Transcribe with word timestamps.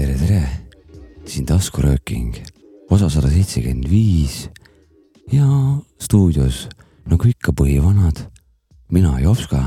tere, 0.00 0.14
tere, 0.16 0.40
siin 1.28 1.46
taskurööking, 1.48 2.36
osa 2.90 3.10
sada 3.12 3.28
seitsekümmend 3.32 3.88
viis. 3.90 4.46
Ja 5.32 5.46
stuudios 6.00 6.64
nagu 7.10 7.28
ikka 7.28 7.52
põhivanad, 7.56 8.22
mina 8.90 9.18
Jopska, 9.20 9.62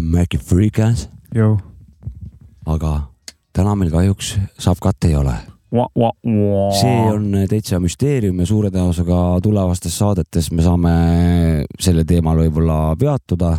Mäki 0.00 0.38
Freekas, 0.38 1.08
Jou. 1.34 1.58
aga 2.66 2.92
täna 3.52 3.74
meil 3.78 3.90
kahjuks 3.90 4.36
Savkat 4.58 5.04
ei 5.04 5.16
ole. 5.16 5.34
see 6.80 6.98
on 7.10 7.32
täitsa 7.50 7.80
müsteerium 7.82 8.38
ja 8.38 8.46
suure 8.46 8.70
tõenäosusega 8.70 9.40
tulevastes 9.42 9.98
saadetes 9.98 10.52
me 10.52 10.62
saame 10.62 10.92
selle 11.80 12.04
teemal 12.04 12.38
võib-olla 12.38 12.94
peatuda. 12.98 13.56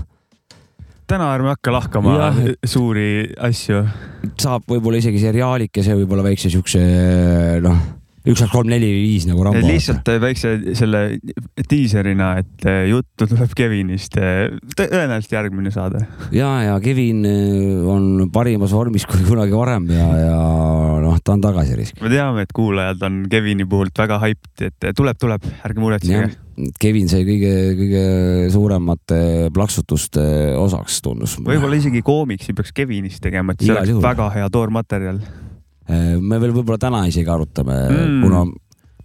täna 1.07 1.33
ärme 1.35 1.51
hakka 1.51 1.71
lahkama 1.71 2.15
Jah, 2.17 2.39
suuri 2.65 3.33
asju. 3.37 3.83
saab 4.39 4.63
võib-olla 4.67 4.97
isegi 5.03 5.19
seriaalikese 5.19 5.95
võib-olla 5.95 6.23
väikse 6.23 6.49
siukse 6.49 6.79
noh, 7.61 7.77
üks, 8.25 8.41
kaks, 8.41 8.51
kolm, 8.51 8.69
neli, 8.71 8.89
viis 9.05 9.27
nagu 9.29 9.45
Rambo. 9.45 9.63
lihtsalt 9.65 10.09
väikse 10.21 10.55
selle 10.77 11.03
diiserina, 11.69 12.35
et 12.41 12.67
juttu 12.89 13.27
tuleb 13.29 13.53
Kevinist. 13.57 14.17
tõenäoliselt 14.75 15.35
järgmine 15.37 15.73
saade. 15.73 16.05
ja, 16.35 16.51
ja 16.65 16.79
Kevin 16.83 17.25
äh, 17.29 17.89
on 17.91 18.29
parimas 18.33 18.73
vormis 18.75 19.05
kui 19.09 19.23
kunagi 19.27 19.55
varem 19.55 19.89
ja, 19.93 20.07
ja 20.23 20.39
noh, 21.05 21.19
ta 21.23 21.35
on 21.35 21.43
tagasi 21.43 21.77
risk. 21.77 22.01
me 22.01 22.11
teame, 22.11 22.45
et 22.45 22.55
kuulajad 22.55 23.05
on 23.07 23.21
Kevini 23.31 23.67
puhult 23.69 23.95
väga 23.97 24.19
hyped, 24.23 24.65
et 24.69 24.89
tuleb, 24.97 25.19
tuleb, 25.21 25.45
ärge 25.65 25.83
muretsege. 25.83 26.33
Kevin 26.79 27.09
sai 27.11 27.25
kõige, 27.27 27.51
kõige 27.75 28.03
suuremate 28.53 29.17
plaksutuste 29.55 30.23
osaks, 30.55 31.01
tundus. 31.03 31.35
võib-olla 31.43 31.75
isegi 31.81 31.99
koomiksi 32.05 32.55
peaks 32.55 32.71
Kevinist 32.75 33.19
tegema, 33.23 33.53
et 33.53 33.65
see 33.65 33.75
oleks 33.75 33.99
väga 34.03 34.29
hea 34.37 34.47
toormaterjal. 34.53 35.19
Äh, 35.89 36.15
me 36.19 36.39
veel 36.41 36.53
võib-olla 36.55 36.79
täna 36.81 37.03
isegi 37.07 37.29
arutame 37.29 37.75
Mm. 37.89 38.21
kuna 38.23 38.45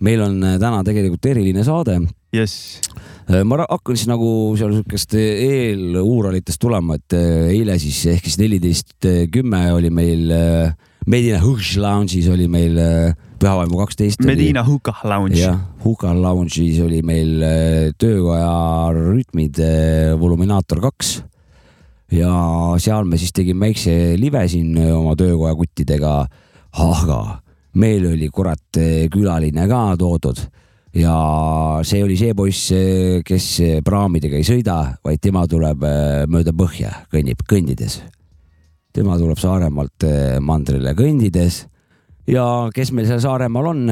meil 0.01 0.23
on 0.25 0.39
äh, 0.43 0.59
täna 0.63 0.83
tegelikult 0.87 1.27
eriline 1.27 1.65
saade. 1.65 1.99
jess, 2.33 2.79
ma 3.45 3.57
ra- 3.59 3.67
hakkan 3.71 3.97
siis 3.99 4.07
nagu 4.09 4.55
seal 4.57 4.71
sihukest 4.73 5.15
eeluuralitest 5.19 6.61
tulema, 6.63 6.95
et 6.99 7.13
äh, 7.19 7.49
eile 7.55 7.75
siis 7.83 7.99
ehk 8.13 8.25
siis 8.29 8.39
neliteist 8.41 9.07
kümme 9.35 9.65
oli 9.75 9.91
meil 9.91 10.31
äh, 10.35 10.73
Medina 11.11 11.41
Hush 11.43 11.79
Lounge'is 11.81 12.29
oli 12.31 12.47
meil 12.49 12.77
äh, 12.79 13.15
Pühavaimu 13.41 13.79
kaksteist. 13.81 14.21
Medina 14.29 14.63
Hookah 14.67 15.01
Lounge. 15.09 15.39
jah, 15.41 15.57
Huka 15.85 16.13
Lounge'is 16.15 16.81
oli 16.85 17.01
meil 17.03 17.41
äh, 17.43 17.91
töökoja 17.99 18.93
rütmid 18.95 19.59
äh, 19.65 20.13
Voluminaator 20.21 20.81
kaks 20.85 21.23
ja 22.13 22.31
seal 22.83 23.07
me 23.09 23.19
siis 23.21 23.33
tegime 23.33 23.69
väikse 23.69 23.95
live 24.21 24.43
siin 24.51 24.77
äh, 24.79 24.91
oma 24.97 25.17
töökoja 25.19 25.55
kuttidega, 25.59 26.15
aga 26.73 27.41
meil 27.81 28.07
oli 28.13 28.29
kurat 28.29 28.79
äh, 28.79 29.09
külaline 29.13 29.67
ka 29.71 29.97
toodud 29.99 30.41
ja 30.95 31.15
see 31.87 32.03
oli 32.03 32.17
see 32.19 32.35
poiss, 32.35 32.71
kes 33.27 33.49
äh, 33.63 33.77
praamidega 33.87 34.39
ei 34.39 34.47
sõida, 34.47 34.79
vaid 35.05 35.23
tema 35.23 35.47
tuleb 35.51 35.85
mööda 36.31 36.55
põhja, 36.57 37.05
kõnnib 37.13 37.45
kõndides. 37.49 38.01
tema 38.93 39.19
tuleb 39.19 39.39
Saaremaalt 39.39 40.07
mandrile 40.41 40.95
kõndides 40.99 41.65
ja 42.27 42.47
kes 42.75 42.93
meil 42.93 43.07
seal 43.07 43.23
Saaremaal 43.23 43.71
on? 43.75 43.85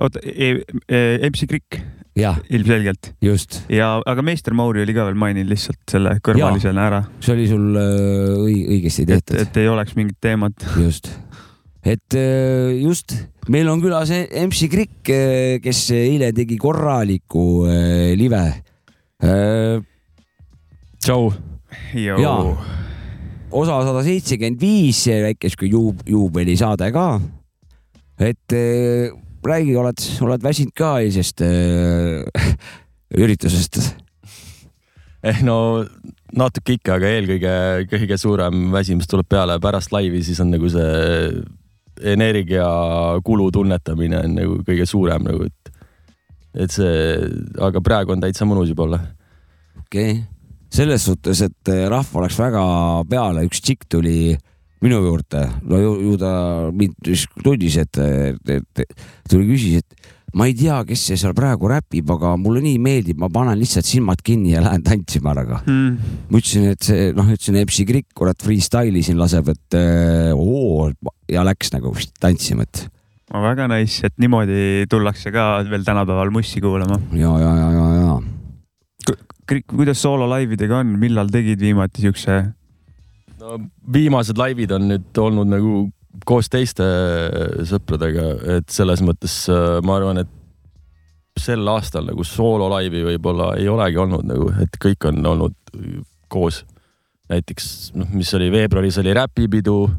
oota, 0.00 0.22
MC 0.24 1.48
Krikk 1.50 1.80
jah, 2.18 2.38
ilmselgelt 2.52 3.12
just, 3.24 3.62
ja, 3.72 3.94
aga 4.08 4.24
meister 4.24 4.54
Mauri 4.56 4.82
oli 4.84 4.94
ka 4.96 5.06
veel 5.08 5.18
maininud 5.20 5.52
lihtsalt 5.52 5.80
selle 5.90 6.16
kõrvalisena 6.24 6.86
ära, 6.90 7.02
see 7.24 7.34
oli 7.36 7.46
sul 7.50 7.78
äh, 7.80 8.32
õi- 8.42 8.66
õigesti 8.76 9.06
et, 9.06 9.12
tehtud, 9.14 9.38
et 9.44 9.60
ei 9.62 9.70
oleks 9.72 9.96
mingit 9.98 10.18
teemat. 10.22 10.66
just. 10.80 11.08
et 11.84 12.18
äh, 12.18 12.74
just, 12.82 13.16
meil 13.52 13.70
on 13.72 13.80
külas 13.84 14.12
MC 14.12 14.68
Krikk, 14.72 15.14
kes 15.64 15.86
eile 15.96 16.32
tegi 16.36 16.60
korraliku 16.60 17.46
äh, 17.68 18.12
live. 18.18 18.44
tšau. 21.02 21.32
Jaa. 21.96 22.36
osa 23.52 23.78
sada 23.86 24.02
seitsekümmend 24.04 24.60
viis, 24.60 25.06
väike 25.08 25.48
sihuke 25.48 25.68
juub-, 25.72 26.04
juubelisaade 26.08 26.90
ka. 26.92 27.06
et 28.20 28.56
äh, 28.56 29.21
räägi, 29.48 29.74
oled, 29.78 30.04
oled 30.26 30.44
väsinud 30.44 30.74
ka 30.76 30.94
eilsest 31.02 31.42
äh, 31.46 32.22
üritusest? 33.22 33.80
eh 35.22 35.42
no 35.46 35.56
natuke 36.34 36.76
ikka, 36.78 36.96
aga 36.96 37.10
eelkõige 37.16 37.54
kõige 37.90 38.18
suurem 38.18 38.70
väsimus 38.72 39.10
tuleb 39.10 39.28
peale 39.30 39.58
pärast 39.62 39.92
laivi, 39.94 40.22
siis 40.24 40.40
on 40.42 40.50
nagu 40.54 40.70
see 40.72 41.42
energiakulu 42.02 43.50
tunnetamine 43.54 44.22
on 44.24 44.36
nagu 44.38 44.60
kõige 44.66 44.86
suurem 44.88 45.24
nagu, 45.26 45.46
et, 45.46 45.72
et 46.64 46.72
see, 46.72 46.94
aga 47.62 47.82
praegu 47.84 48.16
on 48.16 48.22
täitsa 48.22 48.48
mõnus 48.48 48.72
juba 48.72 48.88
olla. 48.88 49.02
okei 49.84 50.16
okay., 50.16 50.22
selles 50.72 51.04
suhtes, 51.04 51.42
et 51.44 51.68
äh, 51.68 51.84
rahva 51.92 52.24
läks 52.24 52.38
väga 52.40 52.62
peale, 53.10 53.44
üks 53.44 53.60
tšikk 53.60 53.90
tuli 53.92 54.32
minu 54.82 54.98
juurde, 55.04 55.44
no 55.68 55.78
ju, 55.80 55.92
ju 56.08 56.16
ta 56.20 56.32
mind 56.74 57.12
tundis, 57.42 57.78
et, 57.82 58.02
et, 58.02 58.82
et 58.82 59.04
tuli 59.30 59.46
küsis, 59.52 59.82
et 59.82 60.10
ma 60.38 60.48
ei 60.48 60.56
tea, 60.56 60.78
kes 60.88 61.04
see 61.10 61.18
seal 61.20 61.34
praegu 61.36 61.68
räpib, 61.70 62.08
aga 62.14 62.34
mulle 62.40 62.62
nii 62.64 62.78
meeldib, 62.82 63.20
ma 63.20 63.28
panen 63.32 63.60
lihtsalt 63.60 63.86
silmad 63.88 64.22
kinni 64.24 64.54
ja 64.54 64.62
lähen 64.64 64.84
tantsima 64.86 65.34
ära. 65.36 65.60
Mm. 65.66 66.16
ma 66.30 66.40
ütlesin, 66.40 66.70
et 66.72 66.88
see 66.88 67.10
noh, 67.16 67.28
ütlesin 67.34 67.60
MC 67.62 67.86
Krikk, 67.88 68.10
kurat 68.18 68.42
freestyle'i 68.42 69.04
siin 69.06 69.20
laseb, 69.20 69.52
et 69.52 69.78
äh, 69.78 70.32
oo 70.34 70.90
ja 71.30 71.44
läks 71.46 71.74
nagu 71.76 71.94
tantsima, 72.22 72.66
et 72.66 72.86
no 73.32 73.44
väga 73.44 73.68
nice, 73.70 74.02
et 74.08 74.16
niimoodi 74.20 74.88
tullakse 74.90 75.32
ka 75.34 75.50
veel 75.68 75.84
tänapäeval 75.86 76.32
mussi 76.34 76.64
kuulama. 76.64 76.98
ja, 77.12 77.36
ja, 77.44 77.52
ja, 77.62 77.72
ja, 77.76 77.90
ja 78.00 78.20
kuidas 79.68 80.00
soololaividega 80.02 80.78
on, 80.80 80.94
millal 81.00 81.30
tegid 81.32 81.60
viimati 81.60 82.06
siukse? 82.06 82.40
No 83.42 83.58
viimased 83.92 84.38
laivid 84.38 84.72
on 84.76 84.86
nüüd 84.92 85.18
olnud 85.18 85.50
nagu 85.50 85.74
koos 86.28 86.50
teiste 86.52 86.84
sõpradega, 87.66 88.28
et 88.58 88.70
selles 88.70 89.02
mõttes 89.04 89.34
äh, 89.50 89.80
ma 89.84 89.96
arvan, 89.98 90.22
et 90.22 90.30
sel 91.40 91.66
aastal 91.72 92.04
nagu 92.10 92.24
soololaivi 92.26 93.06
võib-olla 93.06 93.54
ei 93.58 93.68
olegi 93.72 93.98
olnud 93.98 94.28
nagu, 94.28 94.50
et 94.62 94.76
kõik 94.80 95.08
on 95.08 95.24
olnud 95.26 95.56
koos. 96.32 96.62
näiteks 97.32 97.92
noh, 97.96 98.08
mis 98.12 98.32
oli 98.36 98.50
veebruaris 98.52 98.98
oli 99.00 99.14
räpipidu, 99.16 99.90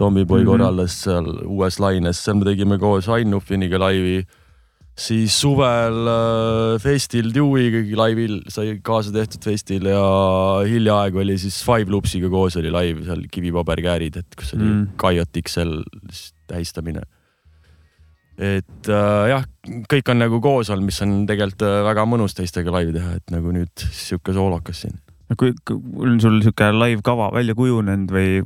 Tommyboy 0.00 0.40
mm. 0.40 0.42
-hmm. 0.42 0.50
korraldas 0.50 1.02
seal 1.04 1.26
uues 1.44 1.76
laines, 1.80 2.24
seal 2.24 2.38
me 2.38 2.44
tegime 2.44 2.78
koos 2.78 3.08
Ainnufiniga 3.08 3.78
laivi. 3.78 4.24
Siis 4.98 5.34
suvel 5.40 6.08
äh, 6.10 6.80
Festil 6.82 7.30
Dewey 7.34 7.84
laivil 7.96 8.40
sai 8.52 8.74
kaasa 8.84 9.12
tehtud 9.14 9.44
festil 9.44 9.86
ja 9.88 10.02
hiljaaegu 10.66 11.22
oli 11.22 11.38
siis 11.40 11.60
Five 11.64 11.90
Loopsiga 11.92 12.30
koos 12.32 12.58
oli 12.60 12.72
laiv 12.74 13.04
seal 13.06 13.24
kivipaberkäärid, 13.32 14.20
et 14.20 14.36
kus 14.36 14.54
oli 14.56 14.68
Mm. 14.70 14.86
Coyote 15.00 15.42
XL 15.42 15.80
tähistamine. 16.46 17.00
et 18.40 18.88
äh, 18.88 19.28
jah, 19.28 19.44
kõik 19.92 20.08
on 20.08 20.18
nagu 20.22 20.40
koos 20.40 20.70
olnud, 20.70 20.88
mis 20.88 21.00
on 21.04 21.26
tegelikult 21.28 21.64
äh, 21.66 21.82
väga 21.84 22.06
mõnus 22.08 22.36
teistega 22.36 22.72
laivi 22.72 22.94
teha, 22.96 23.18
et 23.18 23.32
nagu 23.34 23.52
nüüd 23.52 23.84
sihuke 23.92 24.32
soolokas 24.32 24.84
siin. 24.84 24.96
kui, 25.36 25.52
on 25.96 26.20
sul 26.20 26.40
siuke 26.42 26.70
live 26.72 27.04
kava 27.04 27.28
välja 27.34 27.54
kujunenud 27.54 28.10
või 28.10 28.40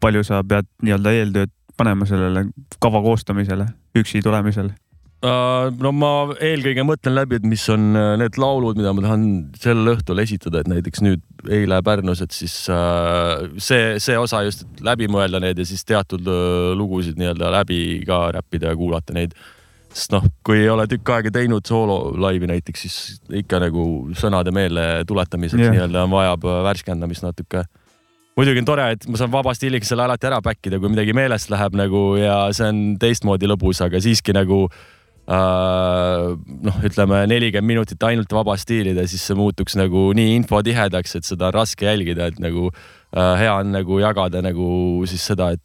palju 0.00 0.24
sa 0.24 0.42
pead 0.44 0.68
nii-öelda 0.82 1.14
eeltööd 1.16 1.54
panema 1.78 2.06
sellele 2.06 2.48
kava 2.82 3.00
koostamisele, 3.02 3.66
üksi 3.96 4.22
tulemisele? 4.22 4.74
Uh, 5.18 5.72
no 5.82 5.90
ma 5.98 6.08
eelkõige 6.46 6.84
mõtlen 6.86 7.16
läbi, 7.16 7.40
et 7.40 7.46
mis 7.50 7.64
on 7.74 7.88
uh, 7.90 8.12
need 8.20 8.36
laulud, 8.38 8.76
mida 8.78 8.92
ma 8.94 9.02
tahan 9.02 9.22
sel 9.58 9.80
õhtul 9.90 10.22
esitada, 10.22 10.60
et 10.62 10.68
näiteks 10.70 11.00
nüüd 11.02 11.48
eile 11.50 11.80
Pärnus, 11.82 12.20
et 12.22 12.34
siis 12.36 12.52
uh, 12.70 13.48
see, 13.58 13.96
see 13.98 14.14
osa 14.14 14.44
just, 14.46 14.62
läbi 14.86 15.08
mõelda 15.10 15.40
need 15.42 15.58
ja 15.58 15.64
siis 15.66 15.82
teatud 15.88 16.22
lugusid 16.78 17.18
nii-öelda 17.18 17.48
läbi 17.50 17.80
ka 18.06 18.28
räppida 18.36 18.70
ja 18.70 18.78
kuulata 18.78 19.16
neid. 19.16 19.34
sest 19.90 20.14
noh, 20.14 20.22
kui 20.46 20.60
ei 20.60 20.68
ole 20.70 20.84
tükk 20.86 21.10
aega 21.10 21.32
teinud 21.34 21.66
soololaivi 21.66 22.46
näiteks, 22.52 22.84
siis 22.86 22.98
ikka 23.40 23.58
nagu 23.64 24.12
sõnade 24.14 24.52
meelde 24.54 24.84
tuletamiseks 25.08 25.64
yeah. 25.64 25.74
nii-öelda 25.74 26.04
vajab 26.12 26.46
värskendamist 26.68 27.26
natuke 27.26 27.64
muidugi 28.38 28.62
on 28.62 28.70
tore, 28.70 28.86
et 28.94 29.08
ma 29.10 29.18
saan 29.18 29.32
vaba 29.32 29.50
stiiliga 29.56 29.88
selle 29.88 30.06
alati 30.06 30.30
ära 30.30 30.38
päkkida, 30.46 30.78
kui 30.78 30.92
midagi 30.92 31.16
meelest 31.16 31.50
läheb 31.50 31.74
nagu 31.74 32.04
ja 32.20 32.44
see 32.54 32.70
on 32.70 32.78
teistmoodi 33.02 33.50
lõbus, 33.50 33.82
aga 33.82 33.98
siiski 34.04 34.36
nagu 34.36 34.60
äh, 34.68 34.86
noh, 35.28 36.76
ütleme 36.88 37.22
nelikümmend 37.28 37.68
minutit 37.68 38.04
ainult 38.08 38.32
vaba 38.32 38.56
stiilida, 38.56 39.04
siis 39.10 39.26
see 39.28 39.36
muutuks 39.36 39.76
nagu 39.76 40.08
nii 40.16 40.38
infotihedaks, 40.38 41.18
et 41.18 41.28
seda 41.28 41.50
on 41.50 41.58
raske 41.58 41.84
jälgida, 41.84 42.30
et 42.32 42.40
nagu 42.40 42.70
äh, 42.70 43.34
hea 43.42 43.52
on 43.52 43.74
nagu 43.76 44.00
jagada 44.00 44.40
nagu 44.44 44.68
siis 45.10 45.26
seda, 45.28 45.52
et 45.56 45.64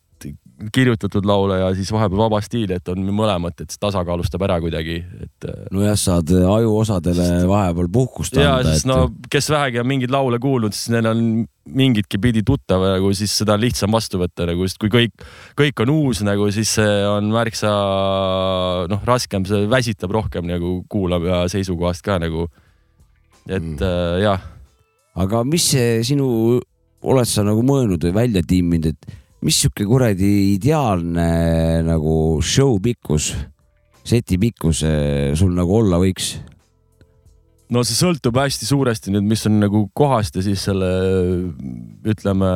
kirjutatud 0.74 1.26
laule 1.26 1.58
ja 1.60 1.70
siis 1.76 1.90
vahepeal 1.92 2.22
vaba 2.26 2.40
stiili, 2.44 2.78
et 2.78 2.90
on 2.92 3.02
mõlemat, 3.16 3.64
et 3.64 3.76
tasakaalustab 3.82 4.44
ära 4.46 4.60
kuidagi, 4.64 5.00
et 5.26 5.48
äh, 5.50 5.64
nojah, 5.74 5.98
saad 6.00 6.30
ajuosadele 6.30 7.28
vahepeal 7.50 7.90
puhkust 7.94 8.38
ja 8.38 8.58
anda, 8.60 8.76
siis 8.76 8.88
no 8.90 9.08
kes 9.32 9.50
vähegi 9.54 9.82
on 9.82 9.90
mingeid 9.90 10.14
laule 10.14 10.40
kuulnud, 10.44 10.76
siis 10.76 10.94
neil 10.94 11.10
on 11.10 11.24
mingitki 11.64 12.20
pidi 12.22 12.44
tuttav 12.46 12.84
nagu 12.86 13.12
siis 13.16 13.34
seda 13.40 13.56
on 13.58 13.64
lihtsam 13.64 13.96
vastu 13.96 14.20
võtta 14.22 14.48
nagu, 14.50 14.68
sest 14.68 14.82
kui 14.84 14.92
kõik, 14.94 15.26
kõik 15.60 15.84
on 15.86 15.94
uus 15.96 16.24
nagu, 16.28 16.50
siis 16.54 16.76
see 16.78 16.94
on 17.08 17.32
märksa 17.34 17.72
noh, 18.92 19.04
raskem, 19.08 19.48
see 19.50 19.66
väsitab 19.72 20.14
rohkem 20.14 20.48
nagu 20.50 20.82
kuulaja 20.92 21.46
seisukohast 21.52 22.06
ka 22.06 22.20
nagu. 22.24 22.48
et 23.48 23.64
mm. 23.64 23.82
äh, 23.82 24.22
jah, 24.28 24.46
aga 25.20 25.44
mis 25.48 25.66
see 25.74 26.00
sinu, 26.06 26.60
oled 27.04 27.28
sa 27.28 27.44
nagu 27.44 27.66
mõelnud 27.66 28.04
või 28.08 28.16
välja 28.16 28.44
timminud, 28.48 28.94
et 28.94 29.23
mis 29.44 29.60
sihuke 29.60 29.86
kuradi 29.88 30.32
ideaalne 30.54 31.28
nagu 31.88 32.16
show 32.44 32.78
pikkus, 32.84 33.34
seti 34.04 34.40
pikkus 34.40 34.84
eh, 34.88 35.34
sul 35.40 35.54
nagu 35.58 35.80
olla 35.82 36.00
võiks? 36.02 36.36
no 37.74 37.82
see 37.88 37.98
sõltub 37.98 38.38
hästi 38.38 38.68
suuresti 38.70 39.14
nüüd, 39.14 39.26
mis 39.28 39.44
on 39.50 39.60
nagu 39.64 39.88
kohast 39.98 40.38
ja 40.38 40.44
siis 40.46 40.64
selle 40.68 40.90
ütleme 42.06 42.50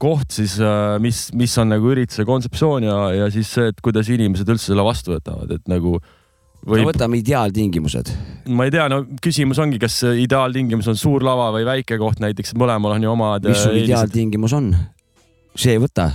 koht 0.00 0.36
siis, 0.36 0.58
mis, 1.02 1.26
mis 1.36 1.56
on 1.60 1.72
nagu 1.72 1.90
ürituse 1.92 2.26
kontseptsioon 2.28 2.86
ja, 2.86 2.96
ja 3.16 3.26
siis 3.32 3.50
see, 3.56 3.70
et 3.72 3.82
kuidas 3.84 4.10
inimesed 4.12 4.48
üldse 4.52 4.70
selle 4.70 4.84
vastu 4.86 5.14
võtavad, 5.14 5.52
et 5.56 5.70
nagu 5.72 5.96
no 5.96 6.72
võib, 6.72 6.90
võtame 6.90 7.20
ideaaltingimused. 7.20 8.12
ma 8.52 8.68
ei 8.68 8.74
tea, 8.74 8.88
no 8.92 9.02
küsimus 9.24 9.60
ongi, 9.62 9.80
kas 9.82 10.02
ideaaltingimus 10.08 10.90
on 10.92 11.00
suur 11.00 11.24
lava 11.26 11.48
või 11.56 11.66
väike 11.68 12.00
koht 12.00 12.20
näiteks, 12.24 12.54
mõlemal 12.60 12.96
on 12.96 13.08
ju 13.08 13.14
omad. 13.14 13.48
mis 13.48 13.64
sul 13.64 13.80
ideaaltingimus 13.82 14.56
on? 14.56 14.74
See 15.56 15.78
võta. 15.80 16.10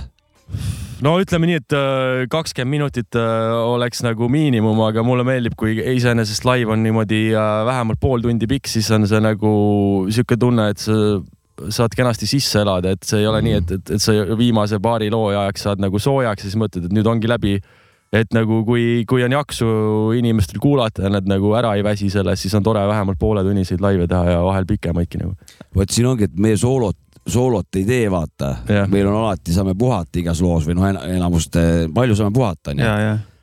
no 1.02 1.16
ütleme 1.22 1.50
nii, 1.50 1.60
et 1.62 1.76
äh, 1.76 2.22
kakskümmend 2.32 2.76
minutit 2.76 3.18
äh, 3.18 3.52
oleks 3.66 4.02
nagu 4.06 4.28
miinimum, 4.32 4.80
aga 4.86 5.04
mulle 5.06 5.26
meeldib, 5.26 5.56
kui 5.58 5.76
iseenesest 5.76 6.46
live 6.48 6.72
on 6.72 6.82
niimoodi 6.84 7.28
äh, 7.34 7.52
vähemalt 7.68 8.00
pool 8.02 8.24
tundi 8.24 8.48
pikk, 8.50 8.70
siis 8.70 8.90
on 8.94 9.08
see 9.10 9.22
nagu 9.22 9.52
sihuke 10.12 10.38
tunne, 10.40 10.70
et 10.72 10.82
sa 10.82 11.20
saad 11.70 11.94
kenasti 11.96 12.26
sisse 12.26 12.62
elada, 12.62 12.94
et 12.94 13.04
see 13.06 13.20
ei 13.22 13.28
ole 13.28 13.42
mm. 13.42 13.46
nii, 13.46 13.60
et, 13.60 13.72
et, 13.76 13.94
et 13.96 14.02
sa 14.02 14.14
viimase 14.38 14.78
paari 14.82 15.10
loo 15.12 15.28
ajaks 15.30 15.68
saad 15.68 15.82
nagu 15.82 16.00
soojaks 16.00 16.44
ja 16.44 16.50
siis 16.50 16.58
mõtled, 16.58 16.88
et 16.88 16.96
nüüd 16.96 17.08
ongi 17.08 17.30
läbi. 17.30 17.60
et 18.12 18.34
nagu 18.36 18.58
kui, 18.68 19.04
kui 19.08 19.22
on 19.24 19.32
jaksu 19.32 19.66
inimestel 20.18 20.58
kuulata 20.60 21.06
ja 21.06 21.10
nad 21.14 21.24
nagu 21.24 21.54
ära 21.56 21.70
ei 21.78 21.84
väsi 21.84 22.10
sellest, 22.12 22.42
siis 22.44 22.54
on 22.54 22.62
tore 22.62 22.82
vähemalt 22.88 23.16
pooletunniseid 23.18 23.80
laive 23.80 24.04
teha 24.08 24.34
ja 24.34 24.42
vahel 24.44 24.66
pikemaidki 24.68 25.22
nagu. 25.22 25.32
vot 25.74 25.90
siin 25.90 26.10
ongi, 26.10 26.28
et 26.28 26.34
meie 26.36 26.58
soolot, 26.60 26.98
soolot 27.26 27.80
ei 27.80 27.84
tee, 27.86 28.06
vaata 28.10 28.54
Jah.. 28.68 28.88
meil 28.90 29.06
on 29.10 29.20
alati, 29.22 29.54
saame 29.54 29.76
puhata 29.78 30.18
igas 30.22 30.40
loos 30.42 30.66
või 30.68 30.78
noh, 30.78 30.88
enamust, 30.88 31.58
palju 31.94 32.18
saame 32.18 32.34
puhata, 32.34 32.74
onju 32.74 32.88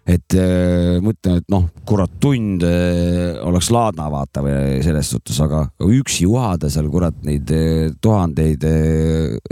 et 0.09 0.35
äh, 0.37 0.97
mõtlen, 1.03 1.39
et 1.41 1.47
noh, 1.51 1.67
kurat, 1.87 2.11
tund 2.21 2.63
äh, 2.65 3.37
oleks 3.45 3.69
laadna 3.73 4.07
vaata 4.11 4.41
või 4.45 4.79
selles 4.85 5.11
suhtes, 5.13 5.37
aga 5.43 5.63
üksi 5.85 6.25
uhada 6.29 6.71
seal 6.71 6.89
kurat 6.91 7.17
neid 7.27 7.51
äh, 7.53 7.91
tuhandeid 8.01 8.65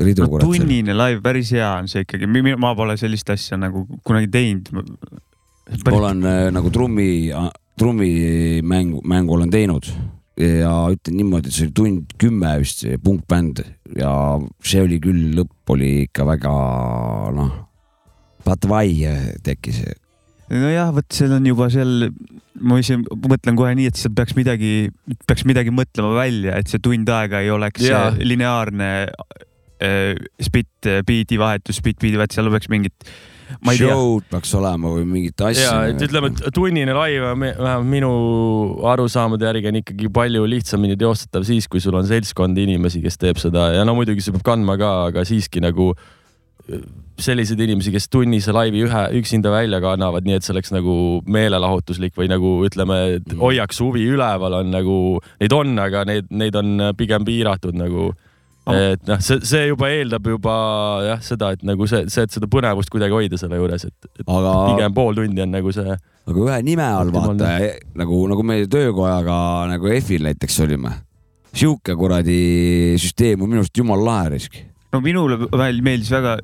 ridu 0.02 0.26
no,. 0.26 0.42
tunnine 0.42 0.96
live, 0.98 1.22
päris 1.26 1.54
hea 1.56 1.70
on 1.78 1.90
see 1.92 2.06
ikkagi, 2.08 2.30
ma 2.58 2.74
pole 2.78 2.98
sellist 3.00 3.30
asja 3.34 3.60
nagu 3.60 3.86
kunagi 4.08 4.32
teinud. 4.34 4.74
olen 5.92 6.26
nagu 6.56 6.74
trummi, 6.74 7.10
trummimängu, 7.78 9.04
mängu 9.06 9.38
olen 9.38 9.54
teinud 9.54 9.92
ja 10.38 10.72
ütlen 10.94 11.18
niimoodi, 11.18 11.50
et 11.50 11.56
see 11.56 11.68
oli 11.68 11.76
tund 11.78 12.18
kümme 12.22 12.52
vist, 12.62 12.84
see 12.86 12.98
punkbänd 13.02 13.64
ja 13.98 14.12
see 14.66 14.84
oli 14.86 15.00
küll, 15.02 15.32
lõpp 15.38 15.74
oli 15.74 15.92
ikka 16.06 16.28
väga 16.30 16.54
noh, 17.38 17.54
patvai 18.46 18.92
tekkis. 19.46 19.82
nojah, 20.54 20.92
vot 20.96 21.08
seal 21.14 21.34
on 21.40 21.48
juba 21.50 21.70
seal, 21.74 22.10
ma 22.62 22.78
ise 22.82 23.00
mõtlen 23.02 23.58
kohe 23.58 23.74
nii, 23.78 23.90
et 23.92 24.00
seal 24.00 24.14
peaks 24.18 24.38
midagi, 24.38 24.92
peaks 25.28 25.46
midagi 25.50 25.74
mõtlema 25.74 26.14
välja, 26.20 26.60
et 26.60 26.70
see 26.70 26.84
tund 26.84 27.10
aega 27.10 27.42
ei 27.44 27.52
oleks 27.54 27.88
Jaa. 27.88 28.12
äh, 28.12 28.22
lineaarne 28.22 28.92
äh, 29.08 30.14
spit, 30.44 30.92
beat'i 31.08 31.42
vahetus, 31.42 31.82
spit, 31.82 31.98
beat'i 32.02 32.22
vahetus, 32.22 32.40
seal 32.40 32.54
peaks 32.54 32.70
mingit. 32.74 33.10
Show'd 33.78 34.28
peaks 34.32 34.54
olema 34.58 34.92
või 34.96 35.06
mingit 35.08 35.40
ja, 35.40 35.52
asja. 35.52 35.74
et 35.92 36.04
ütleme, 36.08 36.32
et 36.34 36.54
tunnine 36.56 36.94
laiv 36.98 37.30
on 37.32 37.46
vähemalt 37.46 37.90
minu 37.90 38.12
arusaamade 38.92 39.48
järgi 39.50 39.72
on 39.72 39.82
ikkagi 39.82 40.12
palju 40.14 40.46
lihtsamini 40.50 40.98
teostatav 41.00 41.48
siis, 41.48 41.68
kui 41.72 41.84
sul 41.84 41.98
on 42.00 42.08
seltskond 42.10 42.58
inimesi, 42.58 43.02
kes 43.04 43.20
teeb 43.22 43.42
seda 43.42 43.72
ja 43.78 43.88
no 43.88 43.96
muidugi 43.98 44.24
see 44.26 44.36
peab 44.36 44.46
kandma 44.54 44.78
ka, 44.80 44.94
aga 45.12 45.26
siiski 45.28 45.64
nagu 45.64 45.94
selliseid 47.18 47.62
inimesi, 47.64 47.94
kes 47.94 48.10
tunnise 48.12 48.54
laivi 48.54 48.84
ühe 48.86 49.04
üksinda 49.22 49.52
välja 49.54 49.80
kannavad, 49.82 50.26
nii 50.28 50.36
et 50.38 50.46
see 50.46 50.54
oleks 50.54 50.74
nagu 50.76 50.96
meelelahutuslik 51.26 52.14
või 52.18 52.28
nagu 52.30 52.58
ütleme, 52.68 52.98
et 53.18 53.28
Mm. 53.32 53.40
hoiaks 53.40 53.80
huvi 53.82 54.04
üleval, 54.12 54.60
on 54.62 54.72
nagu, 54.72 54.98
neid 55.40 55.54
on, 55.56 55.80
aga 55.80 56.04
neid, 56.06 56.28
neid 56.30 56.56
on 56.56 56.92
pigem 56.98 57.26
piiratud 57.26 57.78
nagu 57.80 58.12
et 58.76 59.08
noh, 59.08 59.20
see, 59.24 59.40
see 59.48 59.68
juba 59.70 59.90
eeldab 59.94 60.28
juba 60.28 60.54
jah, 61.06 61.22
seda, 61.24 61.52
et 61.56 61.64
nagu 61.64 61.88
see, 61.88 62.04
see, 62.10 62.24
et 62.28 62.32
seda 62.36 62.48
põnevust 62.52 62.90
kuidagi 62.92 63.16
hoida 63.16 63.38
selle 63.40 63.56
juures, 63.62 63.86
et, 63.88 64.10
et 64.20 64.28
aga, 64.28 64.54
pigem 64.74 64.94
pool 64.98 65.16
tundi 65.16 65.42
on 65.46 65.52
nagu 65.56 65.72
see. 65.72 65.96
aga 66.28 66.46
ühe 66.46 66.62
nime 66.68 66.84
all 66.84 67.12
vaata 67.14 67.32
Optimaalne. 67.32 67.74
nagu, 67.96 68.22
nagu 68.34 68.44
me 68.44 68.62
töökojaga 68.68 69.38
nagu 69.72 69.88
EF-il 69.96 70.26
näiteks 70.28 70.60
olime. 70.66 70.92
sihuke 71.58 71.96
kuradi 71.96 72.96
süsteem 73.00 73.42
on 73.42 73.50
minu 73.50 73.64
arust 73.64 73.78
jumala 73.78 74.04
lahe 74.12 74.34
risk. 74.36 74.58
no 74.94 75.00
minule 75.04 75.38
veel 75.52 75.82
meeldis 75.84 76.12
väga, 76.12 76.36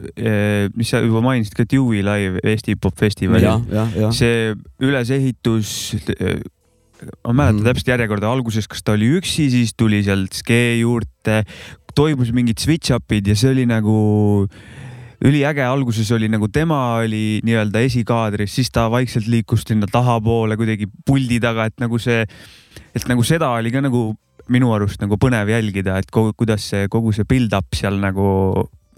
mis 0.75 0.90
sa 0.90 1.00
juba 1.04 1.22
mainisid 1.24 1.56
ka, 1.56 1.64
Dewey 1.70 2.02
live 2.04 2.40
Eesti 2.44 2.74
hip-hop 2.75 2.98
festivalil 3.00 4.12
see 4.16 4.54
ülesehitus, 4.84 5.94
ma 7.24 7.34
ei 7.34 7.36
mäleta 7.36 7.58
Mhm. 7.60 7.66
täpselt 7.68 7.90
järjekorda 7.94 8.30
alguses, 8.31 8.68
kas 8.68 8.84
ta 8.84 8.94
oli 8.96 9.10
üksi, 9.20 9.50
siis 9.52 9.74
tuli 9.75 10.02
sealt 10.04 10.31
skee 10.34 10.80
juurde, 10.80 11.44
toimus 11.95 12.34
mingid 12.36 12.62
switch-up'id 12.62 13.30
ja 13.31 13.36
see 13.38 13.54
oli 13.54 13.68
nagu 13.69 13.98
üliäge, 15.24 15.63
alguses 15.63 16.10
oli 16.12 16.28
nagu 16.31 16.50
tema 16.51 17.00
oli 17.00 17.40
nii-öelda 17.48 17.84
esikaadris, 17.88 18.57
siis 18.57 18.72
ta 18.74 18.90
vaikselt 18.92 19.30
liikus 19.31 19.63
sinna 19.68 19.88
tahapoole 19.92 20.57
kuidagi 20.60 20.90
puldi 21.07 21.40
taga, 21.44 21.69
et 21.72 21.80
nagu 21.84 22.00
see, 22.01 22.25
et 22.92 23.07
nagu 23.07 23.24
seda 23.28 23.54
oli 23.56 23.72
ka 23.72 23.84
nagu 23.86 24.10
minu 24.51 24.74
arust 24.75 25.00
nagu 25.03 25.15
põnev 25.22 25.51
jälgida, 25.53 25.98
et 26.01 26.12
kogu, 26.12 26.34
kuidas 26.36 26.65
see 26.74 26.89
kogu 26.91 27.13
see 27.15 27.27
build-up 27.29 27.75
seal 27.77 28.00
nagu, 28.01 28.27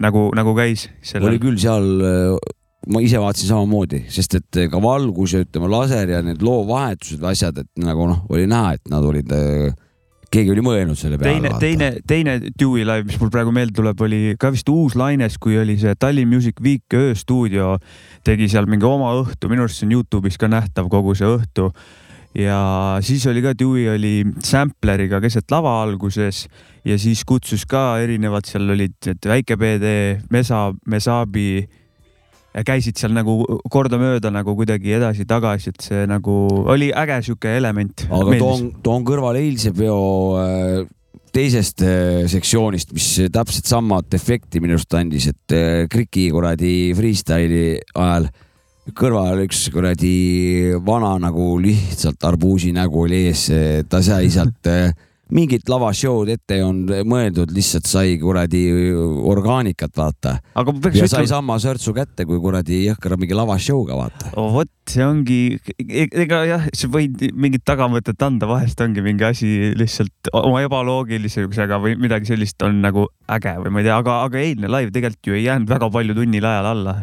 nagu, 0.01 0.27
nagu 0.38 0.55
käis. 0.58 0.88
oli 1.22 1.41
küll 1.41 1.60
seal, 1.62 1.86
ma 2.89 3.01
ise 3.05 3.22
vaatasin 3.22 3.51
samamoodi, 3.51 4.05
sest 4.13 4.39
et 4.39 4.62
ka 4.72 4.81
valgus 4.81 5.36
ja 5.36 5.43
ütleme, 5.46 5.69
laser 5.69 6.15
ja 6.15 6.24
need 6.25 6.41
loovahetused 6.46 7.22
või 7.22 7.34
asjad, 7.36 7.62
et 7.62 7.86
nagu 7.86 8.10
noh, 8.10 8.25
oli 8.34 8.50
näha, 8.50 8.79
et 8.79 8.93
nad 8.93 9.05
olid, 9.05 9.29
keegi 10.36 10.54
oli 10.54 10.63
mõelnud 10.65 11.00
selle 11.00 11.20
peale 11.20 11.39
teine, 11.39 11.60
teine, 11.62 11.89
teine 12.08 12.36
Dewey 12.60 12.86
live, 12.86 13.08
mis 13.10 13.20
mul 13.22 13.32
praegu 13.34 13.54
meelde 13.56 13.75
tuleb, 13.77 14.01
oli 14.08 14.22
ka 14.39 14.51
vist 14.54 14.70
Uus-Laines, 14.72 15.38
kui 15.42 15.58
oli 15.62 15.77
see 15.82 15.96
Tallinn 16.00 16.32
Music 16.32 16.60
Week 16.63 16.96
ööstuudio, 16.96 17.75
tegi 18.27 18.50
seal 18.51 18.68
mingi 18.72 18.88
oma 18.89 19.13
õhtu, 19.22 19.51
minu 19.51 19.65
arust 19.65 19.82
see 19.82 19.89
on 19.89 19.96
Youtube'is 19.98 20.39
ka 20.42 20.50
nähtav 20.51 20.89
kogu 20.92 21.15
see 21.18 21.30
õhtu. 21.30 21.72
ja 22.36 22.60
siis 23.06 23.24
oli 23.32 23.42
ka 23.46 23.54
Dewey 23.56 23.88
oli 23.94 24.25
sampleriga 24.44 25.22
keset 25.24 25.48
lava 25.51 25.77
alguses 25.84 26.46
ja 26.84 26.98
siis 27.00 27.24
kutsus 27.24 27.63
ka 27.65 27.96
erinevad, 28.04 28.46
seal 28.46 28.70
olid 28.70 29.15
Väike 29.24 29.56
PD, 29.58 29.96
Mesa, 30.32 30.68
Mesabi 30.86 31.63
käisid 32.63 33.00
seal 33.00 33.12
nagu 33.15 33.41
kordamööda 33.71 34.31
nagu 34.31 34.55
kuidagi 34.55 34.95
edasi-tagasi, 34.95 35.74
et 35.74 35.88
see 35.89 36.05
nagu 36.07 36.35
oli 36.71 36.91
äge 36.95 37.21
sihuke 37.27 37.57
element. 37.57 38.05
aga 38.07 38.38
toon, 38.39 38.69
toon 38.85 39.07
kõrvale 39.07 39.41
eilse 39.43 39.74
peo 39.75 40.00
äh, 40.39 40.85
teisest 41.35 41.83
äh, 41.83 42.24
sektsioonist, 42.31 42.93
mis 42.95 43.09
täpselt 43.33 43.67
samat 43.67 44.15
efekti 44.15 44.62
minu 44.63 44.77
arust 44.77 44.95
andis, 44.95 45.27
et 45.33 45.55
äh, 45.55 45.83
Kriki 45.91 46.29
kuradi 46.31 46.93
freestyle'i 46.95 47.79
ajal 47.91 48.29
kõrval 48.95 49.41
üks 49.47 49.65
kuradi 49.74 50.75
vana 50.85 51.15
nagu 51.19 51.55
lihtsalt 51.62 52.21
arbuusi 52.29 52.69
nägu 52.75 53.01
oli 53.07 53.24
ees, 53.31 53.47
ta 53.89 54.01
sai 54.05 54.29
sealt 54.33 54.69
äh, 54.69 54.93
mingit 55.34 55.70
lavashow'd 55.70 56.29
ette 56.36 56.60
ei 56.60 56.63
olnud 56.65 57.05
mõeldud, 57.10 57.53
lihtsalt 57.55 57.88
sai 57.89 58.15
kuradi 58.22 58.62
orgaanikat, 59.25 59.94
vaata. 59.98 60.36
ja 60.53 61.08
sai 61.08 61.25
ütlema, 61.25 61.29
sama 61.32 61.58
sörtsu 61.62 61.96
kätte 61.98 62.27
kui 62.29 62.39
kuradi 62.44 62.84
jõhkra 62.86 63.17
mingi 63.17 63.38
lavashow'ga, 63.38 63.98
vaata. 63.98 64.34
oh, 64.38 64.51
vot 64.53 64.70
see 64.89 65.05
ongi, 65.05 65.39
ega 65.82 66.44
jah, 66.46 66.67
sa 66.77 66.89
võid 66.91 67.25
mingit 67.34 67.65
tagamõtet 67.65 68.22
anda, 68.25 68.50
vahest 68.50 68.82
ongi 68.86 69.01
mingi 69.05 69.25
asi 69.25 69.74
lihtsalt 69.77 70.29
oma 70.36 70.62
ebaloogilisusega 70.65 71.82
või 71.82 71.98
midagi 71.98 72.29
sellist 72.29 72.62
on 72.65 72.84
nagu 72.86 73.10
äge 73.32 73.58
või 73.63 73.74
ma 73.74 73.82
ei 73.82 73.89
tea, 73.89 73.98
aga, 73.98 74.22
aga 74.29 74.41
eilne 74.44 74.70
live 74.70 74.94
tegelikult 74.94 75.32
ju 75.32 75.39
ei 75.39 75.48
jäänud 75.48 75.74
väga 75.74 75.89
palju 75.98 76.17
tunnile 76.17 76.51
ajal 76.51 76.72
alla. 76.75 76.98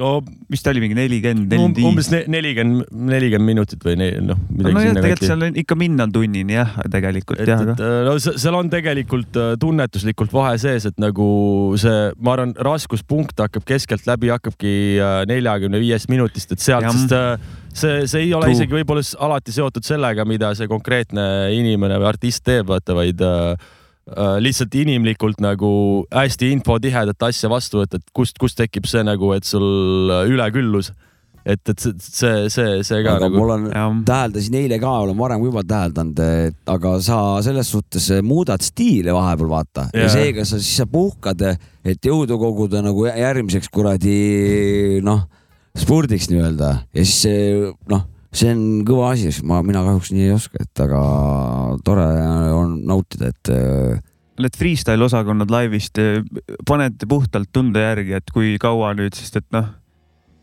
No 0.00 0.10
mis 0.50 0.62
ta 0.64 0.72
oli, 0.72 0.82
mingi 0.84 0.96
nelikümmend, 0.98 1.50
nelikümmend 1.52 1.88
umbes 1.90 2.08
viis? 2.08 2.12
ne- 2.14 2.36
nelikümmend, 2.36 2.92
nelikümmend 3.14 3.50
minutit 3.50 3.84
või 3.86 3.96
noh, 4.00 4.38
midagi 4.48 4.74
nojah, 4.74 4.88
sinna 4.88 5.02
tegelikult 5.04 5.22
kanti. 5.22 5.30
seal 5.30 5.46
on 5.48 5.58
ikka 5.64 5.78
minna 5.78 6.06
tunnini 6.14 6.56
jah, 6.56 6.72
tegelikult 6.92 7.42
et, 7.44 7.50
jah, 7.52 7.64
äh, 7.74 7.96
no 8.08 8.16
se- 8.22 8.36
seal 8.42 8.58
on 8.58 8.70
tegelikult 8.72 9.40
äh, 9.40 9.52
tunnetuslikult 9.60 10.34
vahe 10.34 10.56
sees, 10.62 10.88
et 10.90 10.98
nagu 11.02 11.28
see, 11.80 11.98
ma 12.18 12.36
arvan, 12.36 12.56
raskuspunkt 12.68 13.44
hakkab 13.44 13.66
keskeltläbi 13.68 14.32
hakkabki 14.34 14.74
äh, 14.98 15.20
neljakümne 15.30 15.82
viiest 15.82 16.10
minutist, 16.12 16.56
et 16.56 16.64
sealt, 16.64 16.90
sest 16.94 17.14
see, 17.74 18.02
see 18.10 18.26
ei 18.28 18.34
ole 18.34 18.48
True. 18.48 18.58
isegi 18.58 18.76
võib-olla 18.78 19.02
alati 19.26 19.54
seotud 19.54 19.86
sellega, 19.86 20.26
mida 20.28 20.52
see 20.58 20.70
konkreetne 20.70 21.24
inimene 21.54 21.98
või 22.00 22.10
artist 22.12 22.44
teeb, 22.46 22.68
vaata, 22.70 22.94
vaid 22.96 23.22
äh, 23.24 23.72
lihtsalt 24.44 24.74
inimlikult 24.76 25.40
nagu 25.40 26.04
hästi 26.12 26.50
infotihedat 26.58 27.24
asja 27.30 27.48
vastu 27.48 27.80
võtta, 27.80 28.00
et 28.00 28.12
kust, 28.16 28.36
kust 28.40 28.58
tekib 28.60 28.88
see 28.88 29.04
nagu, 29.06 29.32
et 29.36 29.48
sul 29.48 30.12
äh, 30.12 30.28
üleküllus. 30.28 30.92
et, 31.44 31.60
et 31.68 31.80
see, 31.80 31.92
see, 32.00 32.48
see, 32.48 32.68
see 32.84 33.00
ka 33.04 33.16
aga 33.18 33.28
nagu 33.28 33.40
mul 33.40 33.50
on, 33.52 33.98
täheldasin 34.08 34.54
eile 34.62 34.78
ka, 34.80 34.92
olen 35.04 35.16
varem 35.18 35.42
ka 35.42 35.48
juba 35.50 35.62
täheldanud, 35.68 36.22
et 36.48 36.72
aga 36.72 36.94
sa 37.04 37.18
selles 37.44 37.68
suhtes 37.68 38.08
muudad 38.24 38.64
stiili 38.64 39.12
vahepeal 39.12 39.50
vaata. 39.50 39.88
Ja, 39.92 40.06
ja 40.06 40.12
seega 40.12 40.44
sa 40.48 40.60
siis 40.60 40.80
sa 40.80 40.88
puhkad, 40.88 41.44
et 41.84 42.08
jõudu 42.08 42.38
koguda 42.40 42.80
nagu 42.84 43.04
järgmiseks 43.08 43.68
kuradi 43.72 45.00
noh, 45.04 45.26
spordiks 45.76 46.30
nii-öelda. 46.32 46.72
Ja 46.96 47.04
siis 47.04 47.20
see 47.26 47.72
noh, 47.92 48.08
see 48.34 48.50
on 48.50 48.64
kõva 48.86 49.12
asi, 49.14 49.30
ma, 49.46 49.60
mina 49.66 49.84
kahjuks 49.86 50.10
nii 50.14 50.26
ei 50.26 50.34
oska, 50.34 50.64
et 50.64 50.84
aga 50.84 51.04
tore 51.86 52.08
on 52.54 52.80
nautida, 52.88 53.30
et 53.30 53.52
äh, 53.54 54.02
need 54.42 54.58
freestyle 54.58 55.06
osakonnad 55.06 55.52
laivist, 55.52 56.00
panete 56.66 57.08
puhtalt 57.10 57.52
tunde 57.54 57.82
järgi, 57.82 58.16
et 58.18 58.34
kui 58.34 58.56
kaua 58.62 58.92
nüüd, 58.98 59.14
sest 59.14 59.38
et 59.38 59.46
noh, 59.54 59.70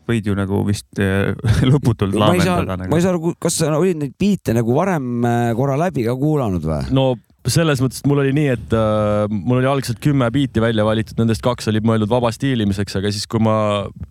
võid 0.08 0.26
ju 0.26 0.36
nagu 0.36 0.62
vist 0.66 1.02
eh, 1.02 1.32
lõputult 1.70 2.16
ma 2.16 2.28
laamendada, 2.28 2.76
ma 2.76 2.80
nagu 2.84 2.98
ei. 2.98 3.04
saa 3.04 3.14
aru, 3.14 3.34
kas 3.40 3.60
sa 3.60 3.74
olid 3.76 4.00
neid 4.00 4.16
biite 4.20 4.54
nagu 4.56 4.74
varem 4.76 5.26
äh, 5.28 5.50
korra 5.58 5.78
läbi 5.80 6.06
ka 6.06 6.16
kuulanud 6.18 6.64
või? 6.66 6.82
no 6.94 7.12
selles 7.50 7.80
mõttes, 7.82 7.98
et 8.02 8.06
mul 8.06 8.20
oli 8.22 8.32
nii, 8.36 8.50
et 8.54 8.74
äh, 8.78 9.24
mul 9.32 9.58
oli 9.58 9.66
algselt 9.66 9.98
kümme 10.02 10.28
biiti 10.30 10.62
välja 10.62 10.84
valitud, 10.86 11.16
nendest 11.18 11.42
kaks 11.42 11.66
olid 11.72 11.86
mõeldud 11.88 12.10
vaba 12.10 12.30
stiilimiseks, 12.34 12.94
aga 13.00 13.10
siis, 13.10 13.26
kui 13.26 13.42
ma 13.42 13.56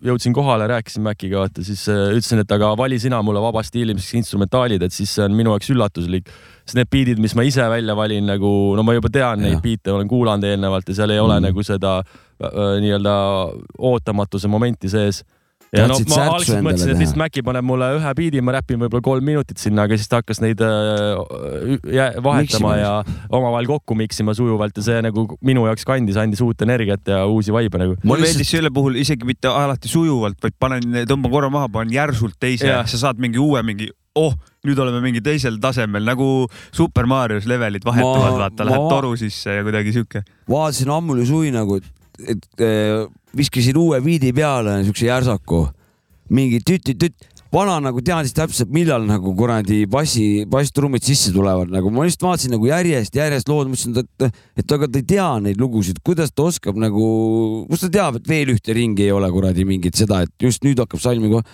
jõudsin 0.04 0.34
kohale, 0.36 0.66
rääkisin 0.68 1.04
Maciga, 1.06 1.40
vaata 1.40 1.64
siis 1.64 1.86
äh, 1.88 2.10
ütlesin, 2.12 2.42
et 2.44 2.52
aga 2.52 2.74
vali 2.76 2.98
sina 3.00 3.22
mulle 3.24 3.40
vaba 3.40 3.64
stiilimiseks 3.64 4.18
instrumentaalid, 4.20 4.84
et 4.84 4.92
siis 4.92 5.14
see 5.16 5.24
on 5.24 5.32
minu 5.38 5.54
jaoks 5.54 5.72
üllatuslik. 5.72 6.28
sest 6.62 6.76
need 6.78 6.90
biidid, 6.92 7.18
mis 7.18 7.34
ma 7.34 7.42
ise 7.42 7.64
välja 7.72 7.96
valin 7.98 8.28
nagu, 8.28 8.50
no 8.76 8.84
ma 8.86 8.94
juba 8.94 9.08
tean 9.10 9.40
Jah. 9.40 9.48
neid 9.48 9.62
biite, 9.64 9.90
olen 9.90 10.08
kuulanud 10.08 10.44
eelnevalt 10.46 10.88
ja 10.88 10.94
seal 11.00 11.10
ei 11.10 11.18
ole 11.18 11.40
Mm. 11.40 11.48
nagu 11.48 11.62
seda 11.64 11.98
äh, 12.02 12.80
nii-öelda 12.84 13.14
ootamatuse 13.78 14.48
momenti 14.48 14.88
sees 14.92 15.24
ja 15.72 15.86
noh, 15.88 15.96
Tahtsid 15.96 16.10
ma 16.12 16.24
algselt 16.36 16.64
mõtlesin, 16.66 16.90
et 16.92 16.98
lihtsalt 17.00 17.20
Maci 17.22 17.42
paneb 17.46 17.64
mulle 17.64 17.86
ühe 17.96 18.10
biidi, 18.18 18.42
ma 18.44 18.52
räpin 18.58 18.80
võib-olla 18.82 19.04
kolm 19.06 19.24
minutit 19.24 19.58
sinna, 19.62 19.86
aga 19.88 19.96
siis 19.96 20.10
ta 20.12 20.20
hakkas 20.20 20.42
neid 20.44 20.60
äh, 20.60 21.78
vahetama 22.20 22.42
Miksima 22.42 22.72
ja 22.76 22.90
omavahel 23.32 23.68
kokku 23.70 23.96
miksima 23.98 24.34
sujuvalt 24.36 24.76
ja 24.76 24.84
see 24.84 25.00
nagu 25.06 25.24
minu 25.44 25.64
jaoks 25.70 25.86
kandis, 25.88 26.18
andis 26.20 26.42
uut 26.44 26.60
energiat 26.66 27.08
ja 27.08 27.22
uusi 27.30 27.54
vaibe 27.54 27.80
nagu. 27.80 27.96
mul 28.02 28.16
Ma 28.16 28.20
meeldis 28.20 28.36
lihtsalt- 28.42 28.56
selle 28.58 28.70
puhul 28.74 28.98
isegi 29.00 29.24
mitte 29.28 29.48
alati 29.48 29.88
sujuvalt, 29.88 30.36
vaid 30.44 30.58
panen, 30.60 31.02
tõmban 31.08 31.32
korra 31.32 31.50
maha, 31.52 31.70
panen 31.72 31.94
järsult 31.94 32.36
teise 32.42 32.68
Jah., 32.68 32.84
sa 32.86 33.00
saad 33.06 33.20
mingi 33.22 33.40
uue 33.40 33.62
mingi, 33.64 33.88
oh, 34.18 34.34
nüüd 34.68 34.78
oleme 34.78 35.00
mingi 35.04 35.22
teisel 35.24 35.56
tasemel 35.62 36.04
nagu 36.04 36.28
Super 36.76 37.08
Marios 37.08 37.48
levelid 37.48 37.84
vahetuvad, 37.88 38.36
vaata, 38.44 38.68
lähed 38.68 38.84
ma- 38.84 38.92
toru 38.92 39.16
sisse 39.16 39.56
ja 39.56 39.64
kuidagi 39.64 39.94
sihuke. 39.96 40.20
vaatasin 40.52 40.92
ammuli 40.92 41.24
suvi 41.26 41.50
nagu, 41.54 41.80
et, 41.80 41.88
et 42.36 42.46
äh, 42.60 43.06
viskasin 43.36 43.78
uue 43.80 44.00
biidi 44.04 44.32
peale, 44.36 44.80
siukse 44.86 45.08
järsaku, 45.08 45.66
mingi 46.32 46.60
tüt-tüt-tüt, 46.64 47.28
vana 47.52 47.76
nagu 47.84 48.00
teadis 48.04 48.32
täpselt, 48.36 48.70
millal 48.72 49.04
nagu 49.08 49.34
kuradi 49.36 49.82
bassi, 49.90 50.44
basstrummid 50.48 51.04
sisse 51.04 51.32
tulevad, 51.34 51.72
nagu 51.72 51.92
ma 51.92 52.06
lihtsalt 52.06 52.24
vaatasin 52.28 52.54
nagu 52.56 52.68
järjest, 52.68 53.16
järjest 53.16 53.50
lood, 53.52 53.68
mõtlesin, 53.72 53.98
et, 54.00 54.40
et 54.62 54.76
aga 54.76 54.88
ta 54.88 55.00
ei 55.00 55.08
tea 55.12 55.28
neid 55.48 55.60
lugusid, 55.60 56.00
kuidas 56.04 56.32
ta 56.32 56.48
oskab 56.48 56.80
nagu, 56.80 57.04
kust 57.68 57.86
ta 57.88 57.92
teab, 57.98 58.20
et 58.20 58.32
veel 58.32 58.54
ühte 58.54 58.76
ringi 58.76 59.04
ei 59.08 59.12
ole 59.12 59.28
kuradi 59.32 59.66
mingit 59.68 60.00
seda, 60.00 60.22
et 60.24 60.32
just 60.40 60.64
nüüd 60.64 60.80
hakkab 60.80 61.02
salmi 61.04 61.32
kohe. 61.32 61.44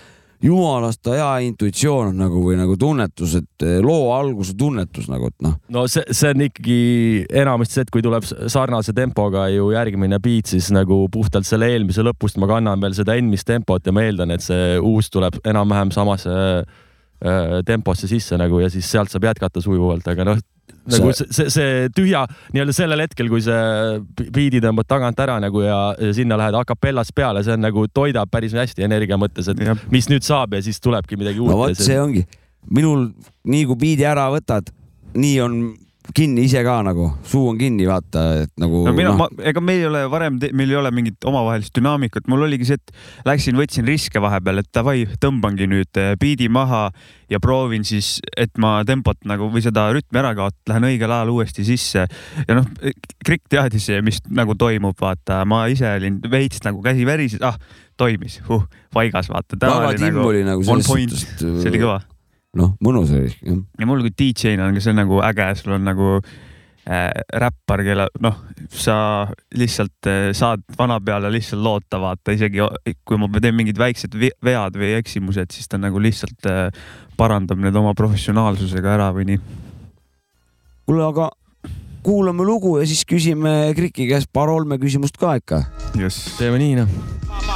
Jumalast 0.42 1.06
hea 1.10 1.28
intuitsioon 1.48 2.12
on 2.12 2.20
nagu 2.22 2.40
või 2.44 2.56
nagu 2.58 2.76
tunnetus, 2.78 3.34
et 3.40 3.66
eh, 3.66 3.78
loo 3.82 4.12
alguse 4.14 4.54
tunnetus 4.58 5.08
nagu, 5.10 5.30
et 5.32 5.44
noh, 5.44 5.56
no 5.74 5.84
see, 5.90 6.04
see 6.14 6.32
on 6.34 6.44
ikkagi 6.46 6.80
enamasti 7.42 7.78
see, 7.78 7.86
et 7.86 7.94
kui 7.94 8.04
tuleb 8.04 8.26
sarnase 8.26 8.94
tempoga 8.96 9.48
ju 9.52 9.72
järgmine 9.74 10.20
beat, 10.22 10.50
siis 10.52 10.70
nagu 10.74 11.04
puhtalt 11.12 11.48
selle 11.48 11.70
eelmise 11.72 12.04
lõpust 12.06 12.38
ma 12.38 12.50
kannan 12.50 12.82
veel 12.82 12.94
seda 12.98 13.16
eelmist 13.18 13.48
tempot 13.48 13.82
ja 13.84 13.94
ma 13.94 14.06
eeldan, 14.06 14.34
et 14.34 14.44
see 14.44 14.76
uus 14.78 15.10
tuleb 15.14 15.40
enam-vähem 15.48 15.90
samasse 15.94 16.36
äh, 16.38 17.58
temposse 17.66 18.10
sisse 18.10 18.38
nagu 18.38 18.62
ja 18.62 18.70
siis 18.70 18.86
sealt 18.90 19.10
saab 19.10 19.26
jätkata 19.30 19.62
sujuvalt, 19.64 20.06
aga 20.12 20.30
noh, 20.32 20.42
nagu 20.88 21.12
see, 21.16 21.28
see, 21.34 21.52
see 21.52 21.88
tühja 21.96 22.24
nii-öelda 22.54 22.74
sellel 22.76 23.02
hetkel, 23.04 23.30
kui 23.32 23.42
see 23.44 24.28
beat'i 24.32 24.62
tõmbad 24.64 24.88
tagant 24.88 25.20
ära 25.24 25.38
nagu 25.42 25.62
ja, 25.64 25.78
ja 26.00 26.12
sinna 26.16 26.38
lähed 26.40 26.56
a 26.56 26.64
capellas 26.68 27.12
peale, 27.14 27.42
see 27.46 27.56
on 27.56 27.64
nagu 27.66 27.86
toidab 27.92 28.30
päris 28.32 28.56
hästi 28.56 28.86
energia 28.86 29.18
mõttes, 29.20 29.50
et 29.52 29.60
Jah. 29.64 29.78
mis 29.94 30.08
nüüd 30.12 30.26
saab 30.26 30.56
ja 30.56 30.62
siis 30.64 30.80
tulebki 30.84 31.18
midagi 31.20 31.42
uut 31.42 31.52
no 31.52 31.60
vot, 31.62 31.78
see 31.78 31.98
ongi, 32.00 32.24
minul 32.74 33.10
nii 33.48 33.68
kui 33.70 33.82
biidi 33.84 34.08
ära 34.08 34.28
võtad, 34.32 34.72
nii 35.18 35.36
on 35.44 35.60
kinni 36.16 36.44
ise 36.48 36.62
ka 36.64 36.78
nagu, 36.86 37.10
suu 37.28 37.50
on 37.52 37.58
kinni, 37.60 37.86
vaata, 37.88 38.24
et 38.44 38.52
nagu 38.60 38.82
no 38.86 38.94
mina 38.96 39.12
noh,, 39.12 39.28
ega 39.44 39.62
meil 39.64 39.82
ei 39.82 39.88
ole 39.90 40.02
varem, 40.10 40.38
meil 40.56 40.72
ei 40.72 40.78
ole 40.80 40.92
mingit 40.94 41.26
omavahelist 41.28 41.74
dünaamikat, 41.76 42.28
mul 42.30 42.46
oligi 42.46 42.68
see, 42.68 42.78
et 42.80 43.26
läksin, 43.28 43.58
võtsin 43.58 43.86
riske 43.88 44.22
vahepeal, 44.22 44.62
et 44.62 44.70
davai, 44.74 45.04
tõmbangi 45.20 45.68
nüüd 45.70 46.00
eh, 46.00 46.14
biidi 46.20 46.48
maha 46.52 46.88
ja 47.28 47.40
proovin 47.44 47.84
siis, 47.88 48.16
et 48.36 48.54
ma 48.60 48.78
tempot 48.88 49.20
nagu 49.28 49.50
või 49.52 49.64
seda 49.64 49.88
rütmi 49.94 50.22
ära 50.22 50.32
kaotan, 50.38 50.62
lähen 50.72 50.88
õigel 50.90 51.12
ajal 51.12 51.34
uuesti 51.34 51.66
sisse 51.68 52.06
ja 52.08 52.58
noh, 52.58 52.68
Krikk 53.24 53.50
teadis, 53.52 53.90
mis 54.04 54.22
nagu 54.32 54.56
toimub, 54.58 54.96
vaata, 55.00 55.42
ma 55.48 55.66
ise 55.72 55.90
olin 55.98 56.22
veits 56.30 56.64
nagu 56.64 56.80
käsi 56.84 57.04
värises, 57.08 57.44
ah 57.44 57.58
toimis 57.98 58.38
huh,, 58.48 58.64
paigas, 58.94 59.28
vaata. 59.32 59.58
väga 59.60 59.96
timm 59.98 60.22
oli 60.22 60.44
nagu 60.46 60.64
selles 60.64 60.88
suhtes, 60.88 61.26
see 61.42 61.72
oli 61.72 61.82
kõva 61.82 61.98
noh, 62.56 62.76
mõnus 62.84 63.12
oli, 63.12 63.32
ja 63.44 63.88
mul 63.88 64.04
kui 64.06 64.14
DJ-na 64.16 64.68
on 64.68 64.78
ka 64.78 64.84
see 64.84 64.96
nagu 64.96 65.20
äge, 65.24 65.48
sul 65.60 65.74
on 65.76 65.84
nagu 65.84 66.08
äh, 66.18 67.10
räppar, 67.42 67.82
kelle 67.86 68.08
noh, 68.24 68.38
sa 68.72 68.98
lihtsalt 69.58 70.08
äh, 70.08 70.30
saad 70.36 70.64
vana 70.78 70.98
peale 71.04 71.30
lihtsalt 71.34 71.62
loota, 71.64 72.00
vaata 72.02 72.36
isegi 72.36 72.64
kui 73.04 73.20
ma 73.20 73.28
teen 73.36 73.56
mingid 73.58 73.80
väiksed 73.80 74.16
vead 74.16 74.78
või 74.80 74.94
eksimused, 74.98 75.52
siis 75.54 75.68
ta 75.68 75.80
nagu 75.80 76.00
lihtsalt 76.02 76.48
äh, 76.48 76.68
parandab 77.18 77.60
need 77.60 77.76
oma 77.76 77.92
professionaalsusega 77.98 78.96
ära 78.96 79.10
või 79.16 79.28
nii. 79.32 79.42
kuule, 80.88 81.04
aga 81.04 81.30
kuulame 82.06 82.46
lugu 82.46 82.78
ja 82.80 82.88
siis 82.88 83.04
küsime 83.08 83.74
Kriki 83.76 84.08
käest 84.08 84.32
paar 84.32 84.48
olmeküsimust 84.54 85.20
ka 85.20 85.36
ikka. 85.42 85.64
just. 85.98 86.38
teeme 86.40 86.62
nii 86.62 86.80
noh. 86.80 87.47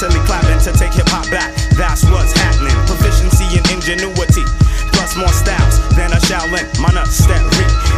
Mentally 0.00 0.24
clapping 0.26 0.58
to 0.62 0.70
take 0.78 0.94
hip 0.94 1.08
hop 1.10 1.26
back. 1.30 1.50
That's 1.74 2.06
what's 2.06 2.30
happening. 2.30 2.74
Proficiency 2.86 3.58
and 3.58 3.66
ingenuity. 3.66 4.46
Plus 4.94 5.18
more 5.18 5.32
styles 5.34 5.82
than 5.98 6.14
a 6.14 6.20
Shaolin 6.22 6.66
monastery. 6.78 7.42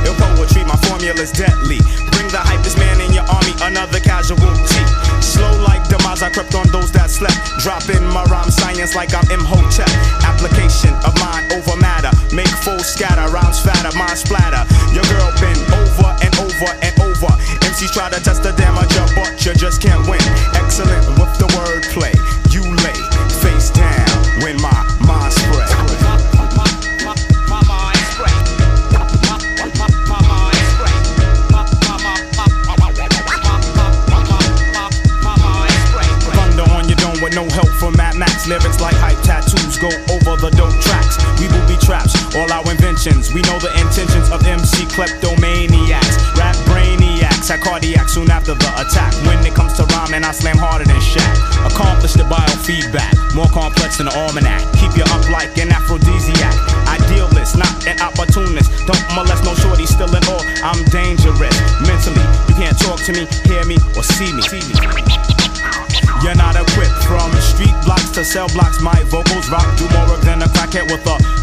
In 0.08 0.14
poetry, 0.16 0.64
my 0.64 0.80
formula's 0.88 1.28
deadly. 1.28 1.76
Bring 2.16 2.28
the 2.32 2.40
hypest 2.40 2.80
man 2.80 3.04
in 3.04 3.12
your 3.12 3.28
army, 3.28 3.52
another 3.68 4.00
casualty. 4.00 4.84
Slow 5.20 5.52
like 5.60 5.84
demise, 5.92 6.22
I 6.24 6.32
crept 6.32 6.54
on 6.54 6.68
those 6.72 6.88
that 6.92 7.10
slept. 7.12 7.36
Drop 7.60 7.84
in 7.92 8.00
my 8.08 8.24
rhyme 8.32 8.48
science 8.48 8.96
like 8.96 9.12
I'm 9.12 9.28
Imhotep. 9.28 9.90
Application 10.24 10.96
of 11.04 11.12
mind 11.20 11.52
over 11.52 11.76
matter. 11.76 12.12
Make 12.32 12.52
foes 12.64 12.88
scatter, 12.88 13.28
rhymes 13.28 13.60
fatter, 13.60 13.92
mind 13.92 14.16
splatter. 14.16 14.64
Your 14.96 15.04
girl 15.12 15.28
been 15.36 15.58
over 15.76 16.10
and 16.24 16.32
over 16.40 16.70
and 16.80 16.94
over. 17.04 17.32
MCs 17.68 17.92
try 17.92 18.08
to 18.08 18.20
test 18.24 18.40
the 18.40 18.56
damage, 18.56 18.88
but 19.12 19.36
you 19.44 19.52
just 19.52 19.84
can't 19.84 20.00
win. 20.08 20.24
We 43.00 43.40
know 43.48 43.56
the 43.56 43.72
intentions 43.80 44.28
of 44.28 44.44
MC 44.44 44.84
kleptomaniacs, 44.92 46.20
rap 46.36 46.52
brainiacs, 46.68 47.48
had 47.48 47.64
cardiac 47.64 48.12
soon 48.12 48.28
after 48.28 48.52
the 48.52 48.68
attack. 48.76 49.16
When 49.24 49.40
it 49.40 49.56
comes 49.56 49.72
to 49.80 49.88
rhyming, 49.96 50.20
I 50.20 50.36
slam 50.36 50.60
harder 50.60 50.84
than 50.84 51.00
Shaq. 51.00 51.32
Accomplished 51.64 52.20
the 52.20 52.28
biofeedback, 52.28 53.16
more 53.32 53.48
complex 53.56 53.96
than 53.96 54.12
the 54.12 54.14
almanac. 54.20 54.60
Keep 54.76 55.00
you 55.00 55.08
up 55.16 55.24
like 55.32 55.48
an 55.56 55.72
aphrodisiac. 55.72 56.52
Idealist, 56.92 57.56
not 57.56 57.72
an 57.88 57.96
opportunist. 58.04 58.68
Don't 58.84 59.00
molest 59.16 59.48
no 59.48 59.56
shorty, 59.56 59.88
still 59.88 60.12
in 60.12 60.20
awe. 60.28 60.44
I'm 60.60 60.84
dangerous 60.92 61.56
mentally. 61.80 62.26
You 62.52 62.54
can't 62.60 62.76
talk 62.76 63.00
to 63.08 63.16
me, 63.16 63.24
hear 63.48 63.64
me, 63.64 63.80
or 63.96 64.04
see 64.04 64.28
me. 64.28 64.44
See 64.44 64.60
me. 64.60 64.76
You're 66.20 66.36
not 66.36 66.52
equipped 66.52 67.00
from 67.08 67.32
street 67.40 67.72
blocks 67.88 68.12
to 68.12 68.28
cell 68.28 68.52
blocks. 68.52 68.84
My 68.84 69.00
vocals 69.08 69.48
rock, 69.48 69.64
do 69.80 69.88
more 69.88 70.04
work 70.04 70.20
than 70.20 70.44
a 70.44 70.52
crackhead 70.52 70.84
with 70.92 71.00
a 71.08 71.39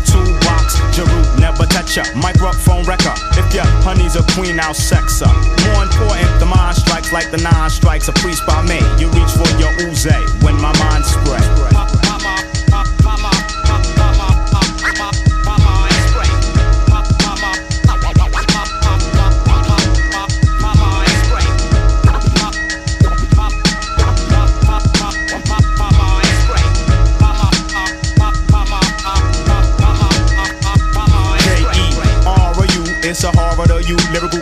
ya. 1.95 2.03
Microphone 2.15 2.83
wrecker. 2.83 3.13
If 3.37 3.53
your 3.53 3.65
honey's 3.85 4.15
a 4.15 4.23
queen, 4.33 4.59
I'll 4.59 4.73
sex 4.73 5.21
her. 5.21 5.33
More 5.71 5.83
important, 5.83 6.39
the 6.39 6.45
mind 6.45 6.77
strikes 6.77 7.11
like 7.11 7.31
the 7.31 7.37
nine 7.37 7.69
strikes. 7.69 8.07
A 8.07 8.13
priest 8.13 8.45
by 8.45 8.61
me. 8.63 8.79
You 8.99 9.09
reach 9.09 9.31
for 9.31 9.49
your 9.59 9.71
ooze 9.87 10.07
when 10.41 10.55
my 10.61 10.73
mind 10.79 11.05
spread. 11.05 12.06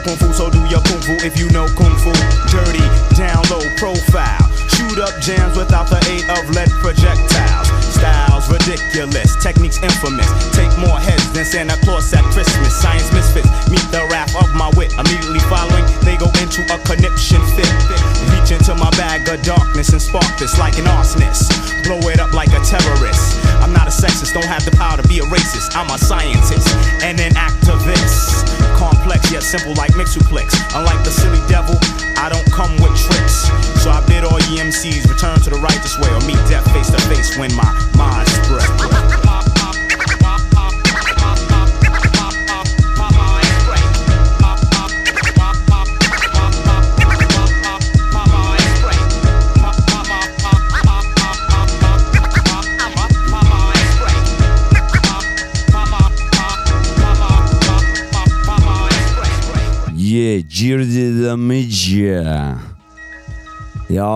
Kung 0.06 0.16
fu, 0.22 0.30
so 0.32 0.50
do 0.54 0.62
your 0.70 0.82
kung 0.86 1.02
fu 1.02 1.18
if 1.26 1.34
you 1.34 1.50
know 1.50 1.66
kung 1.74 1.98
fu. 1.98 2.14
Dirty, 2.54 2.86
down 3.18 3.42
low 3.50 3.66
profile. 3.82 4.46
Shoot 4.70 5.02
up 5.02 5.18
jams 5.20 5.58
without 5.58 5.90
the 5.90 5.98
aid 6.06 6.30
of 6.30 6.46
lead 6.54 6.70
projectiles. 6.78 7.68
Styles 7.82 8.46
ridiculous, 8.46 9.34
techniques 9.42 9.82
infamous. 9.82 10.30
Take 10.54 10.70
more 10.78 11.02
heads 11.02 11.26
than 11.34 11.44
Santa 11.44 11.76
Claus 11.82 12.14
at 12.14 12.24
Christmas. 12.30 12.70
Science 12.78 13.10
misfits 13.12 13.50
meet 13.68 13.82
the 13.90 14.06
wrath 14.14 14.30
of 14.38 14.54
my 14.54 14.70
wit. 14.78 14.94
Immediately 14.94 15.42
following, 15.50 15.84
they 16.06 16.18
go 16.22 16.30
into 16.38 16.62
a 16.70 16.78
conniption 16.86 17.42
fit. 17.58 17.72
Reach 18.30 18.54
into 18.54 18.78
my 18.78 18.92
bag 19.02 19.26
of 19.28 19.42
darkness 19.42 19.90
and 19.90 20.02
spark 20.02 20.30
this 20.38 20.60
like 20.60 20.78
an 20.78 20.86
arsonist. 20.86 21.50
Blow 21.82 21.98
it 22.14 22.20
up 22.20 22.34
like 22.34 22.54
a 22.54 22.62
terrorist. 22.62 23.42
I'm 23.64 23.74
not 23.74 23.88
a 23.90 23.94
sexist, 23.96 24.38
don't 24.38 24.46
have 24.46 24.66
the 24.66 24.76
power 24.78 25.02
to 25.02 25.08
be 25.08 25.18
a 25.20 25.26
racist. 25.34 25.74
I'm 25.74 25.90
a 25.90 25.98
scientist 25.98 26.70
and 27.02 27.20
an 27.20 27.34
activist. 27.34 28.46
Complex 29.06 29.32
yet 29.32 29.44
simple 29.44 29.76
like 29.76 29.92
Mixuplex. 29.92 30.58
Unlike 30.74 31.04
the 31.06 31.12
silly 31.12 31.38
devil, 31.48 31.78
I 32.18 32.28
don't 32.28 32.52
come 32.52 32.74
with 32.82 32.98
tricks. 32.98 33.46
So 33.84 33.92
I 33.92 34.04
bid 34.08 34.24
all 34.24 34.40
ye 34.50 34.58
MCs 34.58 35.08
return 35.08 35.38
to 35.42 35.52
the 35.52 35.58
righteous 35.58 35.96
way 36.00 36.10
or 36.10 36.22
meet 36.26 36.42
death 36.50 36.66
face 36.74 36.90
to 36.90 37.00
face 37.02 37.38
when 37.38 37.54
my 37.54 37.70
mind 37.94 38.28
spread. 38.28 38.75
Jirdi 60.50 61.06
the 61.22 61.36
Midge. 61.38 62.22
ja 63.90 64.10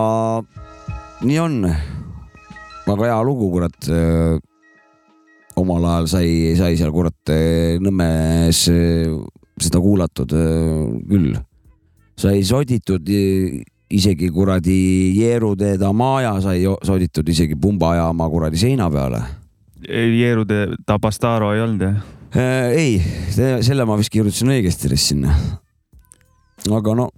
nii 1.22 1.38
on. 1.38 1.56
väga 2.86 3.04
hea 3.04 3.22
lugu, 3.24 3.50
kurat. 3.50 3.90
omal 5.56 5.84
ajal 5.84 6.06
sai, 6.08 6.30
sai 6.56 6.76
seal 6.78 6.92
kurat 6.94 7.32
Nõmmes 7.82 8.62
eh, 8.72 9.10
seda 9.60 9.82
kuulatud 9.82 10.32
küll. 11.10 11.34
sai 12.16 12.42
soditud 12.44 13.10
isegi 13.90 14.30
kuradi 14.30 14.78
Jeeruteeda 15.18 15.92
Maja 15.92 16.36
sai 16.40 16.62
soditud 16.86 17.28
isegi 17.28 17.58
pumbajaama 17.58 18.28
kuradi 18.30 18.56
seina 18.56 18.90
peale 18.90 19.22
Jeerude 19.88 20.76
Tabastaro 20.86 21.54
ei 21.54 21.60
olnud 21.64 21.82
jah? 21.82 21.96
äh,. 22.36 22.70
ei, 22.76 23.02
selle 23.32 23.84
ma 23.88 23.96
vist 23.98 24.12
kirjutasin 24.12 24.52
õigesti 24.52 24.90
vist 24.92 25.12
sinna. 25.12 25.34
Aga 26.78 26.94
no 26.98 27.10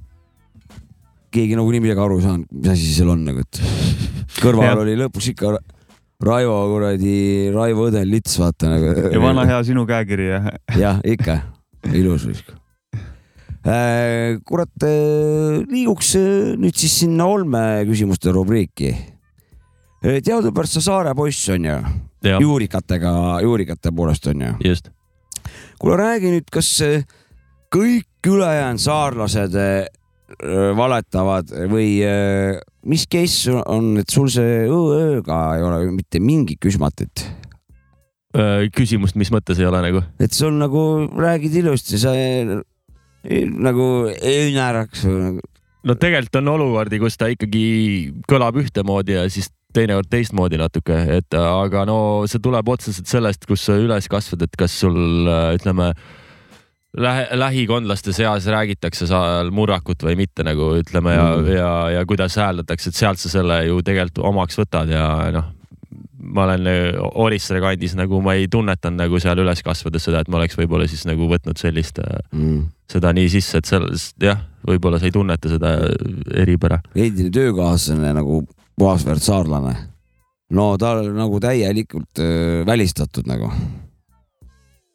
keegi 1.33 1.57
nagunii 1.57 1.81
midagi 1.83 2.03
aru 2.05 2.19
ei 2.21 2.25
saanud, 2.27 2.49
mis 2.53 2.73
asi 2.75 2.91
seal 2.97 3.13
on 3.13 3.23
nagu, 3.27 3.45
et 3.45 3.61
kõrval 4.43 4.69
Jah. 4.69 4.83
oli 4.85 4.97
lõpuks 5.01 5.31
ikka 5.33 5.55
Ra- 5.57 5.63
Raivo 6.23 6.57
kuradi, 6.71 7.15
Raivo 7.55 7.89
Õdel 7.91 8.11
Lits, 8.13 8.37
vaata 8.39 8.69
nagu. 8.71 8.93
ja 9.11 9.23
vana 9.23 9.47
hea 9.49 9.63
sinu 9.67 9.87
käekiri 9.89 10.29
ja 10.29 10.43
jah, 10.79 11.01
ikka, 11.09 11.39
ilus 11.99 12.29
vist. 12.29 12.53
kurat, 14.47 14.87
liiguks 15.71 16.13
äh, 16.19 16.53
nüüd 16.61 16.79
siis 16.79 17.01
sinna 17.03 17.27
olme 17.31 17.65
küsimuste 17.89 18.35
rubriiki. 18.35 18.93
teadupärast 20.03 20.79
sa 20.79 20.85
Saare 20.85 21.15
poiss 21.19 21.49
on 21.55 21.67
ju, 21.71 21.79
jah, 22.27 22.43
juurikatega, 22.43 23.15
juurikate 23.43 23.95
poolest 23.95 24.27
on 24.31 24.47
ju. 24.47 24.55
just. 24.69 24.91
kuule, 25.79 25.97
räägi 25.99 26.37
nüüd, 26.37 26.51
kas 26.55 26.71
äh, 26.87 27.03
kõik 27.73 28.29
ülejäänud 28.29 28.83
saarlased 28.83 29.57
äh, 29.59 29.87
valetavad 30.77 31.53
või 31.71 32.01
äh, 32.07 32.59
mis 32.89 33.07
case 33.11 33.53
on, 33.53 33.95
et 34.03 34.13
sul 34.13 34.29
see 34.33 34.67
õ-ööga 34.69 35.41
ei 35.59 35.65
ole 35.67 35.87
mitte 35.95 36.21
mingit 36.23 36.61
küsmatit, 36.63 37.27
küsimust, 38.73 39.13
mis 39.21 39.29
mõttes 39.29 39.59
ei 39.61 39.67
ole 39.69 39.83
nagu? 39.85 40.01
et 40.23 40.33
sul 40.33 40.55
nagu 40.57 40.83
räägid 41.21 41.59
ilusti, 41.61 42.01
sa 42.01 42.15
äh, 42.17 42.55
nagu 43.53 43.89
ei 44.17 44.55
naeraks 44.57 45.05
või 45.09 45.25
nagu 45.27 45.49
no 45.83 45.99
tegelikult 45.99 46.41
on 46.41 46.55
olukordi, 46.55 47.01
kus 47.03 47.19
ta 47.19 47.29
ikkagi 47.33 47.67
kõlab 48.31 48.57
ühtemoodi 48.63 49.19
ja 49.19 49.27
siis 49.33 49.51
teinekord 49.73 50.09
teistmoodi 50.13 50.59
natuke, 50.61 50.97
et 51.17 51.35
aga 51.39 51.87
no 51.89 51.99
see 52.29 52.43
tuleb 52.45 52.69
otseselt 52.69 53.09
sellest, 53.09 53.47
kus 53.49 53.65
sa 53.69 53.79
üles 53.81 54.09
kasvad, 54.13 54.45
et 54.45 54.59
kas 54.61 54.75
sul 54.83 55.29
ütleme 55.57 55.95
lähe, 56.97 57.27
lähikondlaste 57.39 58.13
seas 58.13 58.47
räägitakse 58.47 59.07
seal 59.07 59.51
murrakut 59.55 60.03
või 60.05 60.17
mitte 60.25 60.45
nagu 60.47 60.75
ütleme 60.81 61.17
ja 61.17 61.27
mm., 61.37 61.51
ja, 61.57 61.73
ja 61.99 62.07
kuidas 62.07 62.37
hääldatakse, 62.37 62.93
et 62.93 62.99
sealt 62.99 63.23
sa 63.23 63.33
selle 63.33 63.63
ju 63.67 63.83
tegelikult 63.85 64.25
omaks 64.33 64.59
võtad 64.61 64.93
ja 64.93 65.07
noh, 65.35 65.51
ma 66.23 66.47
olen 66.47 66.67
äh, 66.71 67.01
Orissaare 67.25 67.63
kandis 67.65 67.97
nagu 67.99 68.21
ma 68.25 68.37
ei 68.39 68.49
tunnetanud 68.51 69.01
nagu 69.05 69.21
seal 69.23 69.41
üles 69.43 69.63
kasvades 69.65 70.07
seda, 70.09 70.23
et 70.23 70.31
ma 70.33 70.41
oleks 70.41 70.59
võib-olla 70.59 70.89
siis 70.91 71.05
nagu 71.09 71.29
võtnud 71.31 71.61
sellist, 71.61 72.01
mm. 72.33 72.65
seda 72.93 73.13
nii 73.17 73.31
sisse, 73.33 73.63
et 73.63 73.69
seal 73.69 73.89
jah, 74.23 74.43
võib-olla 74.69 75.01
sa 75.01 75.09
ei 75.09 75.15
tunneta 75.15 75.53
seda 75.53 75.75
eripära. 76.45 76.83
endine 76.95 77.33
töökaaslane 77.35 78.13
nagu 78.17 78.43
puhasväärt 78.79 79.25
saarlane. 79.25 79.75
no 80.53 80.77
ta 80.79 80.95
nagu 81.03 81.41
täielikult 81.41 82.23
äh, 82.23 82.67
välistatud 82.67 83.29
nagu. 83.31 83.51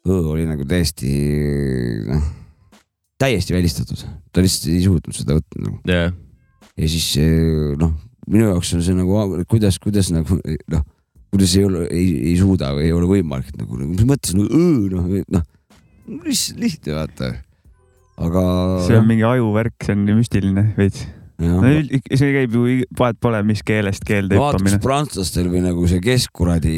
Õõ 0.08 0.34
oli 0.34 0.46
nagu 0.48 0.66
täiesti, 0.68 1.10
noh, 2.08 2.26
täiesti 3.20 3.56
välistatud, 3.56 4.04
ta 4.32 4.44
lihtsalt 4.44 4.70
ei 4.72 4.84
suutnud 4.84 5.16
seda 5.16 5.38
võtta 5.38 5.64
nagu. 5.64 5.80
jah, 5.88 6.12
ja 6.78 6.90
siis 6.90 7.08
eh, 7.22 7.74
noh, 7.80 7.92
minu 8.28 8.52
jaoks 8.52 8.72
on 8.76 8.84
see 8.86 8.96
nagu, 8.96 9.42
kuidas, 9.50 9.80
kuidas 9.82 10.12
nagu 10.14 10.38
noh, 10.72 10.86
kuidas 11.32 11.56
ei 11.58 11.66
ole, 11.68 11.84
ei, 11.92 12.08
ei 12.30 12.38
suuda 12.40 12.72
või 12.76 12.88
ei 12.88 12.96
ole 12.96 13.10
võimalik 13.10 13.52
nagu, 13.58 13.82
mis 13.84 14.06
mõttes 14.08 14.36
nagu 14.38 14.48
õõ, 14.48 14.88
noh, 14.96 15.20
noh, 15.36 15.46
lihtsalt 16.24 16.62
lihtne 16.62 16.96
vaata. 16.96 17.32
aga. 18.18 18.42
see 18.86 18.98
on 18.98 19.08
mingi 19.08 19.26
ajuvärk, 19.28 19.76
see 19.84 19.96
on 19.96 20.04
nii 20.08 20.18
müstiline 20.22 20.66
veits. 20.78 21.06
See 21.38 22.32
käib 22.34 22.54
ju, 22.56 22.64
vahet 22.98 23.18
pole, 23.22 23.40
mis 23.46 23.62
keelest 23.66 24.02
keelde 24.06 24.34
vaata, 24.34 24.56
hüppamine 24.58 24.78
kas. 24.78 24.82
prantslastel 24.82 25.46
või 25.52 25.62
nagu 25.62 25.86
see 25.90 26.02
keskkuradi 26.02 26.74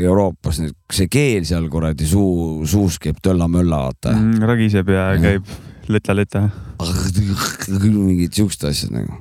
Euroopas, 0.00 0.62
see 0.96 1.10
keel 1.12 1.44
seal 1.48 1.68
kuradi 1.72 2.08
suu, 2.08 2.64
suus 2.68 2.96
käib 3.02 3.20
tölla-mölla, 3.24 3.82
vaata 3.90 4.14
mm.. 4.16 4.48
Ragiseb 4.48 4.92
ja 4.94 5.10
Jah. 5.12 5.22
käib 5.26 5.52
lõtla-lõtla. 5.92 6.46
mingid 8.08 8.32
siuksed 8.36 8.64
asjad 8.70 8.96
nagu. 8.96 9.20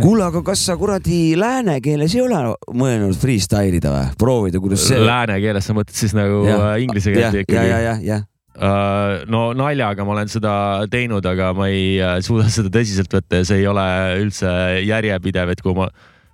kuule, 0.00 0.24
aga 0.30 0.44
kas 0.46 0.62
sa 0.70 0.78
kuradi 0.78 1.34
lääne 1.36 1.80
keeles 1.84 2.14
ei 2.14 2.22
ole 2.22 2.54
mõelnud 2.70 3.18
freestyle 3.18 3.82
ida 3.82 3.92
või, 3.92 4.08
proovida, 4.20 4.62
kuidas 4.62 4.86
see. 4.88 5.02
lääne 5.02 5.42
keeles 5.42 5.66
sa 5.66 5.74
mõtled 5.76 5.98
siis 5.98 6.14
nagu 6.16 6.44
Jah. 6.46 6.70
äh, 6.70 6.82
inglise 6.86 7.12
ja, 7.12 7.18
keelt 7.18 7.34
ja, 7.34 7.42
ja, 7.42 7.48
ikkagi? 7.50 7.70
ja, 7.74 7.96
ja 8.14 8.24
no 8.58 9.42
naljaga 9.54 10.04
ma 10.06 10.16
olen 10.16 10.30
seda 10.32 10.52
teinud, 10.90 11.26
aga 11.30 11.52
ma 11.54 11.68
ei 11.70 11.98
äh, 12.02 12.18
suuda 12.24 12.48
seda 12.50 12.72
tõsiselt 12.74 13.12
võtta 13.12 13.42
ja 13.42 13.46
see 13.46 13.60
ei 13.62 13.68
ole 13.70 13.88
üldse 14.24 14.48
järjepidev, 14.82 15.54
et 15.54 15.62
kui 15.62 15.76
ma 15.78 15.86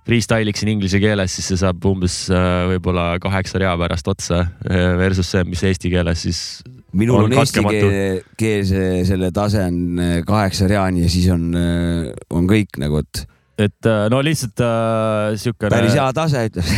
freestyle 0.05 0.53
iksin 0.53 0.69
inglise 0.75 0.99
keeles, 1.01 1.33
siis 1.33 1.49
see 1.51 1.59
saab 1.61 1.85
umbes 1.89 2.25
äh, 2.33 2.65
võib-olla 2.69 3.15
kaheksa 3.21 3.61
rea 3.61 3.73
pärast 3.79 4.09
otsa 4.11 4.43
äh, 4.45 4.93
versus 4.99 5.31
see, 5.33 5.45
mis 5.49 5.63
eesti 5.65 5.91
keeles 5.93 6.25
siis 6.27 6.41
minul 6.95 7.23
On 7.23 7.31
on 7.31 7.37
eesti 7.41 7.63
keele, 7.65 8.03
keelse 8.37 8.83
selle 9.09 9.31
tase 9.35 9.63
on 9.65 10.01
äh, 10.01 10.17
kaheksa 10.27 10.69
reani 10.69 11.05
ja 11.05 11.11
siis 11.11 11.29
on, 11.33 11.49
on 12.29 12.49
kõik 12.49 12.77
nagu, 12.81 13.01
et 13.01 13.25
et 13.61 13.87
äh, 13.87 14.07
no 14.11 14.19
lihtsalt 14.25 14.59
äh, 14.63 15.35
siukene. 15.39 15.71
päris 15.71 15.95
hea 15.95 16.07
tase 16.15 16.41
ütleks. 16.49 16.73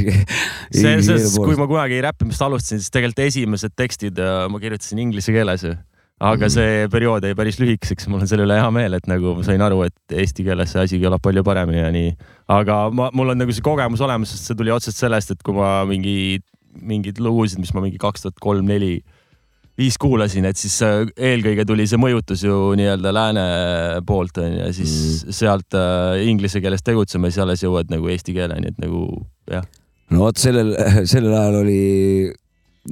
see, 0.80 0.96
see, 1.06 1.20
kui 1.38 1.58
ma 1.58 1.68
kunagi 1.70 2.00
räppimist 2.04 2.42
alustasin, 2.42 2.82
siis 2.82 2.90
tegelikult 2.94 3.22
esimesed 3.28 3.76
tekstid 3.78 4.18
äh, 4.18 4.42
ma 4.50 4.60
kirjutasin 4.62 5.02
inglise 5.04 5.34
keeles 5.34 5.64
ju. 5.68 5.76
aga 6.20 6.44
Mhm. 6.44 6.52
see 6.52 6.88
periood 6.92 7.24
jäi 7.24 7.36
päris 7.38 7.56
lühikeseks, 7.62 8.08
mul 8.12 8.20
on 8.20 8.28
selle 8.28 8.44
üle 8.44 8.58
hea 8.58 8.70
meel, 8.74 8.98
et 8.98 9.06
nagu 9.08 9.38
ma 9.38 9.44
sain 9.46 9.62
aru, 9.64 9.84
et 9.86 10.16
eesti 10.24 10.44
keeles 10.44 10.74
see 10.74 10.82
asi 10.82 10.98
kõlab 11.00 11.22
palju 11.24 11.44
paremini 11.46 11.80
ja 11.80 11.92
nii. 11.94 12.10
aga 12.58 12.82
ma, 12.92 13.08
mul 13.16 13.32
on 13.32 13.40
nagu 13.40 13.54
see 13.56 13.64
kogemus 13.64 14.02
olemas, 14.04 14.34
sest 14.34 14.50
see 14.50 14.58
tuli 14.58 14.74
otseselt 14.74 14.98
sellest, 15.06 15.32
et 15.32 15.46
kui 15.46 15.56
ma 15.56 15.78
mingi, 15.88 16.42
mingeid 16.76 17.22
lugusid, 17.24 17.62
mis 17.62 17.72
ma 17.72 17.80
mingi 17.86 17.98
kaks 18.02 18.26
tuhat 18.26 18.42
kolm, 18.42 18.68
neli, 18.68 18.98
viis 19.80 19.96
kuulasin, 20.00 20.44
et 20.50 20.60
siis 20.60 20.76
äh, 20.84 21.02
eelkõige 21.16 21.64
tuli 21.68 21.86
see 21.88 22.00
mõjutus 22.00 22.44
ju 22.44 22.72
nii-öelda 22.78 23.12
lääne 23.16 23.44
poolt 24.06 24.40
on 24.42 24.52
ju 24.52 24.60
ja 24.60 24.70
siis 24.76 24.92
mm. 25.24 25.36
sealt 25.40 25.78
äh, 25.78 26.20
inglise 26.28 26.60
keeles 26.62 26.84
tegutsema, 26.86 27.30
siis 27.30 27.40
alles 27.44 27.64
jõuad 27.64 27.92
nagu 27.92 28.10
eesti 28.12 28.36
keeleni, 28.36 28.74
et 28.74 28.80
nagu 28.82 29.06
jah. 29.50 29.64
no 30.12 30.26
vot 30.26 30.40
sellel, 30.40 30.74
sellel 31.10 31.32
ajal 31.32 31.60
oli, 31.62 31.80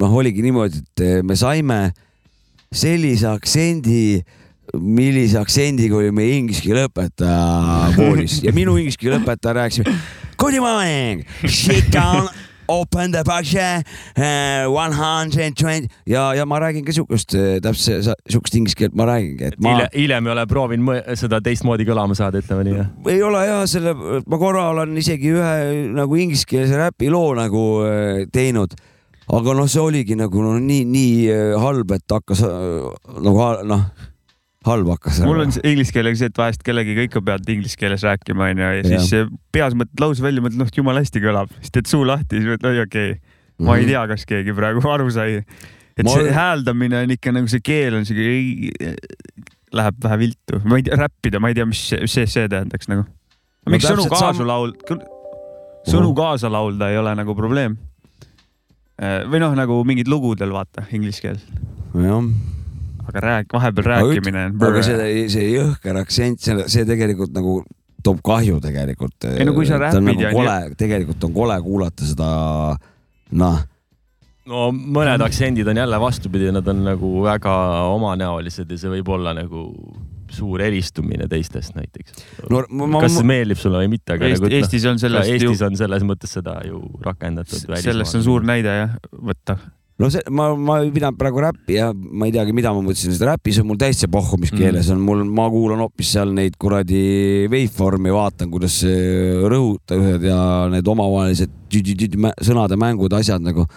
noh, 0.01 0.19
oligi 0.21 0.45
niimoodi, 0.45 0.81
et 0.81 1.05
me 1.25 1.37
saime 1.39 1.79
sellise 2.73 3.29
aktsendi, 3.29 4.19
millise 4.77 5.39
aktsendiga 5.41 5.97
oli 5.97 6.11
meie 6.13 6.35
inglise 6.37 6.61
keele 6.65 6.85
õpetaja 6.89 7.93
koolis 7.97 8.41
ja 8.45 8.53
minu 8.55 8.77
inglise 8.81 9.01
keele 9.01 9.21
õpetaja 9.21 9.57
rääkis. 9.61 10.05
Good 10.39 10.57
morning, 10.63 11.25
sit 11.49 11.89
down, 11.93 12.29
open 12.69 13.11
the 13.15 13.23
box 13.27 13.53
uh,, 13.57 14.69
one 14.69 14.93
hundred 14.95 15.55
twenty 15.59 15.89
ja, 16.09 16.29
ja 16.37 16.45
ma 16.49 16.59
räägin 16.61 16.85
ka 16.87 16.93
siukest, 16.95 17.33
täpselt 17.65 18.05
sa- 18.05 18.17
siukest 18.29 18.55
inglise 18.59 18.77
keelt 18.79 18.95
ma 18.99 19.07
räägingi, 19.09 19.49
et 19.51 19.59
ma 19.63 19.75
hiljem, 19.93 20.29
ei 20.29 20.33
ole 20.35 20.45
proovinud 20.49 21.09
seda 21.19 21.41
teistmoodi 21.45 21.87
kõlama 21.89 22.17
saada, 22.17 22.41
ütleme 22.43 22.67
nii. 22.67 22.85
ei 23.13 23.23
ole 23.25 23.41
ja 23.47 23.59
selle, 23.69 23.95
ma 23.95 24.39
korra 24.41 24.69
olen 24.75 24.95
isegi 25.01 25.33
ühe 25.35 25.55
nagu 25.97 26.19
ingliskeelse 26.21 26.77
räpiloo 26.79 27.33
nagu 27.39 27.65
äh, 27.87 28.23
teinud, 28.33 28.75
aga 29.29 29.53
noh, 29.57 29.67
see 29.69 29.81
oligi 29.83 30.15
nagu 30.19 30.41
no, 30.45 30.55
nii, 30.61 30.85
nii 30.89 31.57
halb, 31.61 31.91
et 31.97 32.15
hakkas 32.15 32.45
nagu 32.45 33.49
noh, 33.69 33.83
halb 34.67 34.91
hakkas. 34.91 35.21
mul 35.23 35.39
on 35.45 35.53
inglise 35.63 35.93
keelega 35.95 36.19
see, 36.19 36.29
et 36.31 36.39
vahest 36.39 36.63
kellegiga 36.67 37.05
ikka 37.07 37.21
pead 37.25 37.47
inglise 37.53 37.79
keeles 37.79 38.03
rääkima 38.03 38.49
onju 38.51 38.71
ja 38.79 38.85
siis 38.87 39.13
eh, 39.15 39.29
peas 39.55 39.75
mõtled 39.77 40.03
lause 40.03 40.23
välja, 40.23 40.43
mõtled 40.43 40.59
noh, 40.59 40.71
jumala 40.75 41.03
hästi 41.03 41.21
kõlab, 41.23 41.53
siis 41.61 41.75
teed 41.75 41.91
suu 41.91 42.03
lahti, 42.07 42.39
siis 42.39 42.49
mõtled 42.49 42.71
oi 42.73 42.83
okei 42.83 43.11
okay., 43.15 43.37
ma 43.67 43.77
ei 43.79 43.87
tea, 43.87 44.01
kas 44.11 44.25
keegi 44.27 44.55
praegu 44.55 44.83
aru 44.87 45.09
sai. 45.11 45.41
et 45.95 46.03
Ma 46.07 46.15
see 46.15 46.33
hääldamine 46.35 47.03
on 47.05 47.15
ikka 47.15 47.33
nagu 47.35 47.51
see 47.51 47.63
keel 47.63 47.97
on 47.99 48.07
siuke, 48.07 48.93
läheb 49.75 50.03
vähe 50.03 50.19
viltu, 50.25 50.61
ma 50.65 50.79
ei 50.79 50.87
tea, 50.87 50.99
räppida, 50.99 51.41
ma 51.43 51.51
ei 51.51 51.57
tea, 51.57 51.67
mis 51.69 51.81
see, 51.91 52.07
see, 52.11 52.27
see 52.27 52.51
tähendaks 52.51 52.91
nagu. 52.91 53.03
No 53.67 53.75
miks 53.75 53.87
sõnu 53.87 54.07
täpselt 54.07 54.15
kaasa 54.15 54.37
sam- 54.39 54.49
laul-, 54.49 54.75
sõnu 55.87 56.13
kaasa 56.17 56.51
laulda 56.51 56.91
ei 56.91 56.99
ole 56.99 57.15
nagu 57.19 57.35
probleem. 57.37 57.77
või 58.99 59.39
noh, 59.39 59.53
nagu 59.55 59.77
mingid 59.87 60.09
lugudel 60.11 60.51
vaata 60.51 60.83
inglise 60.91 61.23
keel, 61.23 61.37
jah, 61.95 62.31
aga 63.09 63.25
rääk-, 63.25 63.51
vahepeal 63.57 63.91
rääkimine 63.93 64.45
aga 64.69 64.85
see, 64.85 65.25
see 65.33 65.49
jõhker 65.55 65.99
aktsent, 66.03 66.41
see, 66.45 66.69
see 66.71 66.87
tegelikult 66.89 67.35
nagu 67.35 67.59
toob 68.03 68.21
kahju 68.23 68.61
tegelikult. 68.63 69.27
Ei 69.27 69.47
no 69.47 69.53
kui 69.57 69.67
sa 69.67 69.79
räpid 69.81 70.05
nagu 70.05 70.23
ja 70.23 70.31
kole, 70.31 70.55
tegelikult 70.79 71.25
on 71.27 71.35
kole 71.35 71.57
kuulata 71.65 72.07
seda, 72.07 72.29
noh, 73.41 73.57
no 74.49 74.69
mõned 74.73 75.23
aktsendid 75.25 75.67
on 75.69 75.81
jälle 75.81 75.99
vastupidi, 76.01 76.51
nad 76.55 76.67
on 76.71 76.85
nagu 76.87 77.11
väga 77.25 77.55
omanäolised 77.95 78.71
ja 78.71 78.79
see 78.81 78.93
võib 78.97 79.11
olla 79.17 79.35
nagu 79.37 79.67
suur 80.33 80.61
eristumine 80.61 81.25
teistest 81.29 81.73
näiteks. 81.77 82.23
no 82.49 82.61
kas 83.01 83.15
see 83.17 83.25
meeldib 83.27 83.59
sulle 83.59 83.81
või 83.83 83.91
mitte, 83.95 84.15
aga 84.15 84.29
Eesti, 84.29 84.43
nagu, 84.43 84.51
noh, 84.53 84.57
Eestis 84.59 84.85
on 84.89 85.01
sellest 85.01 85.31
ju 85.33 85.37
Eestis, 85.39 85.65
on 85.65 85.77
selles 85.79 86.05
mõttes 86.05 86.37
seda 86.37 86.59
ju 86.67 86.81
rakendatud. 87.05 87.65
sellest 87.81 88.19
on 88.19 88.25
suur 88.25 88.45
näide 88.45 88.75
jah, 88.83 88.95
võtta. 89.13 89.57
No 89.99 90.09
see, 90.11 90.23
ma, 90.31 90.49
ma 90.55 90.79
ei 90.83 90.91
pidanud 90.95 91.19
praegu 91.19 91.43
räppi 91.43 91.75
ja 91.75 91.89
ma 91.93 92.29
ei 92.29 92.33
teagi, 92.35 92.53
mida 92.55 92.71
ma 92.75 92.81
mõtlesin, 92.85 93.13
sest 93.13 93.25
räpis 93.27 93.59
on 93.61 93.67
mul 93.69 93.79
täitsa 93.81 94.07
pohhu, 94.11 94.39
mis 94.39 94.53
Mm. 94.53 94.61
keeles 94.63 94.89
on 94.93 95.03
mul, 95.03 95.25
ma 95.27 95.49
kuulan 95.51 95.83
hoopis 95.83 96.13
seal 96.15 96.31
neid 96.35 96.55
kuradi 96.61 97.47
waveform'i, 97.51 98.13
vaatan, 98.15 98.51
kuidas 98.53 98.79
rõhutajad 99.51 100.23
ja 100.23 100.41
need 100.71 100.87
omavahelised 100.87 101.55
sõnade 101.69 102.79
mängud, 102.79 103.13
asjad 103.13 103.43
nagu. 103.43 103.67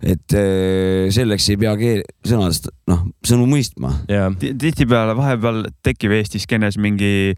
et 0.00 0.32
eh, 0.32 1.10
selleks 1.12 1.50
ei 1.52 1.58
pea 1.60 1.74
keel, 1.76 1.98
sõnadest, 2.24 2.70
noh, 2.88 3.02
sõnu 3.20 3.44
mõistma. 3.50 3.90
jah, 4.08 4.30
tihtipeale 4.32 5.12
vahepeal 5.18 5.66
tekib 5.84 6.14
Eesti 6.16 6.40
skeenes 6.40 6.78
mingi 6.80 7.34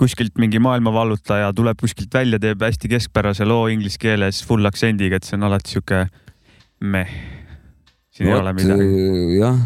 kuskilt 0.00 0.38
mingi 0.40 0.58
maailmavallutaja 0.64 1.52
tuleb 1.52 1.76
kuskilt 1.82 2.14
välja, 2.14 2.38
teeb 2.40 2.62
hästi 2.64 2.88
keskpärase 2.88 3.44
loo 3.44 3.66
inglise 3.68 4.00
keeles 4.00 4.40
full 4.46 4.64
aktsendiga, 4.64 5.16
et 5.20 5.28
see 5.28 5.36
on 5.36 5.44
alati 5.50 5.74
sihuke 5.74 6.06
meh. 6.80 7.14
siin 8.14 8.30
ei 8.30 8.36
ole 8.38 8.52
midagi. 8.56 9.38
jah. 9.38 9.58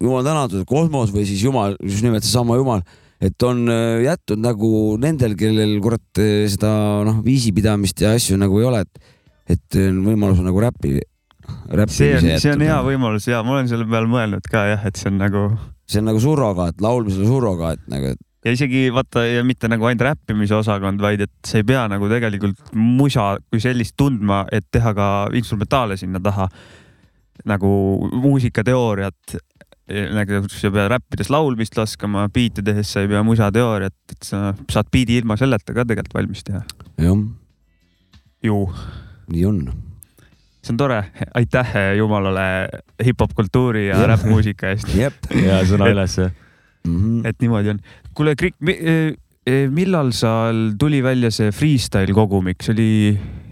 jumal 0.00 0.26
tänatud, 0.26 0.66
kosmos 0.68 1.14
või 1.14 1.26
siis 1.28 1.42
jumal, 1.44 1.78
just 1.82 2.04
nimelt 2.04 2.26
seesama 2.26 2.58
jumal, 2.60 2.84
et 3.24 3.46
on 3.46 3.64
äh, 3.72 4.04
jätnud 4.04 4.42
nagu 4.44 4.70
nendel, 5.00 5.36
kellel 5.38 5.78
kurat 5.84 6.22
äh, 6.22 6.44
seda 6.52 6.72
noh, 7.06 7.22
viisipidamist 7.24 8.04
ja 8.04 8.14
asju 8.18 8.38
nagu 8.40 8.60
ei 8.60 8.68
ole, 8.70 8.84
et, 8.84 9.12
et 9.56 9.80
on 9.80 10.02
võimalus 10.06 10.42
nagu 10.44 10.64
räppi, 10.64 10.98
see 10.98 11.76
räppimise 11.76 12.34
on, 12.34 12.42
see 12.42 12.56
on 12.56 12.66
hea 12.66 12.80
võimalus 12.84 13.28
ja 13.30 13.44
ma 13.44 13.58
olen 13.58 13.70
selle 13.70 13.88
peale 13.88 14.10
mõelnud 14.10 14.50
ka 14.50 14.66
jah, 14.72 14.84
et 14.88 15.00
see 15.00 15.12
on 15.12 15.22
nagu 15.22 15.46
see 15.88 16.00
on 16.00 16.08
nagu 16.08 16.20
surrogaat, 16.22 16.80
laulmisele 16.84 17.28
surrogaat 17.28 17.82
nagu, 17.92 18.14
et 18.14 18.20
ja 18.44 18.52
isegi 18.52 18.88
vaata 18.92 19.24
ja 19.26 19.44
mitte 19.46 19.68
nagu 19.72 19.86
ainult 19.88 20.04
räppimise 20.04 20.56
osakond, 20.58 21.00
vaid 21.00 21.24
et 21.24 21.32
sa 21.46 21.60
ei 21.60 21.66
pea 21.66 21.86
nagu 21.90 22.08
tegelikult 22.10 22.74
musa 22.76 23.34
kui 23.48 23.62
sellist 23.62 23.96
tundma, 24.00 24.44
et 24.52 24.66
teha 24.72 24.94
ka 24.96 25.10
instrumentaale 25.36 25.98
sinna 26.00 26.20
taha. 26.22 26.48
nagu 27.50 27.68
muusikateooriat, 28.22 29.34
nagu 30.14 30.44
sa 30.48 30.68
ei 30.68 30.74
pea 30.76 30.84
räppides 30.92 31.30
laulmist 31.34 31.76
laskma, 31.76 32.28
biite 32.32 32.62
tehes 32.62 32.92
sa 32.94 33.02
ei 33.02 33.08
pea 33.10 33.24
musateooriat, 33.26 33.96
et 34.12 34.28
sa 34.28 34.52
saad 34.70 34.92
biidi 34.92 35.18
ilma 35.18 35.36
selleta 35.40 35.74
ka 35.74 35.84
tegelikult 35.88 36.20
valmis 36.20 36.44
teha. 36.46 36.62
jah, 37.02 37.24
ju, 38.44 38.60
nii 39.32 39.44
on. 39.48 39.60
see 40.62 40.72
on 40.72 40.78
tore, 40.80 41.00
aitäh 41.34 41.74
Jumalale 41.98 42.46
hip-hop 43.02 43.34
kultuuri 43.36 43.88
ja 43.88 43.98
räppmuusika 44.08 44.70
eest, 44.72 44.94
jep 44.94 45.32
ja 45.34 45.64
sõna 45.68 45.90
ülesse. 45.92 46.30
mm. 46.86 46.96
-hmm. 46.96 47.28
et 47.28 47.40
niimoodi 47.40 47.74
on. 47.74 47.80
kuule, 48.14 48.34
Krik, 48.38 48.56
millal 49.74 50.12
seal 50.16 50.70
tuli 50.80 51.02
välja 51.04 51.30
see 51.34 51.52
freestyle 51.52 52.14
kogumik, 52.16 52.62
see 52.64 52.72
oli 52.72 52.90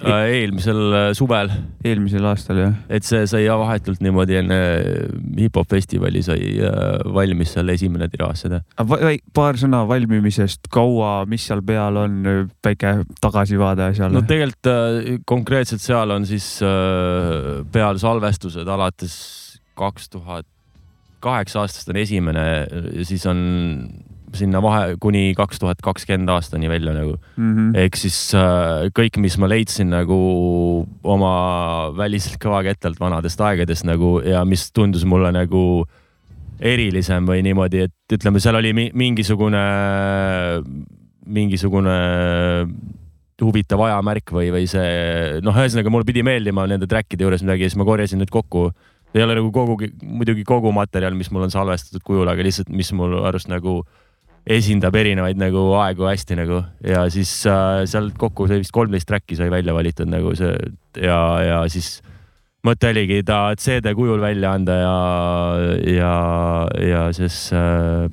eelmisel 0.03 0.81
äh, 0.97 1.09
suvel, 1.17 1.51
eelmisel 1.87 2.27
aastal 2.27 2.59
jah? 2.59 2.75
et 2.93 3.07
see 3.07 3.23
sai 3.31 3.45
vahetult 3.47 4.03
niimoodi 4.03 4.39
enne 4.41 4.59
hip-hop 5.39 5.69
festivali 5.71 6.23
sai 6.25 6.41
äh, 6.59 7.03
valmis 7.15 7.55
seal 7.57 7.71
esimene 7.75 8.09
tiraaž 8.13 8.45
seda. 8.47 8.63
paar 9.35 9.59
sõna 9.61 9.83
valmimisest, 9.89 10.71
kaua, 10.73 11.23
mis 11.31 11.47
seal 11.49 11.63
peal 11.67 12.01
on, 12.03 12.23
väike 12.65 12.95
tagasivaade 13.23 13.91
asjale 13.91 14.19
no. 14.19 14.25
tegelikult 14.29 14.73
äh, 14.73 15.13
konkreetselt 15.29 15.85
seal 15.85 16.15
on 16.15 16.27
siis 16.29 16.55
äh, 16.67 17.63
peal 17.73 18.01
salvestused 18.03 18.69
alates 18.69 19.15
kaks 19.79 20.11
tuhat 20.13 20.49
kaheksa 21.23 21.63
aastast 21.63 21.93
on 21.93 22.01
esimene 22.01 22.47
siis 23.07 23.23
on 23.31 23.39
sinna 24.39 24.63
vahe 24.65 24.97
kuni 25.01 25.33
kaks 25.39 25.61
tuhat 25.63 25.83
kakskümmend 25.85 26.31
aastani 26.33 26.69
välja 26.71 26.95
nagu. 26.97 27.17
-hmm. 27.37 27.73
ehk 27.85 27.97
siis 27.97 28.35
äh, 28.35 28.89
kõik, 28.99 29.19
mis 29.21 29.39
ma 29.39 29.49
leidsin 29.49 29.91
nagu 29.91 30.87
oma 31.03 31.35
väliselt 31.97 32.39
kõvakettalt 32.43 33.01
vanadest 33.01 33.41
aegadest 33.41 33.85
nagu 33.85 34.21
ja 34.25 34.45
mis 34.45 34.71
tundus 34.73 35.05
mulle 35.05 35.33
nagu 35.33 35.85
erilisem 36.63 37.27
või 37.27 37.43
niimoodi, 37.43 37.87
et 37.89 38.17
ütleme, 38.17 38.41
seal 38.41 38.55
oli 38.55 38.73
mi 38.73 38.91
mingisugune, 38.95 39.63
mingisugune 41.27 41.97
huvitav 43.43 43.81
ajamärk 43.89 44.31
või, 44.35 44.51
või 44.55 44.69
see 44.71 45.41
noh, 45.43 45.57
ühesõnaga 45.59 45.91
mul 45.91 46.07
pidi 46.07 46.23
meeldima 46.27 46.67
nende 46.71 46.87
track'ide 46.91 47.27
juures 47.27 47.43
midagi 47.43 47.67
ja 47.67 47.73
siis 47.73 47.81
ma 47.81 47.87
korjasin 47.89 48.23
need 48.23 48.31
kokku. 48.31 48.71
ei 49.15 49.25
ole 49.25 49.35
nagu 49.37 49.51
kogu, 49.53 49.77
muidugi 50.03 50.45
kogu 50.49 50.71
materjal, 50.73 51.17
mis 51.19 51.29
mul 51.35 51.45
on 51.45 51.51
salvestatud 51.53 52.05
kujul, 52.07 52.29
aga 52.29 52.47
lihtsalt, 52.47 52.71
mis 52.73 52.93
mul 52.97 53.19
arust 53.27 53.51
nagu 53.51 53.83
esindab 54.47 54.97
erinevaid 54.99 55.39
nagu 55.39 55.69
aegu 55.79 56.09
hästi 56.09 56.39
nagu. 56.39 56.63
Ja 56.87 57.05
siis 57.11 57.31
äh, 57.47 57.85
sealt 57.91 58.17
kokku 58.19 58.49
sai 58.51 58.63
vist 58.63 58.75
kolmteist 58.75 59.09
track'i 59.09 59.39
sai 59.39 59.51
välja 59.53 59.75
valitud 59.75 60.11
nagu 60.11 60.35
see 60.39 60.53
ja, 60.99 61.21
ja 61.47 61.63
siis 61.73 62.01
mõte 62.67 62.91
oligi 62.91 63.23
ta 63.27 63.53
CD 63.59 63.95
kujul 63.99 64.21
välja 64.23 64.55
anda 64.57 64.79
ja, 64.81 64.99
ja, 65.95 66.15
ja 66.83 67.07
siis 67.15 67.49
äh, 67.55 68.07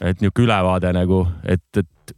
et 0.00 0.20
niisugune 0.20 0.48
ülevaade 0.48 0.90
nagu, 0.94 1.22
et, 1.46 1.62
et 1.78 2.14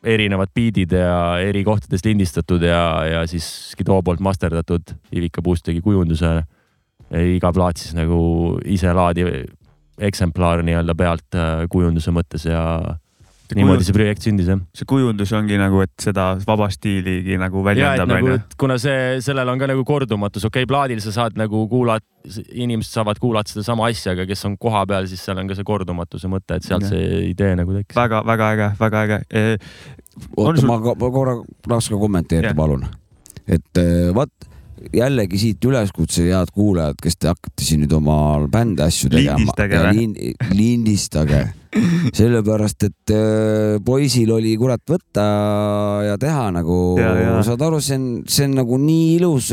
erinevad 0.00 0.52
biidid 0.56 0.94
ja 0.96 1.38
eri 1.44 1.62
kohtades 1.64 2.04
lindistatud 2.06 2.62
ja, 2.64 2.80
ja 3.04 3.26
siis 3.28 3.46
Skido 3.74 3.98
poolt 4.02 4.22
masterdatud, 4.24 4.94
Ivika 5.12 5.44
Puust 5.44 5.66
tegi 5.66 5.82
kujunduse. 5.84 6.40
Iga 7.10 7.50
plaat 7.50 7.80
siis 7.80 7.94
nagu 7.98 8.20
iselaadiv 8.70 9.28
eksemplaar 10.00 10.64
nii-öelda 10.66 10.96
pealt 10.98 11.38
äh, 11.38 11.64
kujunduse 11.70 12.12
mõttes 12.14 12.46
ja 12.48 12.62
niimoodi 13.56 13.86
see 13.86 13.94
projekt 13.94 14.24
sündis 14.24 14.48
jah. 14.50 14.60
see 14.76 14.86
kujundus 14.88 15.32
ongi 15.36 15.58
nagu, 15.60 15.80
et 15.84 15.92
seda 16.02 16.26
vaba 16.46 16.68
stiiligi 16.72 17.38
nagu 17.40 17.62
väljendab 17.66 18.10
nagu, 18.10 18.32
onju. 18.34 18.42
kuna 18.60 18.76
see, 18.82 19.18
sellel 19.24 19.50
on 19.52 19.60
ka 19.60 19.68
nagu 19.70 19.84
kordumatus, 19.86 20.46
okei 20.46 20.64
okay,, 20.64 20.70
plaadil 20.70 21.02
sa 21.02 21.14
saad 21.14 21.38
nagu 21.40 21.64
kuulata, 21.70 22.06
inimesed 22.50 22.98
saavad 22.98 23.20
kuulata 23.22 23.54
sedasama 23.54 23.88
asja, 23.90 24.14
aga 24.14 24.26
kes 24.28 24.44
on 24.48 24.56
kohapeal, 24.60 25.08
siis 25.10 25.24
seal 25.26 25.40
on 25.42 25.50
ka 25.50 25.58
see 25.58 25.66
kordumatuse 25.66 26.30
mõte, 26.30 26.60
et 26.60 26.68
sealt 26.68 26.86
Ja. 26.86 26.92
see 26.94 27.24
idee 27.30 27.54
nagu 27.58 27.74
tekkis. 27.76 27.96
väga-väga 27.96 28.52
äge, 28.54 28.70
väga 28.80 29.04
äge 29.06 29.20
e,. 29.30 29.58
Oota 30.36 30.60
sul- 30.60 30.68
ma 30.68 30.78
korra 31.10 31.36
ka 31.66 31.98
kommenteerida 31.98 32.54
palun. 32.54 32.86
et 33.46 33.78
eh, 33.78 34.10
vaat 34.14 34.49
jällegi 34.94 35.38
siit 35.40 35.64
üleskutse, 35.68 36.24
head 36.30 36.52
kuulajad, 36.54 36.98
kes 37.02 37.18
te 37.20 37.30
hakkate 37.30 37.66
siin 37.66 37.84
nüüd 37.84 37.94
oma 37.96 38.16
bändi 38.50 38.84
asju 38.86 39.10
tegema. 39.12 39.54
Lindistage 39.92 40.50
lindistage, 40.56 41.42
sellepärast 42.16 42.88
et 42.88 43.14
eh, 43.14 43.76
poisil 43.84 44.32
oli 44.34 44.56
kurat 44.60 44.82
võtta 44.88 45.26
ja 46.08 46.16
teha 46.20 46.48
nagu 46.54 46.80
saad 47.46 47.62
aru, 47.66 47.80
see 47.84 47.98
on, 47.98 48.08
see 48.26 48.48
on 48.48 48.58
nagu 48.62 48.80
nii 48.80 49.06
ilus 49.18 49.52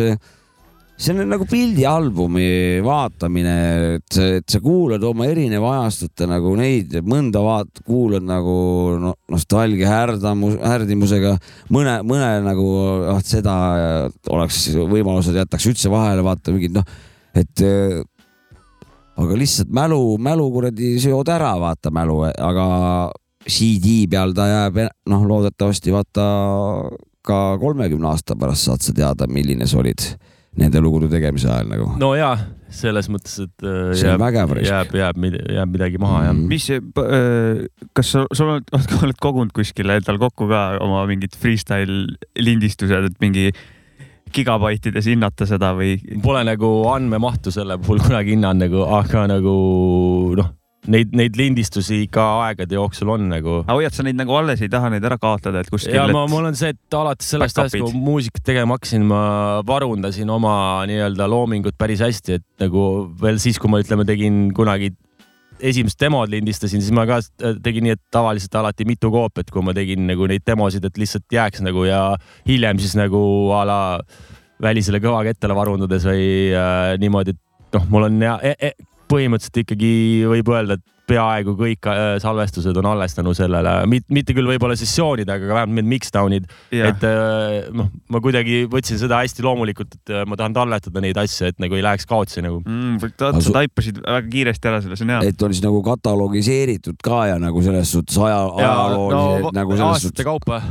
see 0.97 1.13
on 1.13 1.29
nagu 1.29 1.45
pildialbumi 1.45 2.81
vaatamine, 2.85 3.53
et 3.97 4.17
et 4.17 4.49
sa 4.49 4.59
kuulad 4.63 5.03
oma 5.05 5.27
erineva 5.29 5.75
ajastute 5.83 6.25
nagu 6.29 6.55
neid, 6.57 6.95
mõnda 7.05 7.43
vaat-, 7.45 7.83
kuulad 7.85 8.25
nagu 8.25 8.57
no, 9.01 9.13
nostalgia 9.29 9.91
härdamus, 9.91 10.57
härdimusega, 10.63 11.35
mõne, 11.73 11.99
mõne 12.07 12.31
nagu, 12.45 12.67
ah 13.13 13.21
seda 13.25 13.55
oleks 14.33 14.63
võimalused 14.73 15.37
jätaks 15.37 15.69
üldse 15.69 15.93
vahele, 15.93 16.25
vaata 16.25 16.55
mingid 16.55 16.73
noh, 16.79 16.87
et 17.37 17.65
eh, 17.65 17.99
aga 19.17 19.37
lihtsalt 19.37 19.69
mälu, 19.73 20.01
mälu 20.21 20.49
kuradi 20.53 20.95
seod 21.01 21.29
ära, 21.33 21.53
vaata 21.61 21.93
mälu, 21.93 22.23
aga 22.25 22.65
CD 23.47 24.07
peal 24.09 24.33
ta 24.35 24.47
jääb, 24.49 24.81
noh, 25.13 25.27
loodetavasti 25.29 25.93
vaata 25.93 26.25
ka 27.27 27.37
kolmekümne 27.61 28.09
aasta 28.09 28.37
pärast 28.39 28.65
saad 28.65 28.81
sa 28.81 28.95
teada, 28.95 29.27
milline 29.29 29.67
sa 29.67 29.77
olid 29.81 30.03
nende 30.57 30.81
lugude 30.81 31.09
tegemise 31.11 31.49
ajal 31.53 31.67
nagu. 31.71 31.87
no 32.01 32.11
jaa, 32.17 32.35
selles 32.73 33.07
mõttes, 33.13 33.37
et 33.45 33.63
äh, 33.63 33.93
See 33.95 34.09
on 34.11 34.19
jääb, 34.19 34.51
raisk. 34.57 34.67
jääb, 34.71 34.95
jääb, 34.99 35.21
jääb 35.55 35.71
midagi 35.75 36.01
maha 36.01 36.23
jah 36.27 36.33
Mhm. 36.33 36.47
mis, 36.51 36.67
kas 37.95 38.11
sa, 38.15 38.25
sa 38.37 38.43
oled, 38.49 38.75
oled 39.03 39.19
kogunud 39.21 39.53
kuskile 39.55 39.99
endal 40.01 40.19
kokku 40.21 40.49
ka 40.49 40.65
oma 40.83 41.05
mingid 41.09 41.35
freestyle 41.39 42.07
lindistused, 42.39 43.11
et 43.11 43.19
mingi 43.23 43.51
gigabaitides 44.35 45.05
hinnata 45.07 45.45
seda 45.47 45.71
või? 45.77 45.95
Pole 46.23 46.41
nagu 46.43 46.67
andmemahtu 46.91 47.51
selle 47.55 47.77
puhul 47.79 48.01
kunagi 48.03 48.33
hinnanud 48.35 48.65
nagu, 48.65 48.81
aga 48.97 49.23
nagu 49.31 49.53
noh, 50.39 50.49
neid, 50.91 51.13
neid 51.17 51.37
lindistusi 51.39 52.03
ikka 52.05 52.25
aegade 52.47 52.77
jooksul 52.77 53.11
on 53.15 53.27
nagu. 53.31 53.61
aga 53.63 53.77
hoiad 53.77 53.95
sa 53.95 54.05
neid 54.07 54.19
nagu 54.19 54.35
alles, 54.37 54.61
ei 54.63 54.71
taha 54.71 54.91
neid 54.93 55.05
ära 55.07 55.19
kaotada, 55.21 55.63
et 55.63 55.71
kuskil 55.71 55.95
ja 55.97 56.07
ma, 56.11 56.25
mul 56.31 56.49
on 56.49 56.57
see, 56.57 56.73
et 56.75 56.97
alates 56.99 57.31
sellest 57.35 57.59
ajast, 57.63 57.79
kui 57.81 57.95
muusikat 57.95 58.45
tegema 58.47 58.77
hakkasin, 58.77 59.07
ma 59.07 59.23
varundasin 59.67 60.29
oma 60.33 60.53
nii-öelda 60.89 61.27
loomingut 61.31 61.77
päris 61.79 62.03
hästi, 62.05 62.39
et 62.39 62.47
nagu 62.63 62.87
veel 63.21 63.41
siis, 63.43 63.59
kui 63.61 63.71
ma 63.71 63.81
ütleme, 63.83 64.07
tegin 64.07 64.47
kunagi 64.57 64.93
esimest 65.57 65.99
demod 66.01 66.29
lindistasin, 66.29 66.81
siis 66.83 66.93
ma 66.93 67.07
ka 67.09 67.19
tegin 67.65 67.87
nii, 67.87 67.97
et 67.97 68.03
tavaliselt 68.13 68.55
alati 68.59 68.85
mitu 68.87 69.09
koopiat, 69.13 69.49
kui 69.53 69.63
ma 69.65 69.73
tegin 69.77 70.05
nagu 70.09 70.27
neid 70.29 70.45
demosid, 70.47 70.85
et 70.85 70.99
lihtsalt 71.01 71.25
jääks 71.33 71.63
nagu 71.65 71.87
ja 71.87 72.01
hiljem 72.47 72.81
siis 72.81 72.93
nagu 72.99 73.21
a 73.57 73.63
la 73.67 73.79
välisele 74.63 75.01
kõvakettale 75.01 75.55
varundades 75.57 76.05
või 76.07 76.27
äh, 76.53 76.93
niimoodi, 77.01 77.33
et 77.35 77.77
noh, 77.77 77.89
mul 77.93 78.07
on 78.07 78.21
ja, 78.21 78.37
e, 78.41 78.53
e, 78.57 78.73
põhimõtteliselt 79.11 79.63
ikkagi 79.63 79.91
võib 80.27 80.53
öelda, 80.53 80.77
et 80.77 80.85
peaaegu 81.07 81.53
kõik 81.57 81.87
äh, 81.87 82.17
salvestused 82.21 82.77
on 82.81 82.89
alles 82.91 83.15
tänu 83.15 83.33
sellele, 83.37 83.73
mitte 83.87 84.35
küll 84.35 84.49
võib-olla 84.49 84.75
sessioonid, 84.79 85.29
aga 85.31 85.47
vähemalt 85.53 85.77
need 85.79 85.89
mixdown'id, 85.93 86.49
et 86.75 87.05
äh, 87.07 87.69
noh, 87.75 87.89
ma 88.11 88.21
kuidagi 88.23 88.65
võtsin 88.71 88.99
seda 88.99 89.21
hästi 89.23 89.45
loomulikult, 89.45 89.95
et 89.99 90.13
äh, 90.13 90.25
ma 90.27 90.39
tahan 90.39 90.57
talletada 90.57 91.03
neid 91.03 91.19
asju, 91.21 91.51
et 91.51 91.63
nagu 91.63 91.79
ei 91.79 91.85
läheks 91.85 92.07
kaotsi 92.09 92.43
nagu. 92.45 92.59
mm,. 92.65 92.99
sa 93.15 93.55
taipasid 93.61 94.03
väga 94.03 94.33
kiiresti 94.33 94.71
ära 94.73 94.83
selle, 94.83 94.99
see 94.99 95.07
on 95.07 95.15
hea. 95.15 95.23
et 95.31 95.47
on 95.47 95.55
siis 95.55 95.63
nagu 95.63 95.81
katalogiseeritud 95.85 96.99
ka 97.03 97.23
ja 97.31 97.39
nagu 97.41 97.63
selles 97.63 97.95
suhtes 97.95 98.19
aja, 98.19 98.43
ajalooliselt 98.59 99.47
no, 99.47 99.55
nagu 99.55 99.75
selles 99.77 99.87
aastate 99.87 100.11
suhtes 100.11 100.27
kaupa. 100.27 100.61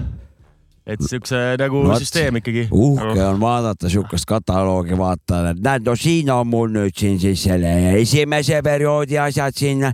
Et 0.86 1.02
siukse 1.02 1.38
nagu 1.58 1.82
No 1.86 1.98
süsteem 1.98 2.38
ikkagi. 2.40 2.68
uhke 2.70 3.24
on 3.26 3.40
vaadata 3.42 3.90
siukest 3.90 4.28
kataloogi, 4.30 4.96
vaata, 4.98 5.42
et 5.50 5.60
näed, 5.62 5.86
no 5.86 5.96
siin 5.98 6.30
on 6.30 6.46
mul 6.46 6.70
nüüd 6.74 6.94
siin 6.96 7.18
siis 7.22 7.42
selle 7.48 7.72
esimese 8.00 8.62
perioodi 8.62 9.18
asjad 9.18 9.56
siin. 9.56 9.84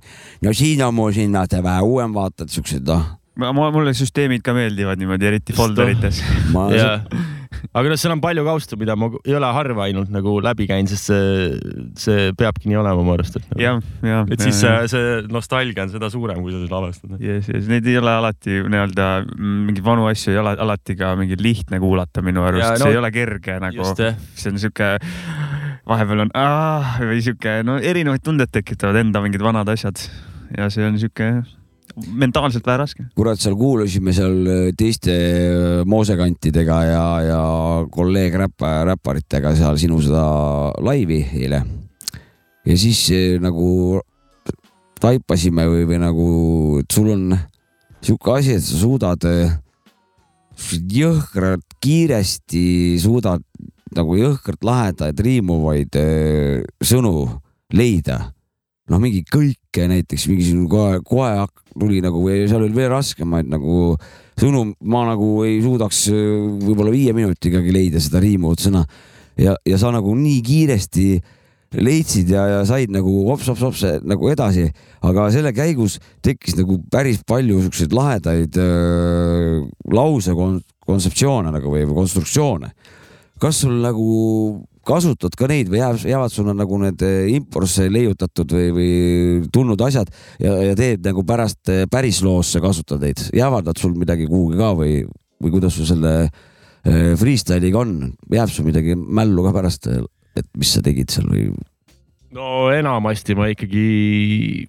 no 0.43 0.53
siin 0.53 0.83
on 0.85 0.95
mul 0.95 1.13
siin 1.17 1.33
vaata 1.33 1.63
vähe 1.65 1.81
uuem, 1.89 2.15
vaatad 2.15 2.53
siuksed 2.53 2.87
noh. 2.89 3.07
mulle 3.37 3.95
süsteemid 3.97 4.45
ka 4.45 4.55
meeldivad 4.55 5.01
niimoodi, 5.01 5.27
eriti 5.33 5.57
folderites. 5.57 6.23
ja, 7.63 7.71
aga 7.79 7.93
noh, 7.93 8.01
seal 8.01 8.15
on 8.15 8.23
palju 8.23 8.45
kaustu, 8.47 8.79
mida 8.81 8.97
ma 8.99 9.09
ei 9.25 9.37
ole 9.39 9.51
harva 9.57 9.87
ainult 9.87 10.11
nagu 10.13 10.35
läbi 10.45 10.67
käinud, 10.71 10.91
sest 10.93 11.11
see, 11.11 11.77
see 11.99 12.33
peabki 12.39 12.71
nii 12.71 12.81
olema 12.81 13.05
mu 13.07 13.15
arust, 13.15 13.39
et 13.39 13.47
nagu,. 13.51 13.63
jah, 13.63 13.81
jah. 14.07 14.27
et 14.33 14.45
siis 14.45 14.59
see, 14.63 14.75
see 14.93 15.15
nostalgia 15.33 15.87
on 15.87 15.95
seda 15.95 16.11
suurem, 16.13 16.43
kui 16.45 16.55
sa 16.55 16.63
seda 16.63 16.77
lavastad. 16.79 17.17
yes, 17.23 17.49
yes. 17.53 17.71
Neid 17.71 17.89
ei 17.89 17.99
ole 18.01 18.17
alati 18.19 18.61
nii-öelda 18.67 19.09
mingeid 19.39 19.85
vanu 19.87 20.09
asju 20.11 20.35
ei 20.35 20.43
ole 20.43 20.57
alati 20.67 20.99
ka 20.99 21.15
mingi 21.19 21.39
lihtne 21.41 21.81
kuulata 21.83 22.25
minu 22.25 22.45
arust 22.49 22.67
Ja 22.67 22.75
no,, 22.77 22.85
see 22.85 22.97
ei 22.97 23.01
ole 23.01 23.13
kerge 23.15 23.59
nagu, 23.63 23.89
see 23.95 24.53
on 24.53 24.61
sihuke, 24.63 24.93
vahepeal 25.89 26.27
on 26.27 26.37
aah, 26.39 26.99
või 27.03 27.23
sihuke 27.25 27.61
no 27.67 27.79
erinevaid 27.81 28.25
tundeid 28.27 28.53
tekitavad 28.55 29.01
enda 29.03 29.25
mingid 29.25 29.43
vanad 29.45 29.71
asjad 29.73 30.01
ja 30.57 30.69
see 30.73 30.87
on 30.87 30.99
sihuke 31.01 31.33
mentaalselt 31.97 32.67
vähe 32.67 32.79
raske. 32.81 33.05
kurat, 33.17 33.41
seal 33.41 33.57
kuulasime 33.59 34.15
seal 34.17 34.49
äh, 34.49 34.65
teiste 34.79 35.13
äh, 35.13 35.83
moosekantidega 35.89 36.79
ja, 36.89 37.05
ja 37.27 37.43
kolleeg 37.93 38.37
räppa, 38.45 38.73
räpparitega 38.89 39.55
seal 39.59 39.79
sinu 39.81 40.01
seda 40.05 40.25
laivi 40.85 41.23
eile. 41.33 41.63
ja 42.67 42.79
siis 42.79 43.05
äh, 43.13 43.37
nagu 43.43 44.01
taipasime 45.03 45.67
või, 45.67 45.87
või 45.91 45.99
nagu, 46.03 46.27
sul 46.93 47.11
on 47.17 47.33
sihuke 48.03 48.37
asi, 48.37 48.57
et 48.59 48.65
sa 48.65 48.79
suudad 48.79 49.27
jõhkralt 50.93 51.79
kiiresti 51.83 53.01
suudad 53.03 53.43
nagu 53.97 54.15
jõhkralt 54.17 54.63
lahedaid 54.65 55.19
riimuvaid 55.21 55.99
sõnu 56.87 57.27
leida 57.75 58.21
noh, 58.93 59.01
mingi 59.03 59.23
kõike 59.27 59.89
näiteks 59.91 60.29
mingisugune 60.31 60.69
kohe, 60.71 61.01
kohe 61.07 61.33
tuli 61.79 62.01
nagu 62.05 62.25
seal 62.29 62.63
oli 62.63 62.77
veel 62.77 62.91
raskemaid 62.93 63.51
nagu 63.53 63.95
sõnu, 64.39 64.65
ma 64.89 65.05
nagu 65.11 65.43
ei 65.47 65.61
suudaks 65.65 66.07
äh, 66.13 66.25
võib-olla 66.65 66.95
viie 66.95 67.15
minutiga 67.17 67.63
leida 67.63 68.01
seda 68.03 68.23
riimuvat 68.23 68.65
sõna 68.65 68.85
ja, 69.41 69.57
ja 69.67 69.79
sa 69.81 69.93
nagu 69.95 70.15
nii 70.19 70.43
kiiresti 70.47 71.07
leidsid 71.81 72.29
ja, 72.33 72.45
ja 72.51 72.59
said 72.69 72.93
nagu 72.93 73.23
hops-hops-hops 73.31 74.05
nagu 74.05 74.29
edasi, 74.29 74.67
aga 75.09 75.29
selle 75.33 75.55
käigus 75.57 75.97
tekkis 76.25 76.59
nagu 76.59 76.77
päris 76.93 77.23
palju 77.29 77.63
siukseid 77.65 77.95
lahedaid 77.97 78.59
äh, 78.61 79.63
lause 79.93 80.37
kon- 80.37 80.61
kontseptsioone 80.85 81.53
nagu 81.55 81.73
või, 81.73 81.87
või 81.89 82.03
konstruktsioone. 82.03 82.73
kas 83.41 83.63
sul 83.65 83.81
nagu 83.83 84.11
kasutad 84.87 85.35
ka 85.39 85.49
neid 85.51 85.71
või 85.73 85.81
jääb, 85.81 86.01
jäävad 86.11 86.35
sulle 86.35 86.55
nagu 86.57 86.79
need 86.83 87.03
eh, 87.07 87.33
imporsse 87.37 87.89
leiutatud 87.93 88.55
või, 88.57 88.69
või 88.77 88.93
tulnud 89.55 89.81
asjad 89.87 90.11
ja, 90.43 90.55
ja 90.71 90.79
teed 90.79 91.05
nagu 91.07 91.25
pärast 91.29 91.71
eh, 91.73 91.85
päris 91.91 92.23
loosse 92.25 92.63
kasutad 92.63 93.03
neid, 93.03 93.23
jäävad 93.37 93.69
nad 93.71 93.81
sul 93.81 93.95
midagi 93.99 94.27
kuhugi 94.31 94.59
ka 94.61 94.73
või, 94.79 95.03
või 95.43 95.55
kuidas 95.55 95.79
sul 95.79 95.89
selle 95.89 96.15
eh, 96.27 97.13
freestyle'iga 97.19 97.83
on, 97.85 97.97
jääb 98.33 98.53
sul 98.53 98.69
midagi 98.69 98.97
mällu 98.99 99.47
ka 99.47 99.55
pärast, 99.57 99.91
et 100.39 100.49
mis 100.59 100.75
sa 100.75 100.85
tegid 100.85 101.15
seal 101.15 101.31
või? 101.31 101.51
no 102.33 102.71
enamasti 102.73 103.37
ma 103.39 103.51
ikkagi 103.53 104.69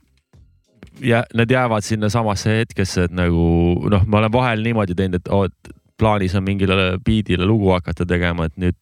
ja 1.01 1.23
need 1.33 1.51
jäävad 1.51 1.85
sinna 1.85 2.09
samasse 2.11 2.59
hetkesse, 2.59 3.07
et 3.07 3.15
nagu 3.15 3.47
noh, 3.89 4.03
ma 4.05 4.21
olen 4.21 4.33
vahel 4.33 4.61
niimoodi 4.65 4.95
teinud, 4.97 5.21
et 5.21 5.31
oo, 5.33 5.47
et 5.49 5.73
plaanis 5.99 6.35
on 6.35 6.45
mingile 6.45 6.97
biidile 7.05 7.47
lugu 7.47 7.71
hakata 7.73 8.05
tegema, 8.05 8.47
et 8.49 8.55
nüüd 8.61 8.77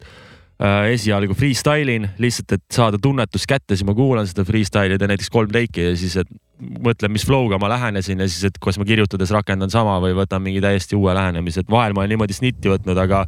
esialgu 0.62 1.34
freestyle 1.38 1.96
in 1.96 2.08
lihtsalt, 2.22 2.56
et 2.58 2.64
saada 2.74 3.00
tunnetus 3.02 3.48
kätte, 3.50 3.74
siis 3.74 3.86
ma 3.88 3.96
kuulan 3.98 4.28
seda 4.30 4.46
freestyle'i, 4.46 5.00
teen 5.02 5.10
näiteks 5.14 5.32
kolm 5.34 5.50
teiki 5.54 5.88
ja 5.88 5.96
siis, 5.98 6.20
et 6.22 6.30
mõtlen, 6.62 7.10
mis 7.14 7.26
flow'ga 7.26 7.58
ma 7.62 7.72
lähenesin 7.72 8.22
ja 8.22 8.28
siis, 8.30 8.52
et 8.52 8.60
kas 8.62 8.78
ma 8.78 8.86
kirjutades 8.86 9.34
rakendan 9.34 9.74
sama 9.74 9.98
või 10.04 10.14
võtan 10.18 10.44
mingi 10.46 10.62
täiesti 10.62 10.98
uue 11.00 11.16
lähenemise, 11.18 11.64
et 11.64 11.72
vahel 11.72 11.96
ma 11.98 12.04
olen 12.04 12.14
niimoodi 12.14 12.38
snitti 12.38 12.70
võtnud, 12.70 13.02
aga 13.02 13.24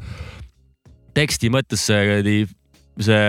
teksti 1.17 1.49
mõttes 1.53 1.87
see, 1.89 2.43
see 3.01 3.25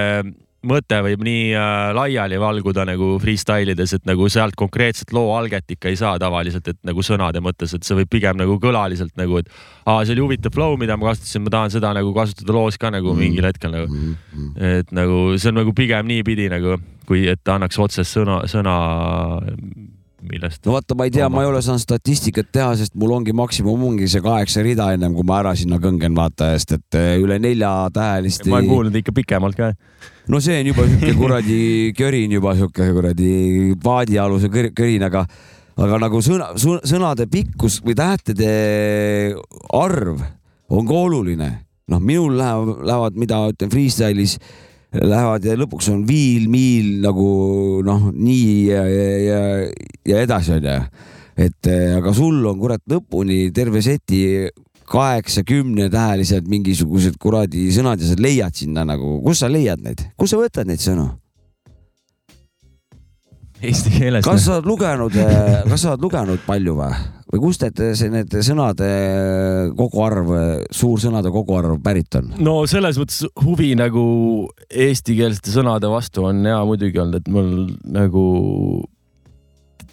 mõte 0.68 0.98
võib 1.04 1.22
nii 1.26 1.52
äh, 1.56 1.90
laiali 1.96 2.38
valguda 2.40 2.86
nagu 2.88 3.14
freestyle 3.22 3.74
ides, 3.74 3.94
et 3.96 4.04
nagu 4.08 4.28
sealt 4.32 4.56
konkreetset 4.58 5.12
loo 5.14 5.34
alget 5.36 5.76
ikka 5.76 5.90
ei 5.92 5.98
saa 6.00 6.18
tavaliselt, 6.20 6.68
et 6.72 6.80
nagu 6.86 7.04
sõnade 7.06 7.42
mõttes, 7.44 7.74
et 7.76 7.86
see 7.86 7.98
võib 8.00 8.10
pigem 8.12 8.38
nagu 8.40 8.58
kõlaliselt 8.62 9.14
nagu, 9.20 9.40
et 9.42 9.50
aa, 9.84 10.02
see 10.04 10.14
oli 10.16 10.24
huvitav 10.26 10.54
flow, 10.54 10.78
mida 10.80 10.98
ma 10.98 11.10
kasutasin, 11.12 11.44
ma 11.46 11.54
tahan 11.56 11.74
seda 11.74 11.94
nagu 11.96 12.14
kasutada 12.16 12.56
loos 12.56 12.78
ka 12.80 12.92
nagu 12.94 13.16
mingil 13.18 13.48
hetkel 13.48 13.74
nagu. 13.74 14.04
et 14.56 14.94
nagu 14.94 15.24
see 15.38 15.50
on 15.52 15.60
nagu 15.62 15.74
pigem 15.76 16.08
niipidi 16.08 16.48
nagu, 16.52 16.78
kui 17.08 17.26
et 17.30 17.54
annaks 17.54 17.78
otsest 17.80 18.16
sõna, 18.16 18.42
sõna, 18.50 18.78
millest 20.24 20.64
no 20.64 20.74
vaata, 20.76 20.96
ma 20.96 21.06
ei 21.08 21.12
tea, 21.14 21.28
ma 21.32 21.44
ei 21.44 21.50
ole 21.50 21.60
saanud 21.64 21.82
statistikat 21.82 22.50
teha, 22.54 22.72
sest 22.80 22.96
mul 22.98 23.12
ongi 23.16 23.34
maksimum 23.36 23.82
ongi 23.90 24.08
see 24.10 24.24
kaheksa 24.24 24.64
rida 24.64 24.90
ennem 24.96 25.14
kui 25.16 25.26
ma 25.28 25.40
ära 25.42 25.54
sinna 25.58 25.80
kõngen 25.82 26.16
vaata, 26.16 26.52
sest 26.56 26.76
et 26.78 26.98
eh, 27.00 27.14
üle 27.22 27.38
neljatähelist 27.42 28.48
ma 28.48 28.60
olen 28.60 28.70
kuulnud 28.72 29.00
ikka 29.02 29.14
pikemalt 29.16 29.58
ka. 29.58 29.72
No 30.28 30.40
see 30.40 30.60
on 30.60 30.70
juba 30.70 30.86
siuke 30.88 31.12
kuradi 31.20 31.58
körin 31.96 32.32
juba 32.32 32.54
siuke 32.56 32.86
kuradi 32.96 33.32
paadialuse 33.82 34.48
kör- 34.52 34.72
körin, 34.76 35.04
aga, 35.04 35.24
aga 35.76 36.00
nagu 36.06 36.22
sõna, 36.24 36.52
sõnade 36.56 37.26
pikkus 37.30 37.80
või 37.84 37.96
tähtede 37.98 38.52
arv 39.74 40.22
on 40.72 40.86
ka 40.88 41.00
oluline. 41.06 41.50
noh, 41.84 42.00
minul 42.00 42.38
läheb, 42.38 42.78
lähevad, 42.88 43.16
mida 43.20 43.42
ütlen 43.52 43.68
freestyle'is, 43.68 44.38
lähevad 44.94 45.44
ja 45.44 45.56
lõpuks 45.60 45.90
on 45.92 46.06
viil, 46.08 46.46
miil 46.48 47.02
nagu 47.02 47.26
noh, 47.84 48.06
nii 48.08 48.54
ja, 48.70 48.86
ja, 48.88 49.42
ja, 50.08 50.22
edasi 50.22 50.54
onju. 50.56 50.78
et 51.36 51.68
aga 51.98 52.14
sul 52.16 52.40
on 52.46 52.56
kurat 52.62 52.80
lõpuni 52.88 53.50
terve 53.52 53.82
seti 53.84 54.48
kaheksa-kümne 54.88 55.88
tähelised 55.92 56.48
mingisugused 56.50 57.18
kuradi 57.20 57.66
sõnad 57.74 58.02
ja 58.02 58.10
sa 58.10 58.20
leiad 58.20 58.56
sinna 58.56 58.84
nagu, 58.88 59.18
kus 59.24 59.44
sa 59.44 59.50
leiad 59.52 59.82
neid, 59.84 60.02
kus 60.20 60.34
sa 60.34 60.40
võtad 60.40 60.68
neid 60.68 60.82
sõnu? 60.82 61.08
Eesti 63.64 63.92
keeles. 63.94 64.24
kas 64.26 64.44
sa 64.44 64.58
oled 64.58 64.66
lugenud, 64.68 65.14
kas 65.70 65.84
sa 65.84 65.94
oled 65.94 66.02
lugenud 66.04 66.42
palju 66.44 66.74
või, 66.76 66.96
või 67.32 67.42
kust 67.46 67.62
need, 67.64 67.80
see 67.96 68.10
need 68.12 68.34
sõnade 68.44 68.88
koguarv, 69.78 70.32
suursõnade 70.74 71.32
koguarv 71.32 71.78
pärit 71.84 72.18
on? 72.20 72.34
no 72.44 72.58
selles 72.70 72.98
mõttes 73.00 73.22
huvi 73.44 73.72
nagu 73.78 74.04
eestikeelsete 74.68 75.54
sõnade 75.54 75.88
vastu 75.92 76.26
on 76.28 76.44
ja 76.44 76.58
muidugi 76.68 77.00
olnud, 77.00 77.22
et 77.22 77.32
mul 77.32 77.54
nagu, 77.94 78.26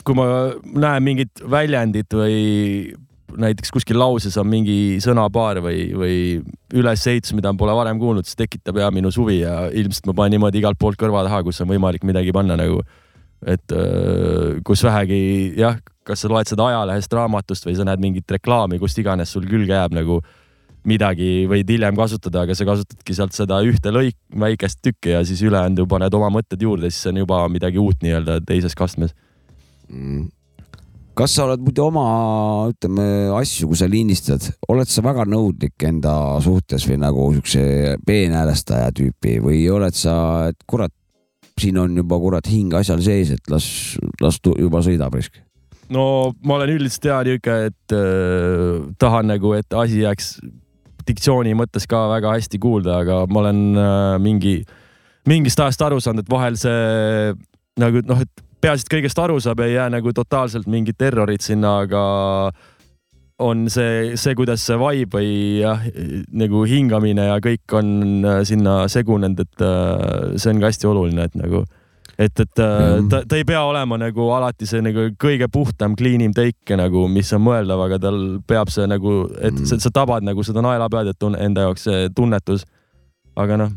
kui 0.03 0.19
ma 0.19 0.27
näen 0.65 1.07
mingit 1.07 1.45
väljendit 1.55 2.19
või 2.19 2.41
näiteks 3.39 3.71
kuskil 3.73 3.99
lauses 3.99 4.35
on 4.41 4.49
mingi 4.49 4.97
sõnapaar 5.03 5.61
või, 5.63 5.85
või 5.97 6.17
ülesehitus, 6.77 7.35
mida 7.37 7.53
pole 7.57 7.75
varem 7.77 7.99
kuulnud, 8.01 8.27
siis 8.27 8.39
tekitab 8.39 8.81
ja 8.81 8.89
minus 8.93 9.19
huvi 9.19 9.41
ja 9.41 9.67
ilmselt 9.69 10.09
ma 10.09 10.17
panen 10.17 10.37
niimoodi 10.37 10.61
igalt 10.61 10.79
poolt 10.81 10.99
kõrva 10.99 11.23
taha, 11.27 11.43
kus 11.47 11.61
on 11.63 11.71
võimalik 11.71 12.05
midagi 12.07 12.33
panna 12.35 12.57
nagu, 12.59 12.81
et 13.47 13.75
öö, 13.75 14.59
kus 14.67 14.83
vähegi 14.85 15.21
jah, 15.59 15.79
kas 16.07 16.23
sa 16.23 16.31
loed 16.31 16.49
seda 16.49 16.67
ajalehest, 16.71 17.13
raamatust 17.13 17.67
või 17.67 17.77
sa 17.77 17.87
näed 17.87 18.03
mingit 18.03 18.37
reklaami, 18.37 18.79
kust 18.81 18.99
iganes 19.01 19.33
sul 19.33 19.47
külge 19.49 19.73
jääb 19.73 19.95
nagu 19.97 20.21
midagi 20.87 21.45
võid 21.49 21.69
hiljem 21.69 21.97
kasutada, 21.97 22.45
aga 22.45 22.55
sa 22.57 22.65
kasutadki 22.65 23.13
sealt 23.13 23.35
seda 23.37 23.59
ühte 23.65 23.93
lõik, 23.93 24.17
väikest 24.33 24.81
tükki 24.81 25.13
ja 25.13 25.21
siis 25.27 25.43
ülejäänu 25.45 25.85
paned 25.89 26.13
oma 26.17 26.31
mõtted 26.33 26.61
juurde, 26.61 26.89
siis 26.89 27.11
on 27.11 27.21
juba 27.21 27.43
midagi 27.53 27.81
uut 27.81 28.01
nii-öelda 28.01 28.39
teises 28.47 28.77
kastmes. 28.77 29.13
Kas 31.21 31.35
sa 31.37 31.43
oled 31.45 31.61
muidu 31.61 31.83
oma, 31.85 32.03
ütleme 32.71 33.03
asju, 33.37 33.67
kui 33.69 33.77
sa 33.77 33.87
lindistad, 33.89 34.47
oled 34.73 34.89
sa 34.89 35.03
väga 35.05 35.27
nõudlik 35.29 35.83
enda 35.85 36.13
suhtes 36.41 36.87
või 36.89 36.97
nagu 37.03 37.27
siukse 37.35 37.61
peenhäälestaja 38.07 38.89
tüüpi 38.97 39.37
või 39.43 39.59
oled 39.69 39.97
sa, 39.97 40.15
et 40.49 40.57
kurat, 40.69 40.93
siin 41.61 41.77
on 41.77 41.93
juba 41.99 42.17
kurat 42.23 42.49
hing 42.49 42.73
asjal 42.79 43.03
sees, 43.05 43.35
et 43.35 43.53
las, 43.53 43.67
las 44.23 44.41
juba 44.49 44.81
sõidab 44.81 45.13
risk. 45.13 45.37
no 45.93 46.33
ma 46.41 46.57
olen 46.57 46.73
üldiselt 46.79 47.05
hea 47.11 47.21
niuke, 47.29 47.57
et 47.69 47.95
äh, 47.97 48.81
tahan 48.97 49.29
nagu, 49.29 49.53
et 49.53 49.77
asi 49.77 50.01
jääks 50.01 50.39
diktsiooni 51.05 51.53
mõttes 51.57 51.85
ka 51.89 52.07
väga 52.15 52.33
hästi 52.37 52.57
kuulda, 52.61 53.01
aga 53.05 53.25
ma 53.29 53.45
olen 53.45 53.61
äh, 53.77 54.15
mingi, 54.23 54.61
mingist 55.29 55.61
ajast 55.61 55.85
aru 55.85 56.01
saanud, 56.01 56.25
et 56.25 56.33
vahel 56.33 56.57
see 56.57 57.35
nagu 57.81 58.01
noh, 58.09 58.25
et 58.25 58.40
peaasi, 58.61 58.85
et 58.85 58.93
kõigest 58.93 59.19
aru 59.21 59.39
saab, 59.43 59.59
ei 59.65 59.73
jää 59.75 59.89
nagu 59.93 60.13
totaalselt 60.13 60.67
mingit 60.69 60.97
terrorit 61.01 61.41
sinna, 61.41 61.79
aga 61.85 62.03
on 63.41 63.65
see, 63.73 64.15
see, 64.21 64.35
kuidas 64.37 64.61
see 64.67 64.77
vibe 64.77 65.17
või 65.17 65.29
jah, 65.63 65.81
nagu 66.37 66.61
hingamine 66.69 67.23
ja 67.31 67.39
kõik 67.41 67.73
on 67.79 67.93
äh, 68.21 68.41
sinna 68.45 68.83
segunenud, 68.91 69.39
et 69.41 69.63
äh, 69.65 70.35
see 70.37 70.51
on 70.53 70.61
ka 70.61 70.69
hästi 70.69 70.89
oluline, 70.91 71.25
et 71.25 71.37
nagu, 71.41 71.63
et, 72.21 72.37
et 72.43 72.61
äh, 72.61 72.75
Jah. 72.83 73.07
ta, 73.09 73.23
ta 73.25 73.39
ei 73.39 73.47
pea 73.49 73.63
olema 73.65 73.97
nagu 73.97 74.27
alati 74.35 74.69
see 74.69 74.83
nagu 74.85 75.07
kõige 75.17 75.49
puhtam, 75.49 75.95
clean 75.97 76.21
im 76.21 76.35
take 76.37 76.77
nagu, 76.77 77.07
mis 77.09 77.33
on 77.33 77.41
mõeldav, 77.47 77.81
aga 77.87 77.97
tal 78.03 78.19
peab 78.45 78.69
see 78.73 78.85
nagu, 78.91 79.23
et 79.41 79.57
Mm. 79.57 79.65
sa, 79.73 79.79
sa 79.81 79.89
tabad 79.95 80.27
nagu 80.27 80.45
seda 80.45 80.61
naelapead, 80.61 81.09
et 81.15 81.25
on 81.25 81.39
enda 81.39 81.65
jaoks 81.65 81.89
see 81.89 82.09
tunnetus. 82.13 82.67
aga 83.41 83.57
noh, 83.57 83.73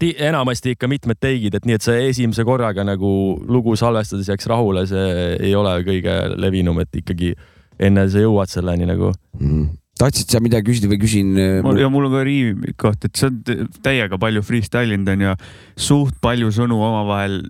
enamasti 0.00 0.74
ikka 0.76 0.88
mitmed 0.90 1.18
teigid, 1.20 1.56
et 1.58 1.66
nii, 1.68 1.76
et 1.78 1.84
see 1.84 2.06
esimese 2.08 2.44
korraga 2.48 2.84
nagu 2.86 3.10
lugu 3.48 3.76
salvestades 3.76 4.30
jääks 4.30 4.48
rahule, 4.50 4.86
see 4.88 5.36
ei 5.40 5.54
ole 5.58 5.74
kõige 5.86 6.16
levinum, 6.40 6.80
et 6.84 7.02
ikkagi 7.02 7.34
enne 7.80 8.06
sa 8.12 8.24
jõuad 8.24 8.52
selleni 8.52 8.88
nagu. 8.88 9.12
mm.. 9.38 9.68
tahtsid 10.00 10.32
sa 10.32 10.40
midagi 10.40 10.70
küsida 10.70 10.90
või 10.90 11.00
küsin? 11.02 11.32
mul 11.64 11.80
ja 11.80 11.90
mul 11.92 12.08
on 12.08 12.16
ka 12.16 12.24
riimi 12.26 12.74
koht, 12.80 13.04
et 13.04 13.16
sa 13.16 13.28
oled 13.28 13.80
täiega 13.84 14.20
palju 14.20 14.44
freestyle 14.46 14.96
inud 14.96 15.12
onju, 15.14 15.36
suht 15.76 16.20
palju 16.22 16.52
sõnu 16.56 16.80
omavahel 16.80 17.42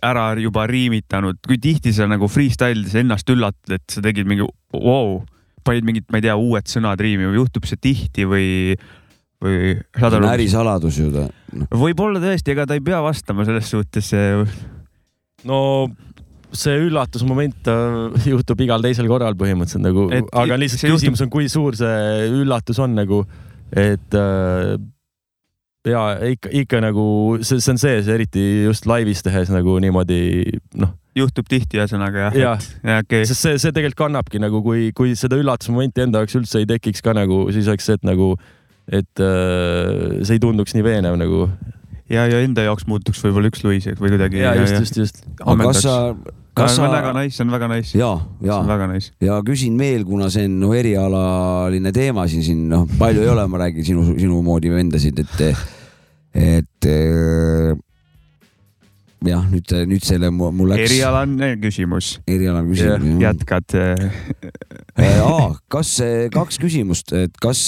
ära 0.00 0.30
juba 0.40 0.64
riimitanud, 0.70 1.42
kui 1.44 1.58
tihti 1.60 1.92
sa 1.92 2.06
nagu 2.08 2.28
freestyle'is 2.30 2.96
ennast 3.02 3.28
üllatad, 3.30 3.76
et 3.76 3.84
sa 3.92 4.02
tegid 4.04 4.28
mingi 4.28 4.46
vau 4.46 4.80
wow,, 4.80 5.20
panid 5.66 5.84
mingid, 5.84 6.06
ma 6.08 6.20
ei 6.20 6.24
tea, 6.24 6.36
uued 6.40 6.70
sõnad 6.70 7.00
riimi 7.02 7.28
või 7.28 7.40
juhtub 7.42 7.66
see 7.68 7.80
tihti 7.80 8.24
või, 8.28 8.46
või 9.40 9.72
see 9.96 10.20
ärisaladus 10.34 11.00
ju 11.00 11.08
ta. 11.14 11.26
võib-olla 11.72 12.20
tõesti, 12.22 12.52
ega 12.54 12.68
ta 12.68 12.76
ei 12.76 12.84
pea 12.84 13.00
vastama 13.04 13.46
selles 13.48 13.70
suhtes. 13.72 14.12
no 15.48 15.60
see 16.52 16.78
üllatusmoment 16.86 17.68
äh, 17.70 18.30
juhtub 18.32 18.60
igal 18.66 18.82
teisel 18.84 19.08
korral 19.10 19.36
põhimõtteliselt 19.38 19.86
nagu 19.86 20.08
aga 20.10 20.54
see 20.56 20.62
lihtsalt 20.64 20.86
juhtub- 20.88 20.98
küsimus 20.98 21.24
on, 21.26 21.32
kui 21.32 21.50
suur 21.52 21.78
see 21.78 22.30
üllatus 22.42 22.80
on 22.82 22.96
nagu, 22.98 23.22
et 23.70 24.18
äh, 24.18 24.74
ja 25.88 26.02
ikka, 26.32 26.52
ikka 26.62 26.80
nagu 26.84 27.04
see, 27.40 27.60
see 27.62 27.74
on 27.74 27.80
sees, 27.80 28.10
eriti 28.12 28.46
just 28.66 28.88
laivis 28.90 29.22
tehes 29.24 29.52
nagu 29.52 29.78
niimoodi 29.82 30.20
noh, 30.80 30.92
juhtub 31.16 31.48
tihti 31.50 31.80
ühesõnaga 31.80 32.28
jah 32.28 32.38
Jah. 32.42 32.68
okay.. 32.98 33.24
sest 33.28 33.46
see, 33.46 33.58
see 33.62 33.74
tegelikult 33.74 34.02
kannabki 34.04 34.42
nagu, 34.42 34.62
kui, 34.66 34.90
kui 34.96 35.14
seda 35.18 35.38
üllatusmomenti 35.40 36.04
enda 36.04 36.22
jaoks 36.22 36.38
üldse 36.42 36.62
ei 36.62 36.68
tekiks 36.68 37.04
ka 37.04 37.14
nagu, 37.16 37.46
siis 37.54 37.70
oleks 37.70 37.88
see, 37.88 37.98
et 38.00 38.06
nagu, 38.06 38.34
et 38.90 39.22
äh, 39.22 40.20
see 40.24 40.36
ei 40.36 40.42
tunduks 40.42 40.74
nii 40.74 40.84
veenev 40.86 41.16
nagu. 41.20 41.46
ja, 42.10 42.26
ja 42.26 42.42
enda 42.42 42.66
jaoks 42.66 42.88
muutuks 42.90 43.22
võib-olla 43.24 43.50
üks 43.52 43.64
Luis 43.64 43.88
või 44.00 44.14
kuidagi. 44.16 44.42
ja 44.42 44.54
just, 44.58 44.78
just, 44.80 45.00
just. 45.04 45.20
aga 45.40 45.70
kas 45.70 45.82
sa, 45.84 45.96
kas 46.58 46.74
see 46.74 46.80
sa 46.80 46.88
on, 46.88 46.94
väga 46.96 47.12
nice, 47.18 47.36
see 47.36 47.44
on 47.46 47.54
väga 47.54 47.68
nice. 47.70 47.98
ja, 47.98 48.10
ja 48.46 48.80
nice. 48.90 49.12
ja 49.22 49.38
küsin 49.46 49.78
veel, 49.80 50.06
kuna 50.08 50.30
see 50.32 50.48
on 50.50 50.58
noh, 50.64 50.74
erialaline 50.76 51.94
teema 51.94 52.26
siin, 52.30 52.46
siin 52.46 52.66
noh, 52.72 52.88
palju 52.98 53.22
ei 53.26 53.30
ole, 53.34 53.46
ma 53.50 53.62
räägin 53.66 53.86
sinu, 53.92 54.08
sinu 54.18 54.42
moodi 54.46 54.72
vendasid, 54.74 55.22
et, 55.22 55.62
et 56.34 56.90
jah, 59.26 59.42
nüüd, 59.52 59.72
nüüd 59.90 60.04
selle 60.06 60.30
mu- 60.32 60.50
mul 60.54 60.72
läks 60.72 60.86
erialane 60.88 61.52
küsimus, 61.60 62.14
erialane 62.28 62.70
küsimus. 62.72 63.18
jätkad. 63.20 63.74
aa, 64.96 65.50
kas 65.72 65.96
see 66.00 66.28
kaks 66.32 66.60
küsimust, 66.62 67.12
et 67.16 67.36
kas, 67.42 67.66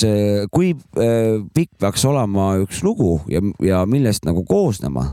kui 0.54 0.72
eh, 0.72 1.42
pikk 1.54 1.76
peaks 1.82 2.06
olema 2.08 2.54
üks 2.62 2.80
lugu 2.86 3.18
ja, 3.30 3.42
ja 3.64 3.82
millest 3.88 4.24
nagu 4.28 4.46
koosnema? 4.48 5.10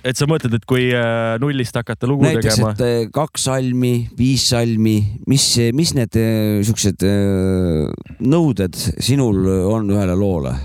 et 0.00 0.16
sa 0.16 0.24
mõtled, 0.24 0.54
et 0.56 0.64
kui 0.64 0.86
äh, 0.96 1.36
nullist 1.42 1.76
hakata 1.76 2.08
lugu 2.08 2.24
näiteks, 2.24 2.56
tegema 2.56 2.72
et 2.72 2.84
eh, 2.86 3.12
kaks 3.12 3.44
salmi, 3.50 3.94
viis 4.16 4.48
salmi, 4.54 4.96
mis, 5.28 5.46
mis 5.76 5.92
need 5.98 6.16
siuksed 6.64 7.04
nõuded 8.24 8.80
sinul 8.96 9.44
on 9.68 9.92
ühele 9.92 10.16
loole? 10.16 10.56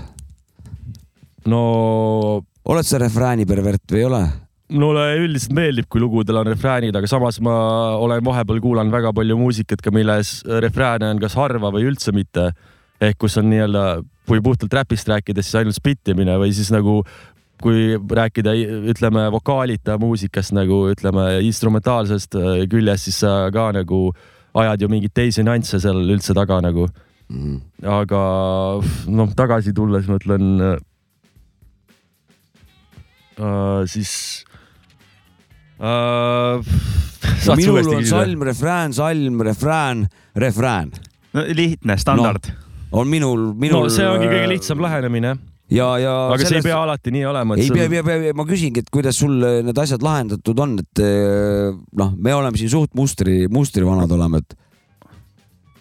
no 1.46 1.62
oled 2.66 2.88
sa 2.88 2.98
refrääni 2.98 3.44
pervert 3.46 3.84
või 3.92 4.00
ei 4.02 4.08
ole? 4.08 4.24
Mulle 4.72 5.04
üldiselt 5.20 5.54
meeldib, 5.54 5.86
kui 5.90 6.00
lugudel 6.02 6.40
on 6.40 6.48
refräänid, 6.50 6.96
aga 6.96 7.08
samas 7.10 7.38
ma 7.44 7.54
olen 8.02 8.24
vahepeal 8.26 8.60
kuulanud 8.64 8.94
väga 8.94 9.12
palju 9.14 9.36
muusikat 9.38 9.82
ka, 9.84 9.92
milles 9.94 10.40
refrääne 10.64 11.12
on 11.14 11.22
kas 11.22 11.36
harva 11.38 11.70
või 11.74 11.86
üldse 11.90 12.14
mitte. 12.16 12.52
ehk 12.96 13.18
kus 13.20 13.36
on 13.36 13.50
nii-öelda, 13.50 14.02
kui 14.26 14.40
puhtalt 14.40 14.72
räpist 14.72 15.08
rääkida, 15.08 15.42
siis 15.44 15.54
ainult 15.60 15.76
spittimine 15.76 16.38
või 16.40 16.54
siis 16.56 16.70
nagu 16.72 17.02
kui 17.60 17.96
rääkida, 17.96 18.54
ütleme 18.92 19.26
vokaalita 19.32 19.98
muusikast 20.00 20.52
nagu 20.56 20.88
ütleme 20.92 21.40
instrumentaalsest 21.44 22.34
äh, 22.36 22.64
küljest, 22.68 23.04
siis 23.04 23.20
sa 23.20 23.50
ka 23.52 23.68
nagu 23.76 24.14
ajad 24.56 24.80
ju 24.80 24.88
mingeid 24.88 25.12
teisi 25.14 25.44
nüansse 25.44 25.80
seal 25.80 26.00
üldse 26.04 26.34
taga 26.36 26.60
nagu. 26.64 26.88
aga 27.82 28.20
noh, 29.10 29.30
tagasi 29.36 29.72
tulles 29.74 30.06
ma 30.06 30.14
ütlen 30.20 30.44
uh, 33.36 33.82
siis 33.90 34.45
uh,. 35.80 37.56
minul 37.56 37.92
on 37.96 38.06
salm, 38.06 38.42
refrään, 38.42 38.94
salm, 38.96 39.40
refrään, 39.40 40.06
refrään 40.36 40.92
no 41.32 41.44
lihtne, 41.52 41.96
standard 41.96 42.48
no.. 42.48 42.54
on 42.92 43.08
minul, 43.08 43.38
no 43.50 43.54
minul. 43.60 43.88
see 43.92 44.08
ongi 44.08 44.28
kõige 44.30 44.50
lihtsam 44.50 44.82
lähenemine, 44.82 45.36
ja, 45.72 45.88
ja. 46.00 46.14
aga 46.32 46.48
see 46.48 46.60
ei 46.60 46.66
pea 46.66 46.78
alati 46.82 47.12
nii 47.14 47.24
olema. 47.28 47.58
ei 47.60 47.70
pea, 47.74 47.88
pea, 47.92 48.04
pea, 48.06 48.36
ma 48.36 48.46
küsingi, 48.48 48.84
et 48.84 48.92
kuidas 48.94 49.18
sul 49.20 49.36
äh, 49.44 49.58
need 49.66 49.78
asjad 49.82 50.04
lahendatud 50.06 50.62
on, 50.64 50.78
et 50.82 51.02
äh, 51.04 51.74
noh, 52.00 52.14
me 52.16 52.36
oleme 52.36 52.60
siin 52.60 52.72
suht 52.72 52.94
mustri, 52.98 53.44
mustrivanad 53.52 54.16
oleme, 54.16 54.42
et 54.44 54.62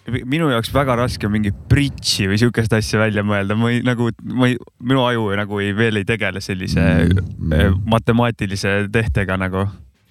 minu 0.06 0.52
jaoks 0.52 0.70
väga 0.74 0.98
raske 1.00 1.26
on 1.26 1.34
mingi 1.34 1.50
bridži 1.70 2.28
või 2.30 2.38
siukest 2.38 2.74
asja 2.78 3.00
välja 3.02 3.24
mõelda, 3.26 3.58
ma 3.58 3.72
ei 3.74 3.82
nagu, 3.86 4.12
ma 4.38 4.52
ei, 4.52 4.58
minu 4.86 5.02
aju 5.06 5.32
nagu 5.40 5.62
ei, 5.64 5.72
veel 5.78 6.02
ei 6.02 6.06
tegele 6.08 6.44
sellise 6.44 6.84
Mm, 7.06 7.52
mm, 7.52 7.82
matemaatilise 7.90 8.88
tehtega 8.94 9.38
nagu. 9.40 9.66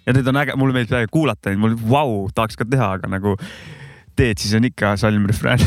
Ja 0.07 0.17
need 0.17 0.29
on 0.29 0.41
äge, 0.43 0.57
mulle 0.61 0.77
meeldib 0.77 0.97
väga 0.99 1.13
kuulata 1.13 1.51
neid, 1.51 1.63
mul 1.63 1.77
vau, 1.89 2.27
tahaks 2.35 2.61
ka 2.61 2.69
teha, 2.69 2.95
aga 2.99 3.11
nagu 3.17 3.37
teed, 4.19 4.41
siis 4.41 4.55
on 4.59 4.69
ikka 4.69 4.95
salm 5.01 5.27
refrään. 5.31 5.63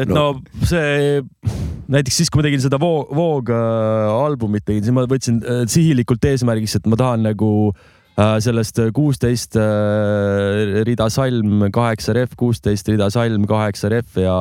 et 0.00 0.10
no 0.10 0.32
see 0.62 1.20
näiteks 1.90 2.20
siis, 2.22 2.30
kui 2.30 2.40
ma 2.40 2.46
tegin 2.46 2.62
seda 2.62 2.78
Voog, 2.80 3.10
Voog 3.16 3.54
äh, 3.54 4.10
albumit 4.14 4.66
tegin, 4.66 4.84
siis 4.86 4.94
ma 4.94 5.06
võtsin 5.10 5.40
äh, 5.42 5.64
sihilikult 5.70 6.24
eesmärgiks, 6.30 6.78
et 6.78 6.86
ma 6.90 6.98
tahan 7.00 7.24
nagu 7.26 7.50
äh, 7.70 8.36
sellest 8.44 8.78
kuusteist 8.96 9.58
äh, 9.58 10.80
rida 10.86 11.10
salm, 11.12 11.66
kaheksa 11.74 12.14
ref, 12.16 12.36
kuusteist 12.38 12.88
rida 12.92 13.10
salm, 13.12 13.46
kaheksa 13.50 13.90
ref 13.92 14.20
ja 14.22 14.36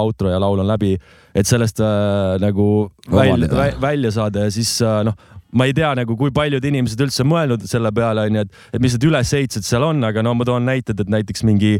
outro 0.00 0.32
ja 0.32 0.40
laul 0.42 0.64
on 0.64 0.70
läbi, 0.70 0.94
et 1.36 1.50
sellest 1.50 1.82
äh, 1.84 2.38
nagu 2.42 2.88
välja, 3.12 3.74
välja 3.82 4.14
saada 4.16 4.48
ja 4.48 4.54
siis 4.54 4.78
äh, 4.80 5.02
noh, 5.06 5.18
ma 5.56 5.66
ei 5.66 5.74
tea 5.76 5.90
nagu, 5.98 6.16
kui 6.18 6.32
paljud 6.34 6.64
inimesed 6.64 7.00
üldse 7.06 7.26
mõelnud 7.26 7.64
selle 7.68 7.90
peale, 7.94 8.28
onju, 8.28 8.44
et, 8.46 8.60
et 8.74 8.82
mis 8.82 8.94
need 8.96 9.08
ülesehitused 9.10 9.66
seal 9.66 9.86
on, 9.86 10.04
aga 10.06 10.22
no 10.26 10.34
ma 10.38 10.46
toon 10.46 10.68
näited, 10.68 11.00
et 11.02 11.10
näiteks 11.10 11.44
mingi 11.48 11.76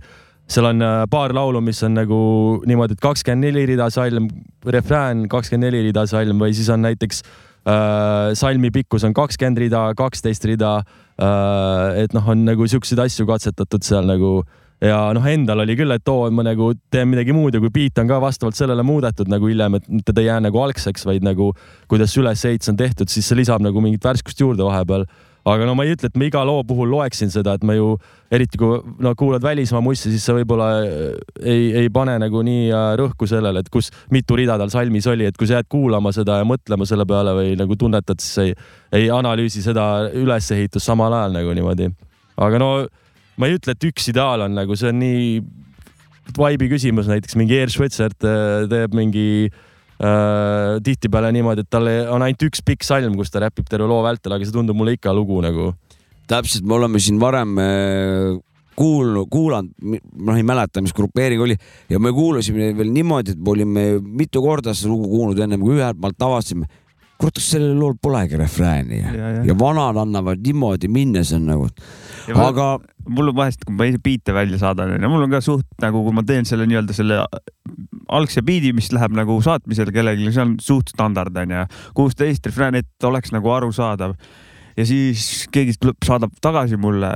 seal 0.50 0.66
on 0.72 0.82
äh, 0.82 1.04
paar 1.10 1.34
laulu, 1.36 1.62
mis 1.62 1.82
on 1.86 1.94
nagu 1.94 2.20
niimoodi, 2.66 2.96
et 2.96 3.04
kakskümmend 3.04 3.46
neli 3.46 3.66
rida 3.70 3.86
salm, 3.94 4.26
refrään 4.66 5.28
kakskümmend 5.30 5.68
neli 5.68 5.84
rida 5.88 6.06
salm 6.10 6.42
või 6.42 6.56
siis 6.56 6.70
on 6.74 6.82
näiteks 6.86 7.22
äh, 7.22 8.32
salmi 8.38 8.72
pikkus 8.74 9.06
on 9.06 9.14
kakskümmend 9.16 9.62
rida, 9.62 9.84
kaksteist 9.98 10.46
rida 10.50 10.80
äh,. 10.80 12.02
et 12.04 12.16
noh, 12.16 12.26
on 12.34 12.44
nagu 12.48 12.66
siukseid 12.66 13.02
asju 13.06 13.28
katsetatud 13.30 13.86
seal 13.86 14.08
nagu 14.10 14.40
ja 14.80 15.00
noh, 15.16 15.26
endal 15.28 15.64
oli 15.64 15.76
küll, 15.78 15.92
et 15.94 16.08
oo, 16.08 16.28
ma 16.34 16.44
nagu 16.46 16.72
teen 16.92 17.10
midagi 17.10 17.34
muud 17.36 17.56
ja 17.56 17.62
kui 17.62 17.72
beat 17.74 17.98
on 18.02 18.10
ka 18.10 18.20
vastavalt 18.22 18.58
sellele 18.58 18.84
muudetud 18.86 19.28
nagu 19.32 19.50
hiljem, 19.50 19.76
et 19.80 19.88
mitte 19.88 20.14
ta 20.14 20.22
ei 20.22 20.30
jää 20.30 20.38
nagu 20.46 20.62
algseks, 20.62 21.04
vaid 21.08 21.26
nagu 21.26 21.52
kuidas 21.90 22.16
ülesehitus 22.20 22.72
on 22.72 22.78
tehtud, 22.80 23.12
siis 23.12 23.28
see 23.28 23.42
lisab 23.42 23.64
nagu 23.64 23.82
mingit 23.84 24.04
värskust 24.04 24.40
juurde 24.40 24.64
vahepeal 24.66 25.04
aga 25.48 25.64
no 25.64 25.74
ma 25.76 25.84
ei 25.86 25.94
ütle, 25.94 26.10
et 26.10 26.18
ma 26.18 26.26
iga 26.28 26.42
loo 26.44 26.62
puhul 26.68 26.90
loeksin 26.92 27.30
seda, 27.32 27.54
et 27.56 27.64
ma 27.66 27.74
ju 27.76 27.94
eriti 28.32 28.60
kui 28.60 28.80
no 29.02 29.12
kuulad 29.18 29.44
välismaa 29.44 29.80
mussi, 29.84 30.12
siis 30.12 30.24
sa 30.26 30.34
võib-olla 30.36 30.68
äh, 30.84 31.14
ei, 31.40 31.70
ei 31.82 31.90
pane 31.92 32.18
nagu 32.20 32.42
nii 32.46 32.68
äh, 32.68 32.90
rõhku 33.00 33.28
sellele, 33.30 33.62
et 33.64 33.70
kus 33.72 33.90
mitu 34.12 34.36
rida 34.38 34.58
tal 34.60 34.72
salmis 34.72 35.08
oli, 35.10 35.28
et 35.30 35.38
kui 35.40 35.48
sa 35.48 35.58
jääd 35.58 35.70
kuulama 35.72 36.12
seda 36.16 36.40
ja 36.42 36.48
mõtlema 36.48 36.88
selle 36.88 37.06
peale 37.08 37.34
või 37.38 37.54
nagu 37.60 37.78
tunnetad, 37.80 38.20
siis 38.20 38.44
ei, 38.44 38.54
ei 39.00 39.10
analüüsi 39.14 39.64
seda 39.64 40.10
ülesehitust 40.12 40.92
samal 40.92 41.16
ajal 41.16 41.38
nagu 41.40 41.56
niimoodi. 41.56 41.88
aga 42.40 42.60
no 42.60 42.70
ma 43.40 43.48
ei 43.48 43.56
ütle, 43.56 43.74
et 43.74 43.88
üks 43.88 44.10
ideaal 44.12 44.44
on 44.44 44.54
nagu 44.58 44.76
see 44.76 44.92
on 44.92 45.00
nii 45.00 45.24
vibe'i 46.36 46.70
küsimus, 46.70 47.08
näiteks 47.10 47.36
mingi 47.40 47.58
Air 47.58 47.72
Schwetzert 47.72 48.26
äh, 48.28 48.66
teeb 48.70 48.94
mingi 48.96 49.48
äh, 49.48 50.76
tihtipeale 50.84 51.32
niimoodi, 51.34 51.64
et 51.64 51.72
tal 51.72 51.88
on 51.88 52.26
ainult 52.26 52.44
üks 52.50 52.62
pikk 52.66 52.86
salm, 52.86 53.16
kus 53.18 53.32
ta 53.32 53.42
räpib 53.46 53.68
terve 53.70 53.88
loo 53.90 54.02
vältel, 54.06 54.36
aga 54.36 54.46
see 54.46 54.54
tundub 54.54 54.78
mulle 54.78 54.98
ikka 54.98 55.14
lugu 55.16 55.40
nagu. 55.44 55.72
täpselt, 56.30 56.62
me 56.62 56.76
oleme 56.76 57.00
siin 57.02 57.18
varem 57.18 57.56
äh, 57.58 58.36
kuulnud, 58.80 59.28
kuulanud, 59.32 59.72
noh, 59.82 60.36
ei 60.38 60.44
mäleta, 60.46 60.82
mis 60.84 60.94
grupeering 60.96 61.42
oli 61.42 61.56
ja 61.90 61.98
me 62.00 62.12
kuulasime 62.16 62.70
veel 62.78 62.92
niimoodi, 62.94 63.34
et 63.34 63.40
me 63.40 63.52
olime 63.54 63.86
mitu 64.00 64.42
korda 64.44 64.74
seda 64.76 64.92
lugu 64.92 65.10
kuulnud 65.10 65.40
ennem 65.42 65.60
kui 65.64 65.76
ühelt 65.78 65.98
maalt 66.00 66.28
avastasime. 66.28 66.68
kurat, 67.20 67.36
kas 67.36 67.50
sellel 67.52 67.76
lool 67.78 67.94
polegi 68.02 68.38
refrääni 68.40 69.00
ja, 69.02 69.12
Ja, 69.14 69.30
ja. 69.44 69.54
vanad 69.60 69.98
annavad 70.00 70.40
niimoodi 70.44 70.88
minna, 70.88 71.22
see 71.26 71.36
on 71.36 71.46
nagu, 71.50 71.68
aga 72.34 72.68
mul 73.08 73.32
on 73.32 73.36
vahest, 73.36 73.64
kui 73.66 73.74
ma 73.76 73.88
biite 74.04 74.32
välja 74.36 74.58
saadan, 74.62 74.96
mul 75.08 75.26
on 75.26 75.30
ka 75.34 75.40
suht 75.44 75.66
nagu, 75.84 76.02
kui 76.06 76.16
ma 76.16 76.24
teen 76.26 76.48
selle 76.48 76.66
nii-öelda 76.70 76.96
selle 76.96 77.20
algse 78.10 78.42
biidi, 78.46 78.72
mis 78.76 78.90
läheb 78.94 79.14
nagu 79.16 79.36
saatmisele 79.44 79.92
kellelegi, 79.94 80.30
see 80.32 80.42
on 80.44 80.54
suht 80.64 80.94
standard 80.94 81.36
onju. 81.36 81.66
kuusteist 81.94 82.46
refrään, 82.46 82.74
et 82.80 83.04
oleks 83.04 83.32
nagu 83.36 83.50
arusaadav. 83.52 84.14
ja 84.76 84.86
siis 84.86 85.46
keegi 85.52 85.76
tuleb, 85.80 85.96
saadab 86.06 86.32
tagasi 86.40 86.76
mulle 86.80 87.12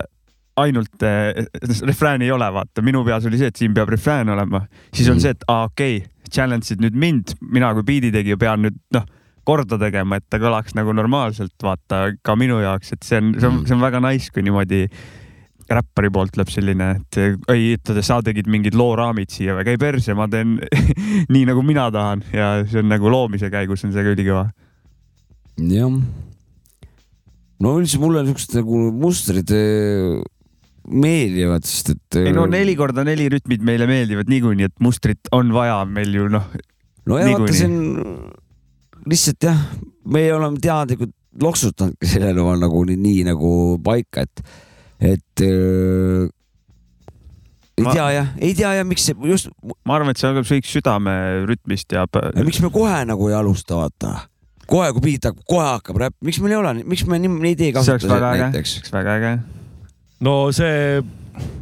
ainult 0.61 1.03
äh, 1.03 1.47
refrääni 1.83 2.29
ei 2.29 2.31
ole, 2.31 2.47
vaata, 2.53 2.83
minu 2.83 3.05
peas 3.05 3.25
oli 3.27 3.39
see, 3.41 3.49
et 3.51 3.57
siin 3.57 3.75
peab 3.75 3.89
refrään 3.91 4.29
olema, 4.29 4.61
siis 4.95 5.09
on 5.09 5.17
Mhm. 5.17 5.21
see, 5.23 5.31
et 5.31 5.45
aa 5.49 5.65
okei 5.65 5.97
okay,, 5.97 6.11
challenge'id 6.31 6.81
nüüd 6.83 6.95
mind, 6.99 7.35
mina 7.51 7.73
kui 7.75 7.83
biidi 7.83 8.13
tegija 8.15 8.37
pean 8.37 8.63
nüüd 8.63 8.77
noh, 8.95 9.07
korda 9.47 9.79
tegema, 9.81 10.19
et 10.19 10.27
ta 10.31 10.41
kõlaks 10.43 10.77
nagu 10.79 10.95
normaalselt, 10.97 11.55
vaata 11.63 12.07
ka 12.25 12.37
minu 12.39 12.61
jaoks, 12.63 12.95
et 12.97 13.05
see 13.07 13.21
on, 13.21 13.35
see 13.39 13.51
on, 13.51 13.61
see 13.69 13.77
on 13.77 13.85
väga 13.85 14.01
nice, 14.05 14.33
kui 14.35 14.45
niimoodi 14.47 14.87
räppari 15.71 16.11
poolt 16.13 16.35
tuleb 16.35 16.51
selline, 16.53 16.91
et 16.99 17.19
ei, 17.53 17.71
ütle, 17.79 18.03
sa 18.05 18.19
tegid 18.25 18.49
mingid 18.53 18.77
looraamid 18.77 19.33
siia 19.33 19.57
või 19.57 19.65
käi 19.69 19.81
perse, 19.81 20.17
ma 20.17 20.27
teen 20.31 20.59
nii 21.33 21.47
nagu 21.49 21.65
mina 21.65 21.87
tahan 21.95 22.25
ja 22.35 22.51
see 22.69 22.83
on 22.83 22.93
nagu 22.93 23.13
loomise 23.13 23.51
käigus 23.53 23.87
on 23.87 23.95
see 23.95 24.05
ka 24.05 24.13
ülikõva. 24.13 24.45
jah. 25.73 25.97
no 27.65 27.75
üldse 27.81 28.01
mulle 28.03 28.27
niisugused 28.27 28.59
nagu 28.61 28.85
mustrid 29.01 29.55
äh, 29.57 30.21
meeldivad, 30.85 31.65
sest 31.65 31.95
et. 31.95 32.21
ei 32.21 32.37
no 32.37 32.45
neli 32.51 32.77
korda 32.77 33.07
neli 33.07 33.31
rütmid 33.33 33.65
meile 33.65 33.89
meeldivad 33.89 34.29
niikuinii, 34.29 34.69
et 34.69 34.85
mustrit 34.85 35.33
on 35.33 35.53
vaja 35.57 35.81
meil 35.89 36.13
ju 36.13 36.29
noh, 36.33 36.51
no 37.09 37.21
ja 37.21 37.33
vaata, 37.33 37.57
see 37.57 37.71
on 37.71 38.43
lihtsalt 39.11 39.49
jah, 39.49 39.61
me 40.05 40.25
oleme 40.35 40.61
teadlikult 40.63 41.15
loksutanudki 41.43 42.09
selle 42.09 42.31
loa 42.37 42.55
nagu 42.61 42.85
nii, 42.87 42.99
nii 43.01 43.25
nagu 43.27 43.51
paika, 43.85 44.23
et, 44.25 44.43
et 45.03 45.43
äh, 45.45 46.29
ei 47.75 47.83
Ma- 47.83 47.95
tea 47.97 48.05
jah, 48.15 48.29
ei 48.39 48.55
tea 48.55 48.75
jah, 48.79 48.87
miks 48.87 49.09
see 49.09 49.17
just, 49.31 49.51
ma 49.83 49.97
arvan, 49.97 50.13
et 50.15 50.21
see 50.21 50.29
algab 50.31 50.47
kõik 50.47 50.69
südamerütmist 50.71 51.97
ja 51.97 52.07
miks 52.47 52.61
me 52.63 52.71
kohe 52.75 53.01
nagu 53.09 53.29
ei 53.31 53.35
alusta, 53.35 53.81
vaata. 53.81 54.15
kohe, 54.71 54.93
kui 54.95 55.09
beat 55.09 55.27
hakkab, 55.31 55.43
kohe 55.51 55.67
hakkab 55.73 56.01
räpp, 56.05 56.17
miks 56.25 56.39
meil 56.45 56.55
ei 56.55 56.61
ole, 56.61 56.75
miks 56.87 57.03
me 57.11 57.19
nii, 57.19 57.35
neid 57.43 57.65
ei 57.67 57.73
see 57.75 57.83
oleks 57.83 58.07
kasuta 58.07 58.15
väga 58.15 58.31
äge, 58.37 58.47
näiteks 58.47 58.77
see? 58.77 58.85
oleks 58.85 58.95
väga 58.95 59.19
äge. 59.19 59.35
no 60.29 60.37
see, 60.55 61.03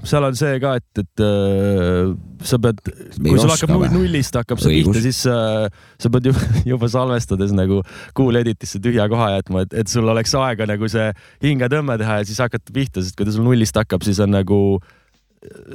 seal 0.04 0.26
on 0.26 0.36
see 0.36 0.58
ka, 0.62 0.74
et, 0.80 1.02
et 1.02 1.22
äh, 1.24 2.12
sa 2.44 2.58
pead, 2.62 2.80
kui 3.16 3.38
sul 3.40 3.52
hakkab 3.52 3.84
nullist 3.94 4.36
hakkab 4.36 4.60
see 4.62 4.80
pihta, 4.80 5.02
siis 5.04 5.22
äh, 5.30 5.68
sa 6.02 6.10
pead 6.12 6.28
juba, 6.30 6.48
juba 6.72 6.90
salvestades 6.92 7.54
nagu 7.56 7.80
Cool 8.18 8.40
Editisse 8.42 8.82
tühja 8.82 9.06
koha 9.12 9.30
jätma, 9.36 9.64
et, 9.66 9.76
et 9.84 9.92
sul 9.92 10.08
oleks 10.12 10.34
aega 10.38 10.66
nagu 10.68 10.90
see 10.92 11.08
hingetõmme 11.44 11.96
teha 12.02 12.20
ja 12.20 12.28
siis 12.28 12.42
hakata 12.42 12.74
pihta, 12.74 13.04
sest 13.04 13.16
kui 13.18 13.28
ta 13.28 13.34
sul 13.34 13.46
nullist 13.46 13.78
hakkab, 13.78 14.04
siis 14.06 14.20
on 14.24 14.34
nagu 14.34 14.58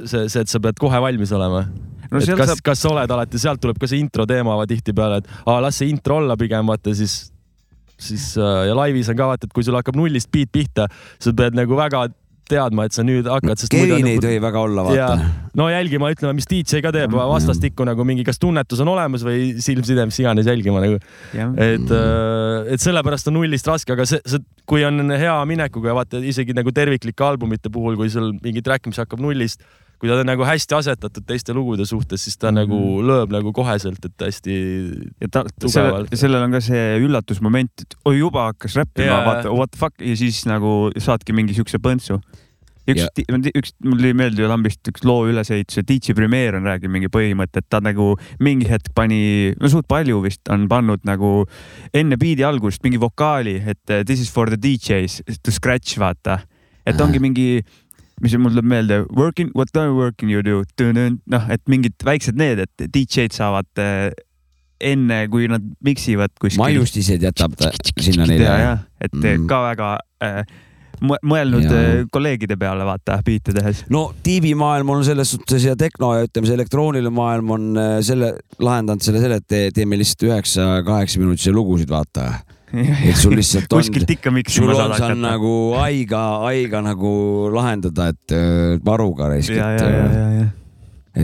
see, 0.04 0.28
see, 0.28 0.44
et 0.44 0.52
sa 0.52 0.60
pead 0.62 0.78
kohe 0.80 1.00
valmis 1.02 1.32
olema. 1.36 1.64
No 2.08 2.20
et 2.20 2.28
kas 2.28 2.38
saab 2.38 2.54
saab..., 2.54 2.62
kas 2.70 2.84
sa 2.84 2.92
oled 2.92 3.16
alati, 3.16 3.40
sealt 3.40 3.60
tuleb 3.64 3.80
ka 3.80 3.90
see 3.90 4.00
intro 4.04 4.28
teema 4.28 4.56
tihtipeale, 4.68 5.20
et 5.22 5.34
aa, 5.44 5.58
las 5.64 5.80
see 5.80 5.90
intro 5.92 6.20
olla 6.22 6.38
pigem 6.40 6.70
vaata 6.70 6.94
siis, 6.96 7.18
siis 7.98 8.30
äh, 8.38 8.68
ja 8.70 8.78
laivis 8.78 9.10
on 9.12 9.18
ka 9.18 9.32
vaata, 9.32 9.48
et 9.48 9.56
kui 9.56 9.66
sul 9.66 9.76
hakkab 9.78 9.98
nullist 9.98 10.30
beat 10.32 10.52
pihta, 10.54 10.88
sa 11.18 11.34
pead 11.36 11.58
nagu 11.58 11.76
väga 11.78 12.06
teadma, 12.50 12.86
et 12.88 12.96
sa 12.96 13.04
nüüd 13.06 13.28
hakkad, 13.30 13.60
sest 13.60 13.72
Kevin 13.72 13.94
on 13.98 14.08
ei 14.08 14.16
nagu- 14.16 14.24
tohi 14.24 14.40
väga 14.42 14.62
olla, 14.66 14.84
vaata. 14.88 15.30
no 15.58 15.68
jälgima, 15.72 16.10
ütleme, 16.14 16.34
mis 16.38 16.48
DJ 16.50 16.82
ka 16.84 16.92
teeb, 16.94 17.14
vastastikku 17.16 17.86
nagu 17.88 18.04
mingi, 18.08 18.24
kas 18.26 18.40
tunnetus 18.42 18.82
on 18.84 18.92
olemas 18.94 19.24
või 19.26 19.50
silmside, 19.64 20.06
mis 20.08 20.20
iganes 20.22 20.48
jälgima 20.48 20.82
nagu, 20.84 21.00
et, 21.56 21.92
et 22.74 22.84
sellepärast 22.84 23.30
on 23.30 23.38
nullist 23.38 23.68
raske, 23.68 23.92
aga 23.96 24.06
see, 24.08 24.22
see, 24.26 24.42
kui 24.68 24.84
on 24.88 25.10
hea 25.14 25.36
minekuga 25.48 25.92
ja 25.92 25.98
vaata 26.00 26.22
isegi 26.24 26.56
nagu 26.56 26.72
terviklike 26.74 27.24
albumite 27.24 27.72
puhul, 27.72 27.96
kui 28.00 28.10
sul 28.12 28.32
mingi 28.42 28.64
track, 28.64 28.86
mis 28.90 29.00
hakkab 29.00 29.20
nullist, 29.22 29.62
kui 29.98 30.10
ta 30.10 30.18
on 30.22 30.28
nagu 30.28 30.46
hästi 30.46 30.76
asetatud 30.78 31.26
teiste 31.26 31.54
lugude 31.56 31.86
suhtes, 31.88 32.22
siis 32.22 32.38
ta 32.38 32.52
nagu 32.54 32.78
lööb 33.04 33.32
nagu 33.34 33.52
koheselt, 33.54 34.04
et 34.06 34.26
hästi 34.28 34.58
ja 35.24 35.30
ta, 35.30 35.44
tugevalt. 35.58 36.12
selle, 36.12 36.20
sellel 36.22 36.46
on 36.46 36.54
ka 36.54 36.62
see 36.64 36.84
üllatusmoment, 37.02 37.82
et 37.82 37.96
oi 38.06 38.20
juba 38.20 38.48
hakkas 38.52 38.78
räppima 38.78 39.10
yeah., 39.10 39.24
vaata 39.26 39.54
what 39.54 39.74
the 39.74 39.80
fuck 39.80 39.98
ja 40.02 40.14
siis 40.18 40.44
nagu 40.48 40.92
saadki 41.02 41.34
mingi 41.34 41.56
siukse 41.56 41.80
põntsu. 41.82 42.20
üks 42.88 43.02
yeah., 43.02 43.50
üks, 43.58 43.74
mul 43.84 43.98
tuli 43.98 44.14
meelde 44.16 44.44
ju 44.44 44.50
lambist 44.50 44.92
üks 44.92 45.02
loo 45.08 45.26
ülesehituse, 45.32 45.82
DJ 45.88 46.14
Premier 46.16 46.60
on 46.60 46.70
rääkinud 46.70 46.94
mingi 46.94 47.10
põhimõte, 47.12 47.58
et 47.58 47.68
ta 47.68 47.82
nagu 47.82 48.12
mingi 48.38 48.70
hetk 48.70 48.94
pani, 48.94 49.50
no 49.58 49.72
suht 49.72 49.90
palju 49.90 50.22
vist 50.28 50.46
on 50.54 50.68
pannud 50.70 51.02
nagu 51.08 51.42
enne 51.90 52.20
biidi 52.22 52.46
algust 52.46 52.86
mingi 52.86 53.02
vokaali, 53.02 53.58
et 53.74 53.98
this 54.06 54.22
is 54.22 54.30
for 54.30 54.46
the 54.46 54.56
DJs 54.62 55.24
to 55.42 55.54
scratch 55.54 55.98
vaata, 55.98 56.38
et 56.86 57.02
ongi 57.02 57.18
mingi 57.20 57.50
mis 58.22 58.36
mul 58.38 58.50
tuleb 58.54 58.64
meelde, 58.68 59.02
working, 59.16 59.50
what 59.54 59.74
are 59.76 59.88
you 59.90 59.96
working 59.98 60.30
you 60.32 60.42
do, 60.42 60.62
noh, 61.26 61.44
et 61.50 61.62
mingid 61.70 61.94
väiksed 62.04 62.36
need, 62.38 62.58
et 62.64 62.88
DJ-d 62.94 63.32
saavad 63.36 63.66
eh, 63.82 64.10
enne, 64.80 65.24
kui 65.30 65.48
nad 65.50 65.64
miksivad 65.84 66.30
kuskil. 66.38 66.60
maiustised 66.62 67.22
jätab 67.26 67.56
ta 67.58 67.72
sinna 67.98 68.26
neile 68.30 68.44
ja, 68.46 68.78
et 69.02 69.12
Mm. 69.14 69.46
ka 69.50 69.58
väga 69.72 69.88
äh, 70.22 70.44
mõ- 71.02 71.18
mõelnud 71.26 71.64
Ja. 71.66 71.70
äh, 71.72 72.04
kolleegide 72.10 72.56
peale, 72.58 72.84
vaata, 72.86 73.20
biite 73.26 73.52
tehes. 73.54 73.84
no 73.90 74.12
tiibimaailm 74.22 74.90
on 74.90 75.04
selles 75.04 75.30
suhtes 75.34 75.64
ja 75.64 75.74
tehno 75.76 76.12
ja 76.18 76.26
ütleme, 76.26 76.46
see 76.46 76.54
elektrooniline 76.58 77.10
maailm 77.10 77.50
on 77.50 77.66
äh, 77.76 78.00
selle, 78.02 78.36
lahendanud 78.58 79.02
selle 79.02 79.20
selle, 79.22 79.36
et 79.42 79.46
te- 79.48 79.70
teeme 79.74 79.98
lihtsalt 79.98 80.26
üheksa-kaheksa 80.30 81.18
minutisi 81.22 81.52
lugusid, 81.54 81.90
vaata. 81.90 82.40
Et 82.72 83.16
sul 83.16 83.36
lihtsalt 83.38 83.72
on, 83.72 83.84
sul 84.52 84.72
on 84.74 84.94
seal 84.96 85.16
nagu 85.20 85.52
aiga, 85.80 86.22
aiga 86.48 86.82
nagu 86.84 87.12
lahendada, 87.54 88.10
et 88.12 88.34
äh, 88.36 88.76
varuga 88.84 89.30
raisk, 89.32 89.54
et 89.56 89.82
ja. 89.82 90.46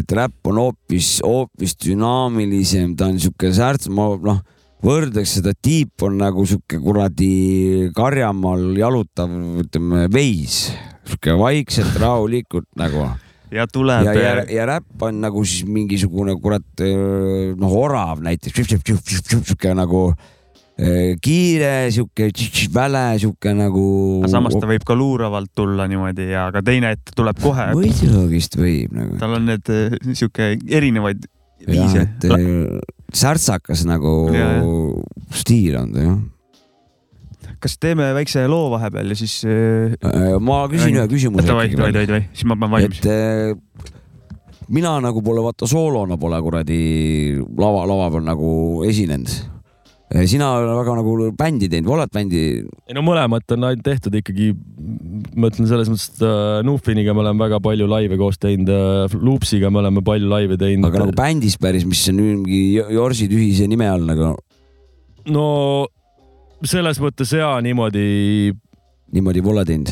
et 0.00 0.14
räpp 0.16 0.50
on 0.50 0.60
hoopis, 0.62 1.18
hoopis 1.24 1.76
dünaamilisem, 1.84 2.94
ta 2.96 3.10
on 3.12 3.20
sihuke 3.20 3.52
särts, 3.54 3.90
ma 3.92 4.12
noh, 4.24 4.40
võrdleks 4.84 5.38
seda, 5.38 5.52
tiip 5.54 6.04
on 6.06 6.18
nagu 6.22 6.46
sihuke 6.48 6.80
kuradi 6.82 7.90
karjamaal 7.96 8.72
jalutav, 8.80 9.36
ütleme 9.64 10.08
veis, 10.12 10.66
sihuke 11.04 11.36
vaikselt 11.40 12.00
rahulikult 12.00 12.70
nagu. 12.80 13.10
Ja 13.54 13.68
tuleb 13.70 14.08
ja, 14.08 14.14
ja, 14.18 14.30
ja 14.50 14.64
räpp 14.66 15.02
on 15.06 15.20
nagu 15.22 15.44
siis 15.46 15.68
mingisugune 15.70 16.32
kurat 16.42 16.80
noh, 16.80 17.74
orav 17.84 18.24
näiteks, 18.24 18.72
sihuke 18.72 19.76
nagu 19.78 20.08
kiire, 21.22 21.86
sihuke 21.94 22.30
väle, 22.74 23.04
sihuke 23.22 23.52
nagu. 23.54 23.84
samas 24.30 24.56
ta 24.58 24.66
võib 24.66 24.82
ka 24.86 24.96
luuravalt 24.98 25.52
tulla 25.54 25.86
niimoodi 25.90 26.26
ja 26.32 26.48
ka 26.54 26.64
teine, 26.66 26.96
et 26.96 27.14
tuleb 27.14 27.38
kohe. 27.42 27.68
muidugi 27.76 28.42
võib 28.58 28.96
nagu. 28.96 29.18
tal 29.20 29.36
on 29.38 29.46
need 29.52 29.70
äh, 29.70 29.94
sihuke 30.10 30.56
erinevaid 30.66 31.28
viise. 31.68 32.08
eh, 32.26 32.78
särtsakas 33.14 33.84
nagu 33.86 34.14
Ja, 34.34 34.48
stiil 35.30 35.78
on 35.78 35.94
ta 35.94 36.08
jah. 36.08 36.18
kas 37.62 37.78
teeme 37.78 38.10
väikse 38.18 38.42
loo 38.50 38.66
vahepeal 38.74 39.14
ja 39.14 39.16
siis 39.22 39.44
äh,. 39.46 39.94
ma 40.42 40.64
küsin 40.68 40.98
ühe 40.98 41.06
küsimuse 41.08 41.46
ikkagi 41.46 41.54
davai, 41.54 41.70
veel. 41.70 41.94
davai, 41.94 42.06
davai, 42.10 42.22
siis 42.34 42.50
ma 42.50 42.58
pean 42.58 42.74
valmis 42.74 42.98
et. 42.98 43.06
eh, 43.14 43.54
mina 44.74 44.98
nagu 45.04 45.22
pole 45.22 45.42
vaata 45.44 45.70
soolona 45.70 46.18
pole 46.18 46.42
kuradi 46.42 46.84
lava, 47.38 47.86
lava 47.86 48.10
peal 48.10 48.26
nagu 48.26 48.50
esinenud. 48.90 49.53
Sina 50.28 50.48
väga 50.60 50.94
nagu 50.98 51.14
bändi 51.36 51.68
teinud, 51.72 51.90
oled 51.96 52.12
bändi 52.12 52.40
ei 52.60 52.96
no 52.96 53.02
mõlemat 53.06 53.54
on 53.56 53.66
ainult 53.70 53.84
tehtud 53.86 54.14
ikkagi, 54.20 54.50
ma 55.34 55.48
ütlen 55.50 55.68
selles 55.70 55.90
mõttes, 55.90 56.10
et 56.12 56.24
äh, 56.28 56.60
Nufiniga 56.66 57.14
me 57.16 57.24
oleme 57.24 57.46
väga 57.46 57.60
palju 57.64 57.88
laive 57.90 58.18
koos 58.20 58.38
teinud 58.42 58.70
äh,, 58.70 59.16
Loopsiga 59.24 59.72
me 59.72 59.80
oleme 59.80 60.04
palju 60.04 60.28
laive 60.30 60.58
teinud. 60.60 60.90
aga 60.90 61.06
nagu 61.06 61.16
bändis 61.16 61.56
päris, 61.60 61.86
mis 61.88 62.04
on 62.12 62.20
mingi 62.20 62.62
Jorsi 62.76 63.28
tühise 63.32 63.68
nime 63.70 63.88
all 63.90 64.04
nagu 64.06 64.34
no 65.32 65.46
selles 66.64 67.00
mõttes 67.02 67.32
ja 67.34 67.54
niimoodi, 67.64 68.52
niimoodi 69.16 69.44
pole 69.44 69.64
teinud. 69.68 69.90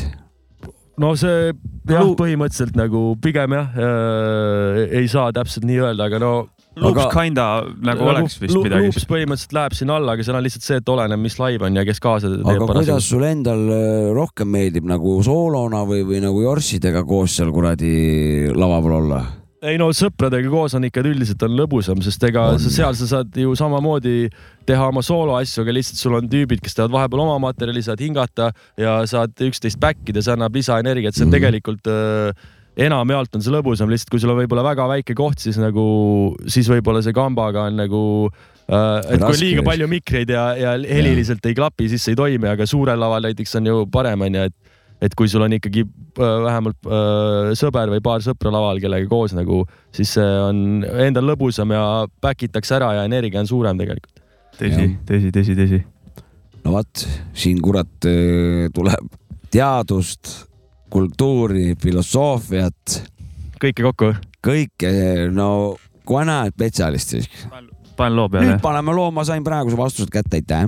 no 1.01 1.15
see 1.19 1.51
jah 1.89 2.05
põhimõtteliselt 2.19 2.77
nagu 2.79 3.15
pigem 3.21 3.57
jah 3.57 3.75
äh,, 3.75 4.83
ei 5.01 5.09
saa 5.11 5.33
täpselt 5.35 5.65
nii 5.67 5.81
öelda, 5.81 6.07
aga 6.07 6.21
no. 6.21 6.33
Loops 6.75 7.05
kinda 7.13 7.45
nagu 7.85 8.07
oleks 8.09 8.39
vist 8.41 8.55
midagi. 8.57 8.87
Loops 8.87 9.05
põhimõtteliselt 9.09 9.53
läheb 9.53 9.75
sinna 9.77 9.97
alla, 9.99 10.15
aga 10.17 10.23
seal 10.25 10.37
on 10.39 10.43
lihtsalt 10.47 10.65
see, 10.65 10.79
et 10.81 10.89
oleneb, 10.89 11.19
mis 11.21 11.37
laiv 11.37 11.61
on 11.67 11.75
ja 11.77 11.83
kes 11.85 11.99
kaasa 12.01 12.31
teeb 12.33 12.49
aga 12.49 12.65
kuidas 12.71 13.05
sul 13.11 13.23
endal 13.27 13.61
äh, 13.69 14.09
rohkem 14.17 14.49
meeldib 14.49 14.87
nagu 14.89 15.19
soolona 15.25 15.83
või, 15.85 16.01
või 16.07 16.23
nagu 16.23 16.41
Jorssidega 16.41 17.03
koos 17.05 17.35
seal 17.37 17.51
kuradi 17.53 17.93
lava 18.57 18.81
peal 18.81 18.97
olla? 19.03 19.21
ei 19.63 19.77
no 19.79 19.85
sõpradega 19.95 20.49
koos 20.51 20.73
on 20.75 20.83
ikka 20.89 20.99
üldiselt 21.07 21.43
on 21.47 21.53
lõbusam, 21.55 22.01
sest 22.03 22.23
ega 22.27 22.49
On. 22.51 22.59
sa 22.59 22.67
seal 22.73 22.97
sa 22.99 23.05
saad 23.07 23.37
ju 23.39 23.53
samamoodi 23.55 24.25
teha 24.67 24.89
oma 24.91 24.99
sooloasju, 25.05 25.61
aga 25.63 25.75
lihtsalt 25.77 26.01
sul 26.01 26.17
on 26.17 26.27
tüübid, 26.27 26.59
kes 26.59 26.75
teevad 26.75 26.91
vahepeal 26.91 27.21
oma 27.23 27.37
materjali, 27.45 27.79
saad 27.85 28.01
hingata 28.03 28.49
ja 28.81 28.97
saad 29.07 29.31
üksteist 29.47 29.79
back 29.79 30.03
ida, 30.11 30.19
see 30.25 30.33
annab 30.35 30.57
lisaenergiat, 30.59 31.15
see 31.15 31.23
on 31.23 31.31
Mhm. 31.31 31.37
tegelikult 31.37 31.87
äh, 31.87 32.33
enamjaolt 32.79 33.37
on 33.37 33.43
see 33.45 33.53
lõbusam, 33.53 33.91
lihtsalt 33.91 34.13
kui 34.13 34.21
sul 34.21 34.33
on 34.33 34.39
võib-olla 34.41 34.65
väga 34.65 34.87
väike 34.95 35.15
koht, 35.17 35.41
siis 35.43 35.59
nagu, 35.61 35.85
siis 36.49 36.69
võib-olla 36.71 37.03
see 37.05 37.13
kambaga 37.15 37.67
on 37.69 37.77
nagu 37.83 38.01
äh, 38.29 38.73
et 38.73 39.07
kui 39.07 39.19
on 39.19 39.27
Raske 39.27 39.43
liiga 39.43 39.65
palju 39.67 39.89
mikreid 39.91 40.33
ja, 40.33 40.45
ja 40.57 40.73
heliliselt 40.81 41.45
ei 41.49 41.57
klapi, 41.57 41.89
siis 41.91 42.05
see 42.05 42.15
ei 42.15 42.19
toimi, 42.19 42.49
aga 42.49 42.67
suurel 42.69 42.99
laval 42.99 43.29
näiteks 43.29 43.59
on 43.61 43.69
ju 43.69 43.83
parem 43.93 44.25
onju, 44.25 44.47
et 44.49 44.59
et 45.03 45.15
kui 45.19 45.27
sul 45.27 45.43
on 45.43 45.51
ikkagi 45.51 45.83
äh, 45.83 46.35
vähemalt 46.45 46.87
äh, 46.87 47.51
sõber 47.59 47.91
või 47.91 48.01
paar 48.03 48.23
sõpra 48.23 48.53
laval, 48.53 48.79
kellega 48.83 49.09
koos 49.11 49.33
nagu, 49.35 49.63
siis 49.95 50.13
see 50.15 50.29
on 50.45 50.85
endal 51.05 51.27
lõbusam 51.33 51.73
ja 51.75 51.83
back 52.23 52.45
itakse 52.47 52.77
ära 52.77 52.93
ja 52.99 53.07
energia 53.09 53.41
on 53.43 53.49
suurem 53.49 53.79
tegelikult. 53.79 54.23
tõsi 54.59 54.87
tõsi, 55.09 55.33
tõsi, 55.35 55.57
tõsi. 55.59 55.81
no 56.63 56.77
vot, 56.77 57.05
siin 57.37 57.59
kurat 57.63 58.09
äh, 58.09 58.69
tuleb 58.73 59.11
teadust, 59.53 60.31
kultuuri, 60.93 61.73
filosoofiat, 61.81 62.99
kõike 63.61 63.85
kokku. 63.87 64.13
kõike, 64.45 64.91
no 65.33 65.49
kui 66.05 66.25
näed 66.27 66.53
spetsialisti, 66.53 67.23
panen 67.97 68.17
loo 68.17 68.29
peale 68.29 68.51
nüüd. 68.51 68.61
paneme 68.63 68.95
loo, 68.95 69.09
ma 69.15 69.25
sain 69.27 69.45
praeguse 69.45 69.79
vastused 69.79 70.13
kätte, 70.13 70.41
aitäh. 70.41 70.67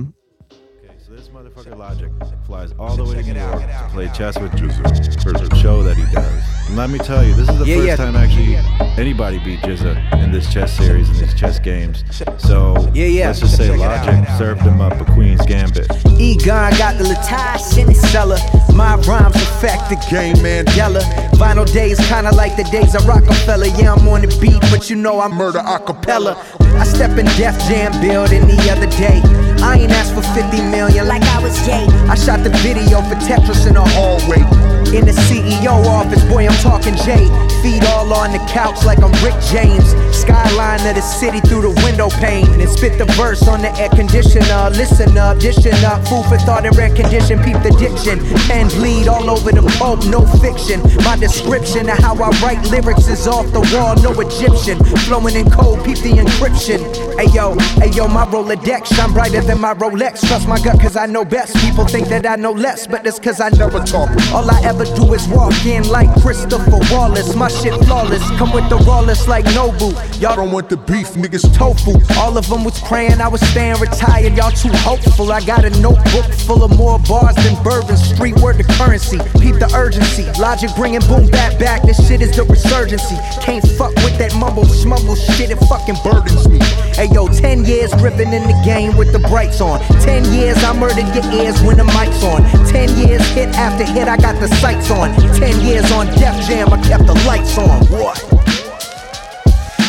Motherfucker 1.56 1.78
Logic 1.78 2.10
flies 2.46 2.74
all 2.78 2.96
the 2.96 3.04
way 3.04 3.22
to 3.22 3.32
New 3.32 3.40
York 3.40 3.62
to 3.62 3.88
play 3.90 4.08
chess 4.08 4.38
with 4.38 4.52
Jizza 4.52 5.22
for 5.22 5.32
the 5.32 5.54
show 5.56 5.82
that 5.82 5.96
he 5.96 6.04
does. 6.12 6.42
And 6.68 6.76
let 6.76 6.90
me 6.90 6.98
tell 6.98 7.24
you, 7.24 7.32
this 7.34 7.48
is 7.48 7.58
the 7.58 7.64
Yeah, 7.64 7.76
first 7.76 7.86
yeah. 7.86 7.96
time 7.96 8.14
actually 8.16 8.56
anybody 9.00 9.38
beat 9.38 9.60
Jizza 9.60 9.96
in 10.22 10.32
this 10.32 10.52
chess 10.52 10.76
series, 10.76 11.08
in 11.08 11.16
these 11.16 11.32
chess 11.32 11.58
games. 11.58 12.04
So 12.36 12.76
Yeah, 12.92 13.06
yeah. 13.06 13.26
let's 13.28 13.40
just 13.40 13.56
say 13.56 13.74
Logic 13.74 14.28
served 14.36 14.60
him 14.60 14.82
up 14.82 15.00
a 15.00 15.10
Queen's 15.12 15.46
Gambit. 15.46 15.86
Egon 16.18 16.76
got 16.76 16.98
the 16.98 17.04
Latage 17.04 17.78
in 17.78 17.88
his 17.88 18.02
cellar. 18.10 18.38
My 18.74 18.96
rhymes 19.08 19.36
affect 19.36 19.88
the 19.88 19.96
game, 20.10 20.36
Mandela. 20.36 21.02
Final 21.38 21.64
days 21.64 21.98
kinda 22.06 22.34
like 22.34 22.56
the 22.56 22.64
days 22.64 22.94
of 22.94 23.06
Rockefeller. 23.06 23.66
Yeah, 23.78 23.94
I'm 23.94 24.06
on 24.08 24.20
the 24.20 24.38
beat, 24.42 24.60
but 24.70 24.90
you 24.90 24.96
know 24.96 25.20
I 25.20 25.28
murder 25.28 25.62
a 25.64 25.78
cappella. 25.78 26.36
I 26.60 26.84
step 26.84 27.16
in 27.16 27.24
Def 27.40 27.58
Jam 27.66 27.92
building 28.02 28.46
the 28.46 28.70
other 28.70 28.86
day. 28.98 29.22
I 29.62 29.78
ain't 29.80 29.92
asked 29.92 30.14
for 30.14 30.22
50 30.22 30.60
million 30.70 31.06
like 31.06 31.22
I 31.22 31.42
was 31.42 31.54
Jay. 31.64 31.86
I 32.08 32.14
shot 32.14 32.42
the 32.42 32.50
video 32.62 33.00
for 33.02 33.16
Tetris 33.16 33.66
in 33.66 33.74
the 33.74 33.84
hallway. 33.84 34.65
In 34.96 35.04
the 35.04 35.12
CEO 35.12 35.84
office, 35.84 36.24
boy, 36.24 36.48
I'm 36.48 36.56
talking 36.62 36.96
Jay. 37.04 37.28
Feet 37.60 37.84
all 37.92 38.10
on 38.14 38.32
the 38.32 38.38
couch 38.48 38.82
like 38.86 39.02
I'm 39.02 39.12
Rick 39.20 39.36
James. 39.52 39.84
Skyline 40.16 40.80
of 40.88 40.94
the 40.96 41.02
city 41.02 41.40
through 41.40 41.68
the 41.68 41.74
window 41.84 42.08
pane. 42.08 42.48
And 42.60 42.70
spit 42.70 42.96
the 42.96 43.04
verse 43.12 43.46
on 43.46 43.60
the 43.60 43.68
air 43.76 43.90
conditioner. 43.90 44.70
Listen 44.70 45.18
up, 45.18 45.38
dishing 45.38 45.84
up. 45.84 46.00
Food 46.08 46.24
for 46.24 46.38
thought 46.38 46.64
and 46.64 46.74
rare 46.78 46.88
condition. 46.88 47.36
Peep 47.44 47.60
the 47.60 47.76
diction. 47.76 48.24
Pen 48.48 48.68
bleed 48.68 49.06
all 49.06 49.28
over 49.28 49.52
the 49.52 49.60
pulp, 49.76 50.00
no 50.06 50.24
fiction. 50.40 50.80
My 51.04 51.16
description 51.16 51.90
of 51.90 51.98
how 51.98 52.16
I 52.16 52.30
write 52.40 52.64
lyrics 52.70 53.06
is 53.08 53.26
off 53.26 53.52
the 53.52 53.60
wall, 53.76 54.00
no 54.00 54.16
Egyptian. 54.24 54.82
Flowing 55.04 55.36
in 55.36 55.50
code, 55.50 55.84
peep 55.84 55.98
the 55.98 56.16
encryption. 56.16 56.80
Ayo, 57.20 57.52
ayo, 57.84 58.08
my 58.08 58.24
Rolodex 58.24 58.96
shine 58.96 59.12
brighter 59.12 59.42
than 59.42 59.60
my 59.60 59.74
Rolex. 59.74 60.26
Trust 60.26 60.48
my 60.48 60.58
gut, 60.58 60.80
cause 60.80 60.96
I 60.96 61.04
know 61.04 61.24
best. 61.24 61.54
People 61.56 61.84
think 61.86 62.08
that 62.08 62.24
I 62.24 62.36
know 62.36 62.52
less, 62.52 62.86
but 62.86 63.04
that's 63.04 63.18
cause 63.18 63.40
I 63.40 63.50
never 63.50 63.80
talk. 63.80 64.08
All 64.32 64.50
I 64.50 64.62
ever 64.64 64.85
do 64.94 65.12
is 65.14 65.26
walk 65.28 65.66
in 65.66 65.88
like 65.88 66.10
Christopher 66.22 66.78
Wallace. 66.92 67.34
My 67.34 67.48
shit 67.48 67.74
flawless. 67.84 68.22
Come 68.38 68.52
with 68.52 68.68
the 68.68 68.76
rawless 68.86 69.26
like 69.26 69.44
Nobu. 69.46 69.92
Y'all 70.20 70.36
don't 70.36 70.52
want 70.52 70.68
the 70.68 70.76
beef, 70.76 71.08
niggas 71.14 71.52
tofu. 71.56 71.92
All 72.18 72.36
of 72.38 72.48
them 72.48 72.64
was 72.64 72.78
praying 72.80 73.20
I 73.20 73.28
was 73.28 73.40
staying 73.48 73.80
retired. 73.80 74.36
Y'all 74.36 74.50
too 74.50 74.70
hopeful. 74.84 75.32
I 75.32 75.40
got 75.44 75.64
a 75.64 75.70
notebook 75.80 76.26
full 76.46 76.62
of 76.62 76.76
more 76.76 76.98
bars 77.00 77.34
than 77.36 77.60
bourbon. 77.62 77.96
Street 77.96 78.36
word 78.40 78.58
to 78.58 78.64
currency. 78.78 79.18
Peep 79.40 79.56
the 79.56 79.70
urgency. 79.74 80.24
Logic 80.40 80.70
bringing 80.76 81.00
boom 81.08 81.28
back 81.30 81.58
back. 81.58 81.82
This 81.82 81.98
shit 82.06 82.20
is 82.20 82.36
the 82.36 82.42
resurgency. 82.42 83.16
Can't 83.42 83.66
fuck 83.76 83.94
with 83.96 84.16
that 84.18 84.34
mumble 84.36 84.64
smumble 84.64 85.16
shit. 85.16 85.50
It 85.50 85.58
fucking 85.66 85.96
burdens 86.04 86.48
me. 86.48 86.58
Hey 86.94 87.08
yo, 87.12 87.28
10 87.28 87.64
years 87.64 87.92
gripping 87.94 88.32
in 88.32 88.42
the 88.44 88.56
game 88.64 88.96
with 88.96 89.12
the 89.12 89.18
brights 89.18 89.60
on. 89.60 89.80
10 90.00 90.32
years 90.32 90.62
I 90.62 90.72
murdered 90.78 91.08
your 91.14 91.26
ears 91.32 91.60
when 91.62 91.76
the 91.76 91.84
mic's 91.84 92.22
on. 92.22 92.42
10 92.66 92.96
years 92.96 93.26
hit 93.32 93.48
after 93.56 93.84
hit, 93.84 94.08
I 94.08 94.16
got 94.16 94.40
the 94.40 94.48
sights 94.66 94.90
on. 94.90 95.14
10 95.38 95.60
years 95.60 95.92
on 95.92 96.06
Def 96.18 96.34
Jam, 96.48 96.72
I 96.72 96.82
kept 96.82 97.06
the 97.06 97.14
lights 97.24 97.56
on. 97.56 97.86
What? 97.86 98.18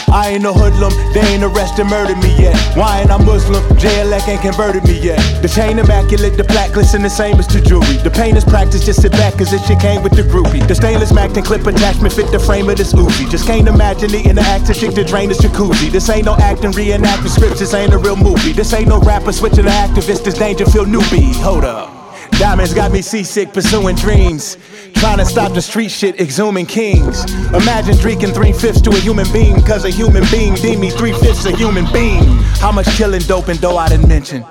I 0.10 0.30
ain't 0.30 0.46
a 0.46 0.54
hoodlum, 0.54 0.94
they 1.14 1.26
ain't 1.34 1.44
arrested, 1.44 1.86
murdered 1.86 2.20
me 2.20 2.30
yet. 2.38 2.56
Why 2.78 3.02
ain't 3.02 3.10
I 3.10 3.18
Muslim? 3.18 3.64
JLX 3.82 4.28
ain't 4.28 4.42
converted 4.42 4.84
me 4.84 5.00
yet. 5.00 5.20
The 5.42 5.48
chain 5.48 5.80
immaculate, 5.80 6.38
the 6.38 6.44
plaque 6.44 6.74
glisten 6.74 7.02
the 7.02 7.10
same 7.10 7.40
as 7.40 7.48
the 7.48 7.60
jewelry. 7.60 7.98
The 8.06 8.12
pain 8.12 8.38
is 8.38 8.46
practice, 8.46 8.86
just 8.86 9.02
sit 9.02 9.14
back, 9.14 9.34
cause 9.40 9.50
this 9.50 9.66
shit 9.66 9.80
came 9.80 10.04
with 10.04 10.14
the 10.14 10.22
groupie. 10.22 10.66
The 10.68 10.76
stainless 10.76 11.12
Mac 11.12 11.36
and 11.36 11.46
clip 11.46 11.66
attachment 11.66 12.14
fit 12.14 12.32
the 12.32 12.40
frame 12.40 12.70
of 12.70 12.78
this 12.78 12.94
Uzi. 12.94 13.30
Just 13.32 13.48
can't 13.48 13.68
imagine 13.68 14.12
the 14.12 14.42
actor 14.42 14.76
chick 14.76 14.94
to 14.94 15.04
drain 15.04 15.30
this 15.30 15.42
jacuzzi. 15.42 15.92
This 15.92 16.08
ain't 16.10 16.26
no 16.26 16.36
acting, 16.36 16.72
reenacting 16.72 17.30
scripts, 17.30 17.60
this 17.60 17.74
ain't 17.74 17.94
a 17.94 17.98
real 17.98 18.16
movie. 18.16 18.54
This 18.54 18.72
ain't 18.74 18.90
no 18.90 19.00
rapper 19.00 19.32
switching 19.32 19.66
to 19.66 19.72
activist, 19.72 20.24
this 20.24 20.36
danger 20.36 20.66
feel 20.66 20.86
newbie. 20.86 21.34
Hold 21.42 21.66
up. 21.66 21.97
Diamonds 22.40 22.72
got 22.72 22.92
me 22.92 23.02
seasick, 23.02 23.52
pursuing 23.52 23.96
dreams. 23.96 24.58
Trying 24.94 25.18
to 25.18 25.26
stop 25.26 25.54
the 25.54 25.62
street 25.62 25.90
shit, 25.90 26.20
exhuming 26.20 26.68
kings. 26.68 27.24
Imagine 27.48 27.98
drinking 27.98 28.34
three 28.34 28.54
fifths 28.54 28.80
to 28.82 28.92
a 28.92 29.00
human 29.00 29.26
being, 29.34 29.56
cause 29.64 29.86
a 29.86 29.90
human 29.90 30.24
being 30.30 30.54
deemed 30.54 30.80
me 30.80 30.92
three 30.92 31.14
fifths 31.14 31.46
a 31.46 31.56
human 31.56 31.92
being. 31.92 32.24
How 32.60 32.72
much 32.72 32.88
killing, 32.96 33.22
dope, 33.22 33.48
and 33.48 33.60
dough 33.60 33.78
I 33.78 33.90
didn't 33.90 34.08
mention. 34.08 34.46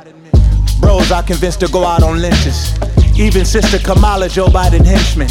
Bros 0.80 1.12
I 1.12 1.22
convinced 1.22 1.60
to 1.60 1.68
go 1.68 1.84
out 1.84 2.02
on 2.02 2.20
lynches. 2.20 2.74
Even 3.16 3.44
Sister 3.44 3.78
Kamala, 3.78 4.28
Joe 4.28 4.46
Biden 4.48 4.84
henchman. 4.84 5.30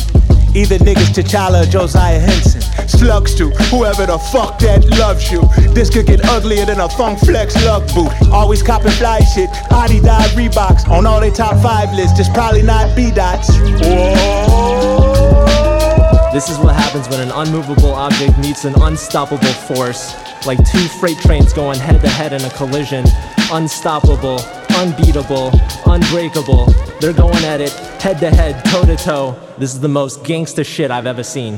Either 0.55 0.77
niggas 0.77 1.13
T'Challa 1.13 1.69
Josiah 1.69 2.19
Henson. 2.19 2.64
Slugs 2.87 3.35
to 3.35 3.49
whoever 3.71 4.05
the 4.05 4.17
fuck 4.31 4.59
that 4.59 4.85
loves 4.97 5.31
you. 5.31 5.41
This 5.73 5.89
could 5.89 6.05
get 6.05 6.23
uglier 6.25 6.65
than 6.65 6.79
a 6.79 6.89
funk 6.89 7.19
flex 7.19 7.55
lug 7.65 7.87
boot. 7.93 8.11
Always 8.31 8.61
copping 8.61 8.91
fly 8.91 9.19
shit. 9.21 9.49
Adidas 9.71 10.29
Reeboks 10.35 10.87
on 10.89 11.05
all 11.05 11.19
their 11.19 11.31
top 11.31 11.61
five 11.61 11.93
lists. 11.93 12.17
Just 12.17 12.33
probably 12.33 12.61
not 12.61 12.95
B 12.95 13.11
dots. 13.11 13.47
This 16.33 16.49
is 16.49 16.57
what 16.57 16.75
happens 16.75 17.07
when 17.07 17.21
an 17.21 17.31
unmovable 17.31 17.93
object 17.93 18.37
meets 18.39 18.65
an 18.65 18.75
unstoppable 18.81 19.53
force. 19.67 20.13
Like 20.45 20.59
two 20.69 20.85
freight 20.99 21.17
trains 21.19 21.53
going 21.53 21.79
head 21.79 22.01
to 22.01 22.09
head 22.09 22.33
in 22.33 22.41
a 22.43 22.49
collision. 22.51 23.05
Unstoppable, 23.51 24.39
unbeatable, 24.77 25.51
unbreakable. 25.85 26.65
They're 26.99 27.13
going 27.13 27.43
at 27.45 27.61
it 27.61 27.71
head 28.05 28.19
to 28.19 28.29
head, 28.29 28.63
toe 28.65 28.85
to 28.85 28.95
toe. 28.95 29.39
This 29.57 29.73
is 29.73 29.79
the 29.79 29.87
most 29.87 30.23
gangsta 30.23 30.63
shit 30.63 30.91
I've 30.91 31.07
ever 31.07 31.23
seen. 31.23 31.57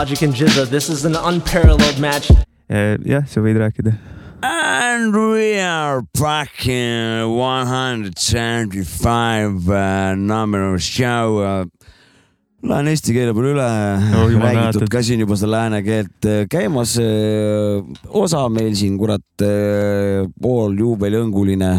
Logic 0.00 0.22
and 0.22 0.32
Jizza, 0.32 0.64
this 0.66 0.88
is 0.88 1.04
an 1.04 1.14
unparalleled 1.14 2.00
match. 2.00 2.30
jah, 3.04 3.20
sa 3.28 3.42
võid 3.44 3.58
rääkida. 3.60 3.92
And 4.40 5.12
we 5.12 5.60
are 5.60 6.00
back 6.16 6.64
in 6.64 7.28
175 7.28 9.68
uh, 9.68 10.16
number 10.16 10.72
of 10.72 10.80
show 10.80 11.44
uh,. 11.44 11.68
Lähen 12.64 12.88
eesti 12.94 13.12
keele 13.12 13.36
peale 13.36 13.52
üle 13.52 13.60
Oh, 13.68 14.00
oh,, 14.22 14.32
jumal 14.32 14.56
räägitud 14.56 14.80
tänatud. 14.80 14.88
ka 14.96 15.04
siin 15.04 15.20
juba 15.26 15.36
seda 15.36 15.52
lääne 15.58 15.82
keelt 15.84 16.16
äh, 16.24 16.48
käimas. 16.48 16.96
osa 18.08 18.48
meil 18.48 18.72
siin 18.80 18.96
kurat 18.96 19.20
äh, 19.44 20.24
pool 20.40 20.80
juubeliõnguline, 20.80 21.74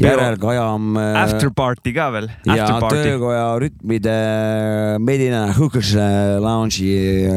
järelkajam. 0.00 0.96
After 0.96 1.50
party 1.54 1.92
ka 1.92 2.08
veel. 2.14 2.28
ja 2.46 2.66
töökoja 2.80 3.44
rütmide 3.60 4.16
Medina 5.02 5.44
Hookers 5.52 5.92
Lounge'i. 6.40 7.28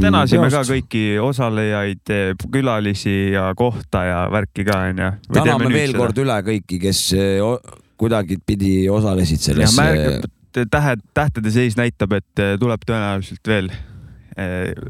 tänasime 0.00 0.50
ka. 0.50 0.62
kõiki 0.66 1.04
osalejaid, 1.22 2.14
külalisi 2.52 3.32
ja 3.34 3.50
kohta 3.56 4.04
ja 4.04 4.20
värki 4.32 4.64
ka 4.66 4.80
onju. 4.90 5.10
täname 5.32 5.70
veel 5.72 5.94
kord 5.96 6.18
üle 6.18 6.40
kõiki, 6.46 6.80
kes 6.82 7.12
äh, 7.14 7.38
o- 7.44 7.60
kuidagipidi 7.96 8.88
osalesid 8.90 9.38
selles. 9.40 9.76
märg, 9.78 10.26
tähed, 10.70 11.00
tähtede 11.14 11.50
seis 11.54 11.76
näitab, 11.78 12.12
et 12.18 12.42
eh, 12.42 12.56
tuleb 12.58 12.82
tõenäoliselt 12.86 13.46
veel. 13.48 13.70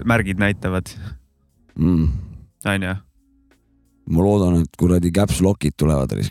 märgid 0.08 0.38
näitavad, 0.40 0.88
Mm. 1.76 2.08
onju. 2.64 2.94
ma 4.08 4.22
loodan, 4.22 4.62
et 4.62 4.76
kuradi 4.78 5.10
caps 5.12 5.40
lock'id 5.44 5.74
tulevad. 5.76 6.12
caps 6.16 6.30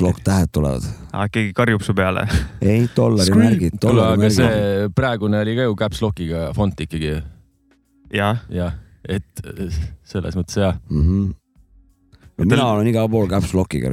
lock 0.00 0.22
tähed 0.24 0.52
tulevad. 0.52 0.86
keegi 1.32 1.52
karjub 1.52 1.82
su 1.82 1.94
peale. 1.94 2.26
ei, 2.60 2.88
dollari 2.96 3.26
Scream. 3.26 3.44
märgid, 3.44 3.74
kuule, 3.80 3.92
dollari 3.92 4.12
aga 4.12 4.22
märgid. 4.22 4.36
see 4.36 4.88
praegune 4.94 5.40
oli 5.40 5.56
ka 5.56 5.66
ju 5.68 5.76
caps 5.76 6.00
lock'iga 6.02 6.46
font 6.56 6.80
ikkagi, 6.80 7.18
jah, 8.14 8.40
jah, 8.48 8.78
et 9.04 9.44
äh, 9.44 9.76
selles 10.04 10.38
mõttes 10.38 10.56
jah. 10.56 10.78
Mm 10.90 11.04
-hmm. 11.04 11.34
mina 12.46 12.66
olen 12.72 12.86
igal 12.86 13.08
pool 13.08 13.28
caps 13.28 13.54
lock'iga. 13.54 13.92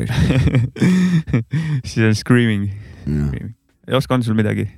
siis 1.85 2.05
on 2.05 2.15
screaming. 2.15 2.71
ei 3.87 3.95
oska, 3.95 4.15
on 4.15 4.23
sul 4.23 4.35
midagi? 4.35 4.69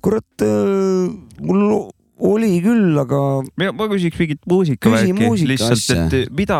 kurat, 0.00 0.42
mul 1.40 1.90
oli 2.18 2.58
küll, 2.62 2.96
aga 2.98 3.20
ma 3.76 3.86
küsiks 3.90 4.18
mingit 4.18 4.40
muusika 4.48 4.90
Küsi 4.90 5.14
muusika 5.14 5.52
lihtsalt, 5.52 5.78
asja. 5.78 6.06
et 6.06 6.32
mida, 6.34 6.58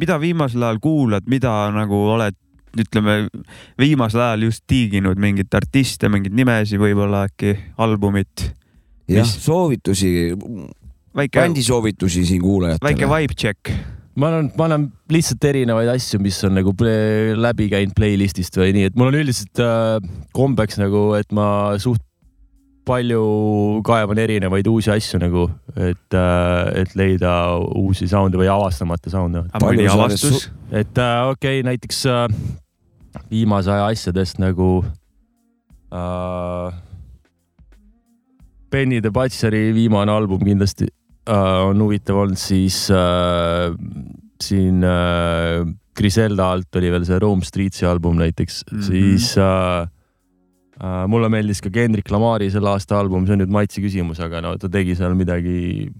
mida 0.00 0.18
viimasel 0.22 0.62
ajal 0.66 0.80
kuulad, 0.82 1.26
mida 1.30 1.52
nagu 1.74 1.98
oled, 2.14 2.36
ütleme 2.78 3.28
viimasel 3.80 4.22
ajal 4.24 4.48
just 4.48 4.64
tiiginud 4.70 5.18
mingit 5.20 5.54
artiste, 5.54 6.10
mingeid 6.12 6.36
nimesid 6.36 6.80
võib-olla 6.82 7.24
äkki, 7.28 7.56
albumit, 7.82 8.50
jah, 9.10 9.24
Mis- 9.24 9.38
soovitusi, 9.44 10.12
väike, 11.16 11.40
bändi 11.40 11.64
soovitusi 11.66 12.24
siin 12.26 12.42
väike 12.42 12.46
kuulajatele. 12.46 13.10
vibe 13.14 13.34
check. 13.34 13.72
ma 14.20 14.28
annan, 14.28 14.50
ma 14.58 14.66
annan 14.68 14.86
lihtsalt 15.10 15.44
erinevaid 15.50 15.88
asju, 15.94 16.20
mis 16.22 16.38
on 16.44 16.54
nagu 16.58 16.74
play, 16.76 17.34
läbi 17.38 17.70
käinud 17.72 17.94
playlist'ist 17.96 18.58
või 18.60 18.74
nii, 18.76 18.90
et 18.90 18.98
mul 18.98 19.10
on 19.12 19.18
üldiselt 19.22 19.62
äh, 19.64 19.98
kombeks 20.36 20.78
nagu, 20.82 21.14
et 21.18 21.30
ma 21.32 21.78
suht 21.80 22.02
palju 22.86 23.22
kaevan 23.86 24.18
erinevaid 24.18 24.66
uusi 24.70 24.90
asju 24.94 25.20
nagu, 25.22 25.46
et 25.76 26.16
äh,, 26.16 26.82
et 26.82 26.94
leida 26.98 27.32
uusi 27.78 28.08
sound'e 28.10 28.40
või 28.40 28.50
avastamata 28.50 29.12
sound'e. 29.12 29.44
mõni 29.62 29.88
avastus? 29.90 30.48
et 30.70 30.98
äh, 30.98 31.18
okei 31.30 31.60
okay,, 31.60 31.66
näiteks 31.66 32.04
äh, 32.10 32.24
viimase 33.30 33.72
aja 33.74 33.90
asjadest 33.90 34.40
nagu 34.42 34.80
äh, 35.92 36.78
Benny 38.70 39.00
the 39.02 39.10
Butcheri 39.10 39.70
viimane 39.74 40.12
album 40.14 40.42
kindlasti 40.46 40.88
äh, 41.28 41.60
on 41.66 41.82
huvitav 41.82 42.22
olnud, 42.24 42.38
siis 42.38 42.86
äh, 42.94 43.74
siin 44.40 44.84
äh, 44.86 45.66
Griselda 45.96 46.52
alt 46.54 46.76
oli 46.78 46.90
veel 46.92 47.04
see 47.04 47.18
Rome 47.20 47.44
Streetsi 47.44 47.86
album 47.86 48.20
näiteks 48.20 48.64
mm. 48.64 48.78
-hmm. 48.78 48.86
siis 48.86 49.34
äh, 49.38 49.88
mulle 50.80 51.28
meeldis 51.32 51.60
ka 51.60 51.72
Kendrick 51.72 52.08
Lamari 52.12 52.48
selle 52.52 52.70
aasta 52.72 52.98
album, 53.00 53.26
see 53.26 53.36
on 53.36 53.42
nüüd 53.42 53.52
maitse 53.52 53.82
küsimus, 53.84 54.20
aga 54.24 54.40
no 54.44 54.54
ta 54.60 54.70
tegi 54.72 54.94
seal 54.96 55.16
midagi 55.18 55.90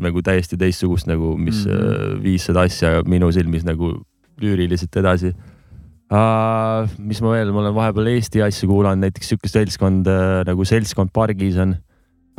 nagu 0.00 0.22
täiesti 0.24 0.56
teistsugust 0.60 1.08
nagu, 1.10 1.34
mis 1.36 1.64
mm. 1.66 1.72
-hmm. 1.72 2.20
viis 2.24 2.46
seda 2.48 2.64
asja 2.68 3.02
minu 3.04 3.30
silmis 3.34 3.66
nagu 3.66 3.92
lüüriliselt 4.40 4.96
edasi 4.96 5.34
uh,. 5.34 6.88
mis 6.98 7.20
ma 7.20 7.34
veel, 7.34 7.52
ma 7.52 7.64
olen 7.64 7.74
vahepeal 7.74 8.10
Eesti 8.14 8.42
asju 8.46 8.70
kuulanud, 8.70 9.04
näiteks 9.04 9.34
siukest 9.34 9.58
seltskond 9.58 10.08
nagu 10.46 10.64
Seltskond 10.64 11.12
pargis 11.12 11.58
on 11.60 11.76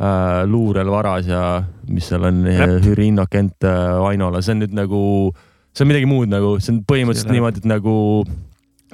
uh, 0.02 0.42
luurel 0.48 0.90
varas 0.90 1.28
ja 1.28 1.62
mis 1.88 2.08
seal 2.08 2.24
on. 2.24 2.44
Jüri 2.82 3.10
Innokent 3.12 3.68
Ainola, 4.08 4.42
see 4.42 4.56
on 4.56 4.64
nüüd 4.64 4.74
nagu, 4.76 5.02
see 5.72 5.84
on 5.84 5.92
midagi 5.92 6.08
muud 6.10 6.32
nagu, 6.32 6.56
see 6.60 6.74
on 6.74 6.82
põhimõtteliselt 6.88 7.34
niimoodi, 7.36 7.62
et 7.62 7.70
nagu 7.70 7.94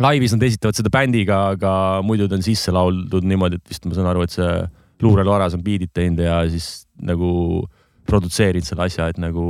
laivis 0.01 0.33
nad 0.37 0.43
esitavad 0.47 0.75
seda 0.79 0.91
bändiga, 0.95 1.41
aga 1.57 1.73
muidu 2.07 2.29
ta 2.29 2.37
on 2.39 2.43
sisse 2.47 2.73
lauldud 2.75 3.25
niimoodi, 3.27 3.59
et 3.59 3.69
vist 3.75 3.85
ma 3.89 3.95
saan 3.97 4.07
aru, 4.13 4.23
et 4.23 4.31
see 4.35 4.51
luurel 5.03 5.27
varas 5.31 5.55
on 5.55 5.63
biidid 5.63 5.91
teinud 5.95 6.19
ja 6.25 6.41
siis 6.51 6.87
nagu 7.03 7.65
produtseerinud 8.09 8.67
selle 8.67 8.87
asja, 8.89 9.09
et 9.13 9.19
nagu 9.21 9.45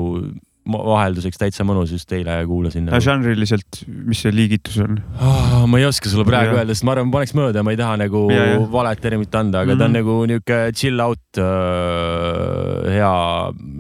vahelduseks 0.68 1.38
täitsa 1.40 1.64
mõnus, 1.64 1.88
just 1.94 2.11
eile 2.12 2.34
kuulasin 2.44 2.84
nagu.. 2.84 2.99
žanriliselt, 3.01 3.78
mis 4.05 4.20
see 4.20 4.32
liigitus 4.36 4.76
on? 4.84 4.99
Oh, 5.24 5.62
ma 5.70 5.78
ei 5.80 5.86
oska 5.88 6.11
sulle 6.12 6.26
praegu 6.28 6.51
Jah. 6.53 6.59
öelda, 6.61 6.74
sest 6.76 6.84
ma 6.84 6.92
arvan, 6.92 7.09
ma 7.09 7.14
paneks 7.16 7.32
mööda, 7.38 7.62
ma 7.64 7.72
ei 7.72 7.78
taha 7.80 7.94
nagu 8.03 8.26
Ja, 8.28 8.42
ja. 8.51 8.59
valet 8.74 9.01
terminit 9.01 9.32
anda, 9.40 9.62
aga 9.64 9.72
mm 9.72 9.74
-hmm. 9.74 9.78
ta 9.78 9.84
on 9.84 9.90
Mhm. 9.90 9.99
nagu 9.99 10.26
niuke 10.26 10.59
chill 10.76 11.01
out 11.01 11.40
äh, 11.40 12.92
hea 12.99 13.14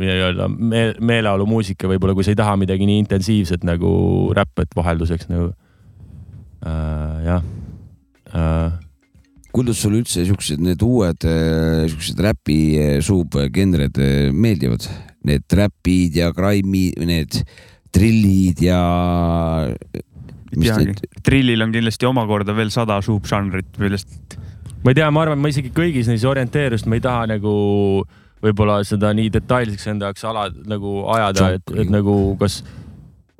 nii-öelda 0.00 0.48
me 0.48 0.82
meeleolumuusika 1.00 1.88
võib-olla, 1.90 2.14
kui 2.16 2.24
sa 2.24 2.32
ei 2.32 2.40
taha 2.40 2.56
midagi 2.56 2.86
nii 2.88 3.02
intensiivset 3.04 3.64
nagu 3.68 4.32
räpp, 4.36 4.64
et 4.64 4.72
vahelduseks 4.76 5.28
nagu 5.28 5.52
äh, 6.64 7.16
jah 7.26 7.42
äh,. 8.34 8.72
kuidas 9.54 9.80
sulle 9.82 10.02
üldse 10.02 10.24
siuksed, 10.28 10.62
need 10.62 10.82
uued 10.84 11.26
äh, 11.26 11.86
siuksed 11.90 12.20
räpi 12.22 12.60
äh, 12.78 12.96
subgenred 13.04 13.98
äh, 13.98 14.28
meeldivad? 14.32 14.86
Need 15.28 15.50
räpid 15.52 16.14
ja 16.16 16.30
grime'i, 16.32 16.92
need 17.08 17.40
trillid 17.92 18.60
ja. 18.62 18.78
teagi. 20.52 20.94
trillil 21.26 21.64
on 21.64 21.72
kindlasti 21.74 22.06
omakorda 22.08 22.54
veel 22.56 22.70
sada 22.72 23.00
subžanrit, 23.04 23.74
millest 23.82 24.38
ma 24.84 24.92
ei 24.92 24.98
tea, 24.98 25.10
ma 25.10 25.24
arvan, 25.24 25.40
ma 25.42 25.50
isegi 25.50 25.72
kõigis 25.74 26.08
neis 26.10 26.24
orienteerust, 26.28 26.86
ma 26.88 26.98
ei 26.98 27.04
taha 27.04 27.26
nagu 27.32 27.52
võib-olla 28.44 28.80
seda 28.86 29.10
nii 29.16 29.32
detailseks 29.34 29.88
enda 29.90 30.10
jaoks 30.10 30.26
ala 30.28 30.46
nagu 30.70 31.00
ajada, 31.14 31.50
et, 31.58 31.72
et 31.82 31.90
nagu 31.90 32.36
kas, 32.40 32.60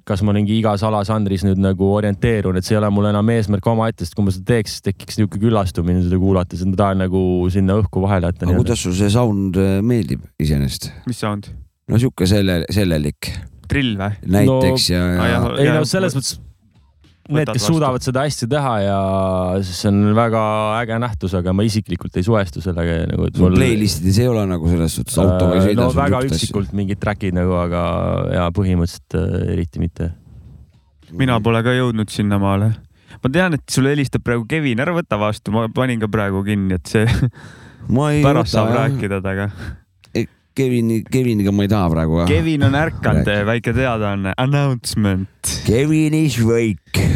kas 0.09 0.23
ma 0.25 0.35
mingi 0.37 0.57
igas 0.59 0.83
alasandris 0.87 1.45
nüüd 1.47 1.61
nagu 1.63 1.91
orienteerun, 1.99 2.59
et 2.59 2.67
see 2.67 2.77
ei 2.77 2.81
ole 2.81 2.91
mul 2.95 3.11
enam 3.11 3.35
eesmärk 3.35 3.67
omaette, 3.69 4.07
sest 4.07 4.17
kui 4.17 4.27
ma 4.27 4.35
seda 4.35 4.49
teeks, 4.55 4.79
siis 4.79 4.87
tekiks 4.89 5.21
niisugune 5.21 5.45
küllastumine 5.45 6.03
seda 6.07 6.21
kuulates, 6.23 6.65
et 6.65 6.71
ma 6.73 6.81
tahan 6.83 7.03
nagu 7.05 7.23
sinna 7.53 7.79
õhku 7.83 8.03
vahele 8.05 8.33
jätta. 8.33 8.49
aga 8.49 8.59
kuidas 8.63 8.85
sul 8.87 8.97
see 8.97 9.13
sound 9.13 9.61
äh, 9.61 9.79
meeldib 9.85 10.25
iseenesest? 10.41 10.91
mis 11.09 11.21
sound? 11.25 11.51
no 11.89 12.01
sihuke 12.01 12.29
selle, 12.31 12.63
sellelik 12.75 13.33
trill 13.69 13.97
või? 14.01 14.19
näiteks 14.25 14.91
no, 14.93 14.97
ja, 14.97 15.07
ja 15.07 15.33
jah. 15.35 15.49
ei 15.61 15.73
no 15.77 15.89
selles 15.89 16.17
mõttes 16.17 16.39
need, 17.29 17.51
kes 17.55 17.67
suudavad 17.69 18.05
seda 18.05 18.25
hästi 18.27 18.49
teha 18.51 18.75
ja 18.83 18.99
see 19.67 19.91
on 19.91 20.15
väga 20.17 20.43
äge 20.81 20.99
nähtus, 21.03 21.35
aga 21.39 21.55
ma 21.57 21.67
isiklikult 21.67 22.17
ei 22.19 22.27
suhestu 22.27 22.63
sellega 22.65 23.03
nagu, 23.13 23.29
et 23.29 23.37
sul 23.37 23.49
mul 23.49 23.59
playlistides 23.61 24.21
ei 24.23 24.31
ole 24.31 24.47
nagu 24.49 24.71
selles 24.73 24.97
suhtes 24.99 25.19
autoga 25.23 25.59
ei 25.59 25.59
Äh, 25.59 25.67
sõida 25.71 25.85
no 25.85 25.95
väga 25.97 26.23
üksikult 26.29 26.75
mingid 26.77 27.01
track'id 27.03 27.37
nagu, 27.37 27.55
aga 27.61 27.83
ja 28.35 28.49
põhimõtteliselt 28.55 29.19
äh, 29.19 29.55
eriti 29.55 29.83
mitte. 29.83 30.11
mina 31.13 31.39
pole 31.45 31.63
ka 31.65 31.75
jõudnud 31.77 32.13
sinnamaale. 32.13 32.73
ma 33.19 33.33
tean, 33.33 33.59
et 33.59 33.65
sulle 33.73 33.95
helistab 33.95 34.25
praegu 34.25 34.47
Kevin, 34.49 34.81
ära 34.85 34.95
võta 34.97 35.19
vastu, 35.21 35.53
ma 35.55 35.69
panin 35.73 36.01
ka 36.01 36.11
praegu 36.13 36.45
kinni, 36.47 36.79
et 36.79 36.87
see 36.87 37.07
ma 37.95 38.13
ei 38.15 38.25
pärast 38.25 38.55
saab 38.55 38.73
jah. 38.73 38.81
rääkida 38.85 39.21
temaga. 39.25 39.51
Kevini, 40.59 41.01
Keviniga 41.07 41.53
ma 41.55 41.65
ei 41.67 41.71
taha 41.71 41.93
praegu. 41.93 42.21
Kevin 42.29 42.67
on 42.67 42.77
ärkanud, 42.79 43.31
väike 43.49 43.75
teadaanne, 43.77 44.35
announcement. 44.37 45.55
Kevin 45.67 46.17
is 46.19 46.39
wake. 46.43 47.07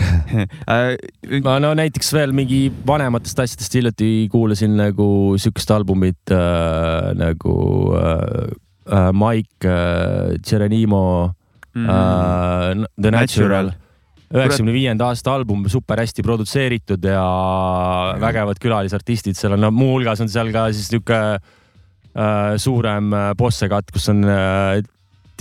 ma 1.47 1.59
no 1.63 1.75
näiteks 1.79 2.13
veel 2.15 2.33
mingi 2.37 2.65
vanematest 2.87 3.43
asjadest 3.45 3.75
hiljuti 3.77 4.11
kuulasin 4.33 4.79
nagu 4.79 5.07
siukest 5.43 5.75
albumit 5.75 6.33
äh, 6.33 7.13
nagu 7.19 7.55
äh, 7.99 8.57
äh, 8.89 9.13
Mike 9.13 9.69
äh, 9.69 10.41
Geronimo 10.49 11.05
Mm. 11.73 11.89
äh, 11.89 12.87
The 13.01 13.11
Natural. 13.11 13.71
üheksakümne 14.33 14.73
viienda 14.73 15.11
aasta 15.13 15.35
album, 15.37 15.67
super 15.69 16.01
hästi 16.01 16.25
produtseeritud 16.25 17.05
ja 17.05 17.25
vägevad 18.21 18.61
külalisartistid, 18.61 19.37
seal 19.37 19.57
on 19.59 19.61
no,, 19.67 19.71
muuhulgas 19.77 20.23
on 20.25 20.31
seal 20.33 20.49
ka 20.55 20.67
siis 20.73 20.89
äh, 20.97 21.37
suurem 22.61 23.13
äh, 23.17 23.31
bossekatt, 23.39 23.93
kus 23.95 24.09
on 24.13 24.25
äh, 24.29 24.83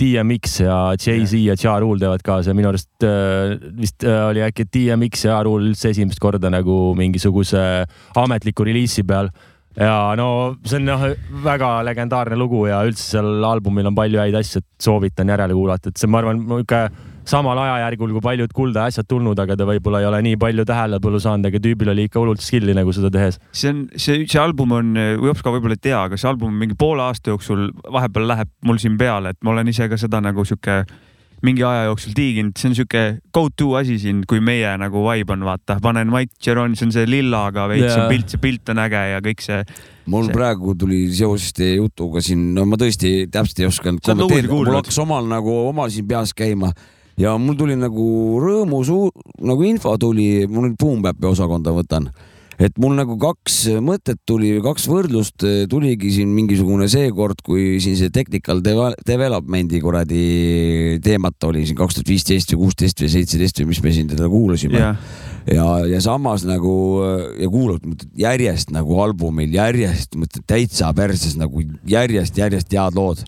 DMX 0.00 0.60
ja 0.64 0.76
Jay-Z 0.96 1.36
ja 1.38 1.54
Ja 1.62 1.78
Rule 1.80 2.00
teevad 2.00 2.24
kaasa 2.24 2.50
ja 2.50 2.56
minu 2.56 2.70
arust 2.72 3.04
äh, 3.04 3.56
vist 3.76 4.04
äh, 4.04 4.24
oli 4.28 4.42
äkki 4.42 4.64
DMX 4.64 5.26
ja 5.26 5.36
Ja 5.36 5.42
Rule 5.44 5.70
üldse 5.70 5.92
esimest 5.92 6.20
korda 6.20 6.50
nagu 6.50 6.94
mingisuguse 6.98 7.84
ametliku 8.16 8.64
reliisi 8.64 9.04
peal. 9.04 9.30
Ja 9.76 10.14
no 10.16 10.56
see 10.64 10.80
on 10.80 10.88
noh, 10.88 11.06
väga 11.44 11.70
legendaarne 11.88 12.36
lugu 12.36 12.66
ja 12.68 12.82
üldse 12.84 13.14
seal 13.14 13.44
albumil 13.44 13.88
on 13.88 13.96
palju 13.96 14.20
häid 14.20 14.36
asju, 14.36 14.60
et 14.60 14.84
soovitan 14.84 15.32
järele 15.32 15.56
kuulata, 15.56 15.88
et 15.88 16.00
see, 16.00 16.10
ma 16.12 16.20
arvan, 16.20 16.42
niisugune 16.42 17.11
samal 17.28 17.58
ajajärgul 17.62 18.14
kui 18.16 18.24
paljud 18.24 18.54
Kulda 18.56 18.86
asjad 18.90 19.06
tulnud, 19.08 19.38
aga 19.38 19.56
ta 19.58 19.66
võib-olla 19.68 20.02
ei 20.02 20.08
ole 20.08 20.22
nii 20.26 20.38
palju 20.40 20.66
tähelepanu 20.68 21.20
saanud, 21.22 21.48
aga 21.50 21.60
tüübil 21.62 21.92
oli 21.94 22.08
ikka 22.08 22.20
hullult 22.20 22.42
skill'i 22.42 22.74
nagu 22.76 22.94
seda 22.94 23.12
tehes. 23.14 23.38
see 23.52 23.70
on, 23.72 23.84
see, 23.96 24.24
see 24.26 24.42
album 24.42 24.74
on, 24.78 24.96
Jops 24.96 25.44
ka 25.44 25.54
võib-olla 25.54 25.78
ei 25.78 25.86
tea, 25.90 26.02
aga 26.08 26.18
see 26.18 26.30
album 26.30 26.56
mingi 26.58 26.76
poole 26.78 27.04
aasta 27.06 27.32
jooksul 27.34 27.70
vahepeal 27.92 28.28
läheb 28.34 28.50
mul 28.66 28.82
siin 28.82 28.98
peale, 29.00 29.34
et 29.34 29.40
ma 29.44 29.54
olen 29.54 29.70
ise 29.72 29.88
ka 29.90 30.00
seda 30.00 30.22
nagu 30.24 30.44
sihuke 30.48 30.82
mingi 31.42 31.64
aja 31.66 31.88
jooksul 31.88 32.14
tiiginud, 32.14 32.54
see 32.58 32.70
on 32.70 32.76
sihuke 32.78 33.02
go 33.34 33.48
to 33.58 33.72
asi 33.78 33.96
siin, 33.98 34.22
kui 34.30 34.38
meie 34.44 34.70
nagu 34.78 35.02
vibe 35.08 35.34
on, 35.34 35.42
vaata, 35.46 35.78
panen 35.82 36.10
Mike 36.12 36.38
Geron, 36.44 36.76
see 36.78 36.86
on 36.86 36.94
see 36.94 37.08
lillaga 37.08 37.66
veits 37.70 37.96
on 37.96 38.06
pilt, 38.12 38.30
see 38.30 38.42
pilt 38.42 38.70
on 38.70 38.82
äge 38.84 39.02
ja 39.10 39.20
kõik 39.24 39.42
see. 39.42 39.60
mul 40.06 40.28
See- 40.28 40.36
praegu 40.36 40.76
tuli 40.78 41.04
seoses 41.14 41.54
teie 41.56 41.76
jutuga 41.80 42.22
siin, 42.22 42.52
no 42.54 42.66
ma 42.70 42.78
tõesti 42.78 43.26
täpselt 43.32 43.62
ei 43.62 43.70
osanud 43.70 44.02
kommenteerida, 44.06 44.54
mul 44.54 44.78
hakkas 44.78 45.00
omal 45.02 45.26
nagu 45.30 45.56
omal 45.66 45.90
siin 45.90 46.06
peas 46.10 46.34
käima 46.34 46.70
ja 47.20 47.36
mul 47.40 47.56
tuli 47.58 47.76
nagu 47.78 48.04
rõõmus 48.42 48.92
nagu 49.42 49.64
info 49.68 49.96
tuli, 50.00 50.46
mul 50.48 50.70
nüüd 50.70 50.78
Boom 50.80 51.02
Bap'i 51.04 51.28
osakonda 51.28 51.74
võtan, 51.76 52.08
et 52.62 52.76
mul 52.80 52.94
nagu 52.96 53.16
kaks 53.20 53.56
mõtet 53.82 54.20
tuli, 54.28 54.52
kaks 54.62 54.86
võrdlust 54.90 55.44
eh, 55.48 55.64
tuligi 55.70 56.12
siin 56.14 56.32
mingisugune 56.34 56.88
seekord, 56.90 57.42
kui 57.44 57.80
siin 57.82 57.96
see 57.98 58.12
technical 58.14 58.62
deve- 58.64 58.94
development'i 59.08 59.80
kuradi 59.82 60.22
teemat 61.04 61.48
oli 61.48 61.66
siin 61.66 61.78
kaks 61.78 61.98
tuhat 61.98 62.12
viisteist 62.12 62.54
või 62.54 62.64
kuusteist 62.64 63.02
või 63.02 63.12
seitseteist 63.16 63.62
või 63.62 63.70
mis 63.72 63.82
me 63.84 63.94
siin 63.96 64.10
teda 64.12 64.30
kuulasime. 64.32 64.80
Jah, 64.82 65.12
ja, 65.50 65.68
ja 65.90 66.00
samas 66.04 66.46
nagu 66.48 66.74
ja 67.40 67.50
kuulad 67.52 68.06
järjest 68.18 68.72
nagu 68.74 69.00
albumil 69.04 69.52
järjest 69.54 70.16
mõtled 70.18 70.46
täitsa 70.46 70.92
perses 70.96 71.36
nagu 71.40 71.64
järjest, 71.88 72.38
järjest 72.38 72.72
head 72.72 72.98
lood. 72.98 73.24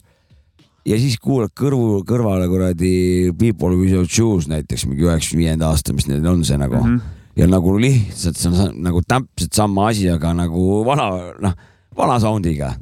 Ja 0.85 0.99
siis 1.01 1.17
kuulad 1.23 1.53
kõrvu, 1.57 2.03
kõrvale 2.09 2.49
kuradi 2.51 2.95
People 3.39 3.77
Without 3.81 4.11
Shoes 4.11 4.49
näiteks 4.51 4.87
mingi 4.89 5.07
üheksakümne 5.07 5.47
viienda 5.47 5.71
aasta, 5.73 5.95
mis 5.97 6.09
neil 6.11 6.27
on 6.29 6.45
see 6.45 6.59
nagu 6.61 6.77
mm. 6.81 6.99
-hmm. 6.99 7.23
ja 7.41 7.49
nagu 7.49 7.79
lihtsalt 7.79 8.41
see 8.41 8.53
on 8.53 8.77
nagu 8.85 9.03
täpselt 9.09 9.53
sama 9.53 9.89
asi, 9.89 10.11
aga 10.11 10.35
nagu 10.35 10.85
vana, 10.87 11.11
noh, 11.41 11.57
vana 11.97 12.21
sound'iga 12.21 12.75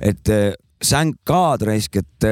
et 0.00 0.28
äh, 0.28 0.52
sänk 0.82 1.18
ka 1.26 1.56
raisk, 1.60 1.96
et, 1.96 2.26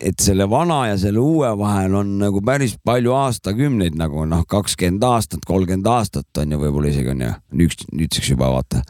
et 0.00 0.20
selle 0.20 0.48
vana 0.50 0.86
ja 0.88 0.96
selle 0.98 1.20
uue 1.20 1.50
vahel 1.58 1.94
on 2.00 2.16
nagu 2.22 2.40
päris 2.44 2.76
palju 2.84 3.12
aastakümneid 3.16 3.96
nagu 3.98 4.24
noh, 4.28 4.44
kakskümmend 4.48 5.04
aastat, 5.04 5.44
kolmkümmend 5.46 5.86
aastat 5.86 6.42
on 6.42 6.52
ju 6.52 6.60
võib-olla 6.62 6.92
isegi 6.92 7.12
on 7.12 7.24
ju, 7.26 7.32
nüüd, 7.60 7.76
nüüdseks 7.92 8.32
juba 8.32 8.50
vaata. 8.54 8.82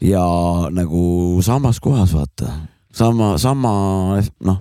ja 0.00 0.22
nagu 0.70 1.40
samas 1.42 1.80
kohas 1.80 2.14
vaata, 2.14 2.52
sama, 2.92 3.34
sama 3.38 3.72
noh, 4.46 4.60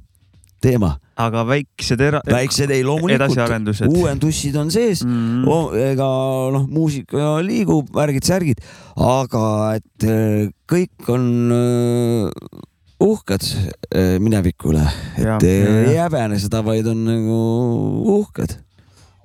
teema, 0.62 0.94
aga 1.20 1.44
väiksed 1.48 2.02
era-. 2.04 2.22
väiksed 2.28 2.72
ei 2.74 2.84
loomulikult, 2.86 3.84
uuendussid 3.90 4.56
on 4.60 4.72
sees 4.74 5.04
Mm. 5.06 5.46
oh,, 5.48 5.76
ega 5.76 6.08
noh, 6.56 6.66
muusika 6.70 7.38
liigub, 7.46 7.92
värgid-särgid, 7.96 8.64
aga 8.96 9.44
et 9.80 10.08
äh, 10.08 10.50
kõik 10.70 11.12
on 11.12 11.28
äh, 11.56 12.58
uhked 13.00 13.46
äh, 13.96 14.18
mineviku 14.20 14.74
üle, 14.74 14.86
et 15.18 15.26
ja, 15.26 15.38
ei 15.44 15.96
häbene 16.00 16.40
seda, 16.42 16.64
vaid 16.66 16.88
on 16.92 17.06
nagu 17.08 17.40
uhked. 18.20 18.58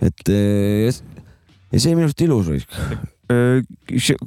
et 0.04 0.28
ja 0.28 1.80
see 1.80 1.90
on 1.92 1.98
minu 1.98 2.08
arust 2.10 2.22
ilus. 2.26 2.66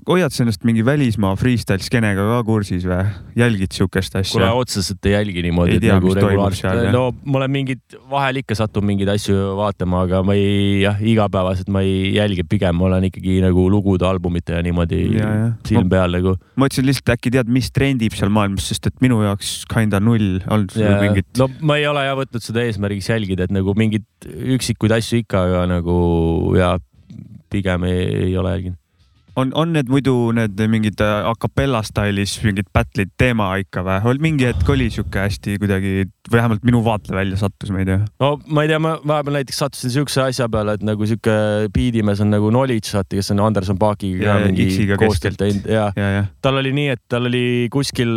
Hoiad 0.08 0.34
sa 0.34 0.42
ennast 0.42 0.64
mingi 0.66 0.82
välismaa 0.86 1.36
freestyle 1.38 1.84
skeenega 1.86 2.24
ka 2.32 2.38
kursis 2.48 2.86
või? 2.88 3.04
jälgid 3.38 3.76
siukest 3.76 4.16
kuule 4.16 4.48
asja? 4.48 4.54
otseselt 4.58 5.06
ei 5.06 5.14
jälgi 5.14 5.44
niimoodi, 5.46 5.76
Ei 5.78 5.84
tea, 5.84 5.98
nagu 5.98 6.10
mis 6.10 6.18
toimub 6.18 6.56
seal, 6.58 6.82
no 6.96 7.04
ma 7.26 7.38
olen 7.42 7.54
mingid, 7.54 7.84
vahel 8.10 8.42
ikka 8.42 8.58
satun 8.58 8.88
mingeid 8.90 9.12
asju 9.14 9.36
vaatama, 9.60 10.02
aga 10.08 10.24
ma 10.26 10.34
ei, 10.38 10.82
jah, 10.82 10.98
igapäevaselt 10.98 11.70
ma 11.74 11.84
ei 11.86 12.16
jälgi, 12.16 12.48
pigem 12.50 12.80
ma 12.80 12.88
olen 12.90 13.06
ikkagi 13.12 13.38
nagu 13.46 13.68
lugude, 13.70 14.08
albumite 14.10 14.58
ja 14.58 14.64
niimoodi 14.66 15.04
Ja, 15.18 15.30
ja. 15.30 15.48
silm 15.68 15.92
peal 15.94 16.18
nagu. 16.18 16.34
ma 16.58 16.66
mõtlesin 16.66 16.90
lihtsalt 16.90 17.14
äkki 17.14 17.34
tead, 17.38 17.54
mis 17.54 17.70
trendib 17.76 18.18
seal 18.18 18.34
maailmas, 18.34 18.72
sest 18.72 18.90
et 18.90 18.98
minu 19.06 19.22
jaoks 19.26 19.62
kinda 19.72 20.02
null 20.04 20.42
olnud 20.48 20.74
sul 20.74 20.90
mingit. 21.06 21.30
no 21.38 21.52
ma 21.62 21.78
ei 21.78 21.86
ole 21.90 22.08
jah 22.08 22.18
võtnud 22.18 22.44
seda 22.44 22.66
eesmärgiks 22.66 23.14
jälgida, 23.14 23.46
et 23.46 23.54
nagu 23.54 23.78
mingeid 23.78 24.08
üksikuid 24.58 24.98
asju 24.98 25.22
ikka, 25.22 25.46
aga 25.52 25.64
nagu 25.78 25.98
ja 26.58 26.76
pigem 27.54 27.88
ei, 27.88 28.04
ei 28.28 28.38
ole 28.38 28.52
jälginud. 28.58 28.80
on, 29.38 29.52
on 29.54 29.74
need 29.76 29.90
muidu 29.92 30.14
need 30.36 30.62
mingid 30.72 31.02
a 31.04 31.34
capella 31.40 31.84
style'is 31.86 32.38
mingid 32.46 32.70
battle'id 32.76 33.14
teema 33.22 33.50
ikka 33.62 33.84
või? 33.86 34.16
mingi 34.24 34.48
hetk 34.50 34.70
oli 34.74 34.90
sihuke 34.94 35.22
hästi 35.22 35.58
kuidagi, 35.62 36.08
vähemalt 36.34 36.66
minu 36.68 36.82
vaatevälja 36.86 37.40
sattus, 37.40 37.72
ma 37.74 37.84
ei 37.84 37.90
tea. 37.90 38.00
no 38.24 38.34
ma 38.50 38.66
ei 38.66 38.72
tea, 38.72 38.82
ma 38.84 38.96
vahepeal 38.98 39.40
näiteks 39.40 39.62
sattusin 39.64 39.94
siukse 39.94 40.24
asja 40.26 40.50
peale, 40.52 40.78
et 40.78 40.86
nagu 40.88 41.10
sihuke 41.10 41.38
biidimees 41.74 42.22
on 42.26 42.34
nagu 42.34 42.52
Knowledge, 42.54 42.94
vaata, 42.98 43.20
kes 43.20 43.34
on 43.36 43.46
Anderson 43.46 43.80
Paakiga 43.82 44.28
Ja, 44.28 44.38
mingi 44.44 44.70
koostööd 45.00 45.38
teinud 45.40 45.70
ja 45.70 45.90
ja, 45.98 46.12
jah. 46.20 46.30
tal 46.42 46.62
oli 46.62 46.74
nii, 46.76 46.94
et 46.98 47.04
tal 47.12 47.30
oli 47.30 47.46
kuskil 47.74 48.14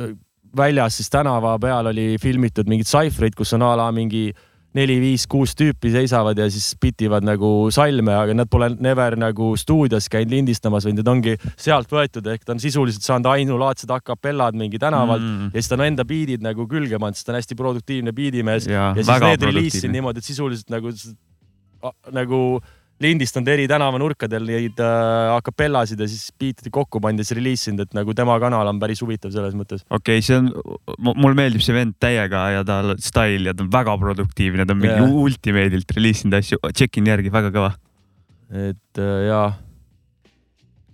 äh, 0.00 0.14
väljas 0.56 1.00
siis 1.00 1.10
tänava 1.10 1.56
peal 1.62 1.90
oli 1.90 2.14
filmitud 2.22 2.70
mingid 2.70 2.88
saifrid, 2.90 3.36
kus 3.38 3.54
on 3.58 3.66
a 3.66 3.74
la 3.78 3.90
mingi 3.94 4.30
neli-viis-kuus 4.76 5.56
tüüpi 5.58 5.90
seisavad 5.94 6.38
ja 6.38 6.46
siis 6.52 6.72
pitivad 6.80 7.26
nagu 7.26 7.68
salme, 7.74 8.14
aga 8.14 8.36
nad 8.38 8.50
pole 8.50 8.70
never 8.78 9.16
nagu 9.18 9.52
stuudios 9.58 10.06
käinud 10.12 10.34
lindistamas, 10.36 10.86
vaid 10.86 11.00
need 11.00 11.10
ongi 11.10 11.36
sealt 11.58 11.90
võetud, 11.90 12.26
ehk 12.30 12.46
ta 12.46 12.54
on 12.54 12.62
sisuliselt 12.62 13.06
saanud 13.06 13.30
ainulaadsed 13.32 13.90
a 13.90 13.98
capellad 14.04 14.58
mingi 14.58 14.78
tänavalt 14.82 15.24
mm. 15.24 15.50
ja 15.50 15.58
siis 15.58 15.72
ta 15.72 15.78
on 15.78 15.86
enda 15.88 16.06
biidid 16.06 16.44
nagu 16.46 16.68
külge 16.70 17.00
pannud, 17.02 17.18
sest 17.18 17.26
ta 17.26 17.34
on 17.34 17.40
hästi 17.40 17.58
produktiivne 17.58 18.14
biidimees 18.14 18.70
ja, 18.70 18.92
ja 18.94 19.02
siis 19.02 19.24
need 19.26 19.48
reliisid 19.50 19.90
niimoodi, 19.90 20.22
et 20.22 20.30
sisuliselt 20.30 20.70
nagu, 20.70 20.94
nagu 22.14 22.42
lindistanud 23.00 23.48
eri 23.48 23.66
tänavanurkadel 23.70 24.44
neid 24.48 24.80
äh, 24.84 25.32
a 25.32 25.38
capellasid 25.44 26.00
ja 26.00 26.08
siis 26.10 26.28
biitide 26.40 26.72
kokku 26.74 27.00
pannud 27.02 27.22
ja 27.22 27.28
siis 27.28 27.38
reliisinud, 27.38 27.86
et 27.86 27.96
nagu 27.96 28.14
tema 28.16 28.36
kanal 28.42 28.68
on 28.70 28.80
päris 28.82 29.00
huvitav 29.04 29.32
selles 29.34 29.56
mõttes. 29.58 29.84
okei 29.88 30.20
okay,, 30.20 30.26
see 30.26 30.38
on, 30.40 30.50
mulle 31.14 31.36
meeldib 31.38 31.64
see 31.64 31.76
vend 31.76 31.96
täiega 32.02 32.44
ja 32.56 32.66
tal 32.66 32.94
style 33.02 33.50
ja 33.50 33.56
ta 33.56 33.64
on 33.64 33.72
väga 33.72 33.96
produktiivne, 34.04 34.68
ta 34.68 34.76
on 34.76 34.82
mingi 34.82 34.98
yeah. 34.98 35.16
ultimeedilt 35.24 35.96
reliisinud 35.96 36.38
asju, 36.40 36.60
tšekin 36.68 37.08
järgi, 37.12 37.32
väga 37.32 37.52
kõva. 37.56 37.72
et 38.50 39.02
äh, 39.02 39.16
jaa, 39.30 39.48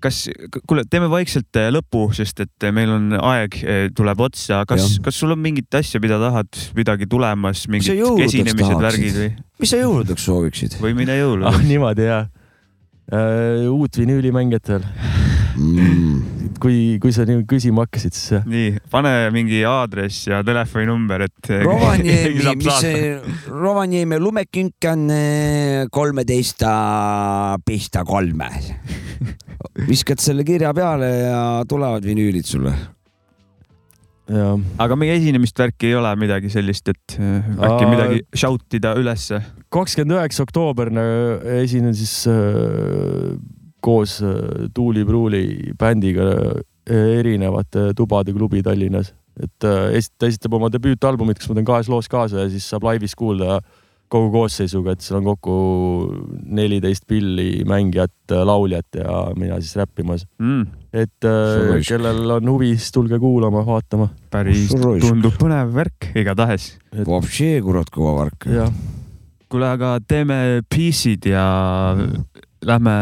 kas, 0.07 0.23
kuule, 0.69 0.87
teeme 0.91 1.11
vaikselt 1.13 1.59
äh, 1.61 1.69
lõpu, 1.75 2.07
sest 2.17 2.45
et 2.45 2.69
meil 2.75 2.93
on 2.95 3.11
aeg 3.19 3.59
äh, 3.63 3.83
tuleb 3.97 4.23
otsa, 4.29 4.63
kas 4.69 4.97
kas 5.05 5.21
sul 5.21 5.35
on 5.35 5.43
mingit 5.43 5.79
asja, 5.79 6.01
mida 6.03 6.21
tahad, 6.23 6.51
midagi 6.79 7.11
tulemas, 7.11 7.67
mingid 7.73 7.99
jõuludeks 7.99 8.33
esinemised, 8.33 8.83
värgid 8.87 9.21
või, 9.21 9.31
mis 9.63 9.75
sa 9.75 9.83
jõuludeks 9.83 10.29
sooviksid? 10.31 10.81
või 10.83 10.97
mine 10.99 11.19
jõule 11.19 11.51
ah,. 11.51 11.63
niimoodi 11.67 12.11
jaa 12.11 12.27
uh,. 12.27 13.73
uut 13.75 14.03
vinüülimängijatel. 14.03 14.87
mm.. 15.57 16.53
kui, 16.63 16.97
kui 17.03 17.13
sa 17.15 17.27
nii 17.29 17.45
küsima 17.49 17.87
hakkasid, 17.87 18.17
siis 18.17 18.47
nii, 18.49 18.81
pane 18.93 19.13
mingi 19.35 19.63
aadress 19.69 20.29
ja 20.29 20.43
telefoninumber, 20.47 21.27
et. 21.29 21.53
Rovaniemi, 21.65 22.57
mis 22.61 22.83
see 22.83 23.15
Rovaniemi 23.53 24.21
lumekünk 24.23 24.91
on 24.93 25.07
eh, 25.15 25.87
kolmeteist 25.93 26.67
pista 27.67 28.05
kolme. 28.07 28.51
viskad 29.87 30.21
selle 30.23 30.45
kirja 30.47 30.73
peale 30.77 31.09
ja 31.27 31.41
tulevad 31.69 32.05
vinüülid 32.07 32.47
sulle. 32.49 32.73
jah, 34.27 34.57
aga 34.83 34.97
meie 34.99 35.17
esinemist 35.19 35.59
värki 35.59 35.91
ei 35.91 35.99
ole 35.99 36.11
midagi 36.19 36.51
sellist, 36.53 36.89
et 36.91 37.19
äh, 37.19 37.45
äkki 37.57 37.85
Aa. 37.85 37.91
midagi 37.93 38.25
shout 38.35 38.79
ida 38.79 38.97
ülesse. 38.99 39.43
kakskümmend 39.73 40.19
üheksa 40.19 40.47
oktoober 40.47 40.91
esinen 41.61 41.95
siis 41.95 42.25
äh, 42.31 43.37
koos 43.87 44.19
äh, 44.25 44.67
Tuuli 44.75 45.05
Pruuli 45.07 45.45
bändiga 45.79 46.29
äh, 46.35 47.19
erinevate 47.21 47.93
tubade 47.97 48.35
klubi 48.35 48.63
Tallinnas. 48.67 49.15
et 49.37 49.65
äh, 49.65 50.05
ta 50.19 50.27
esitab 50.27 50.55
oma 50.57 50.71
debüütalbumit, 50.73 51.39
kus 51.39 51.51
ma 51.51 51.59
teen 51.59 51.69
kahes 51.69 51.91
loos 51.93 52.09
kaasa 52.09 52.47
ja 52.47 52.53
siis 52.53 52.69
saab 52.71 52.87
laivis 52.89 53.15
kuulda 53.15 53.61
kogu 54.13 54.31
koosseisuga, 54.31 54.95
et 54.95 55.03
seal 55.03 55.19
on 55.19 55.27
kokku 55.33 55.55
neliteist 56.57 57.07
pilli 57.11 57.65
mängijat, 57.67 58.15
lauljat 58.47 58.99
ja 59.01 59.23
mina 59.39 59.59
siis 59.63 59.75
räppimas. 59.81 60.27
Mm, 60.39 60.67
et 60.95 61.27
äh, 61.27 61.81
kellel 61.87 62.37
on 62.39 62.53
huvi, 62.53 62.73
siis 62.77 62.95
tulge 62.95 63.19
kuulama, 63.23 63.65
vaatama. 63.67 64.09
päris 64.31 64.71
tundub 64.71 65.35
põnev 65.41 65.75
värk 65.75 66.11
igatahes. 66.23 66.75
Vapšee 67.07 67.59
kurat 67.67 67.91
kõva 67.95 68.15
värk. 68.23 68.49
kuule, 69.51 69.71
aga 69.75 69.97
teeme 70.07 70.63
piece'id 70.71 71.27
ja 71.31 71.47
lähme, 72.67 72.97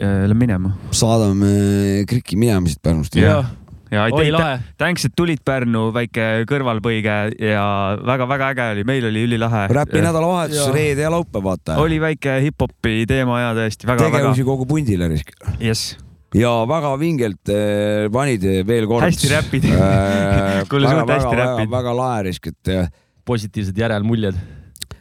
lähme 0.00 0.40
minema. 0.46 0.72
saadame 0.90 2.04
Kriki 2.08 2.36
minema 2.36 2.68
siit 2.68 2.82
Pärnust. 2.82 3.16
jah, 3.16 3.50
ja 3.90 4.06
aitäh, 4.06 4.64
tänks, 4.78 5.06
et 5.08 5.14
tulid 5.16 5.42
Pärnu, 5.46 5.88
väike 5.94 6.46
kõrvalpõige 6.50 7.18
ja 7.42 7.66
väga-väga 8.06 8.50
äge 8.54 8.70
oli, 8.76 8.86
meil 8.88 9.06
oli 9.10 9.26
ülilahe. 9.28 9.66
räpi 9.72 10.02
nädalavahetus 10.04 10.58
Jaa., 10.62 10.72
reede 10.74 11.06
ja 11.06 11.12
laupäev, 11.12 11.44
vaata. 11.46 11.78
oli 11.82 12.00
väike 12.02 12.40
hip-hopi 12.48 13.04
teema 13.08 13.40
ja 13.44 13.54
tõesti 13.58 13.88
väga-väga 13.88 14.18
tegevusi 14.18 14.48
kogu 14.48 14.66
pundile 14.68 15.08
risk. 15.12 15.32
jess, 15.62 15.96
ja 16.34 16.52
väga 16.68 16.92
vingelt 17.00 17.54
eh, 17.54 18.10
panid 18.12 18.44
veel 18.66 18.90
kord. 18.90 19.06
hästi 19.06 19.32
räpid. 19.32 19.70
Kuule, 20.70 20.88
sa 20.90 21.00
oled 21.00 21.14
hästi 21.14 21.40
räpid. 21.40 21.72
väga 21.72 21.96
lahe 21.96 22.22
risk, 22.30 22.50
et 22.52 22.94
positiivsed 23.26 23.78
järelmuljed. 23.78 24.38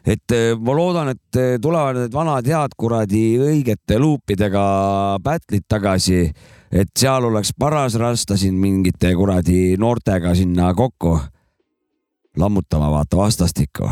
Et 0.06 0.36
eh, 0.36 0.54
ma 0.62 0.76
loodan, 0.78 1.10
et 1.16 1.40
eh, 1.42 1.56
tulevad 1.62 1.98
need 1.98 2.14
vanad 2.14 2.48
head 2.50 2.76
kuradi 2.78 3.24
õigete 3.42 3.98
luupidega 4.02 4.66
battle'id 5.26 5.66
tagasi, 5.68 6.22
et 6.72 6.92
seal 6.98 7.26
oleks 7.32 7.56
paras 7.58 7.98
rasta 8.00 8.38
siin 8.38 8.58
mingite 8.62 9.14
kuradi 9.18 9.76
noortega 9.82 10.36
sinna 10.38 10.74
kokku 10.78 11.18
lammutama, 12.38 12.92
vaata 12.92 13.18
vastastikku. 13.18 13.90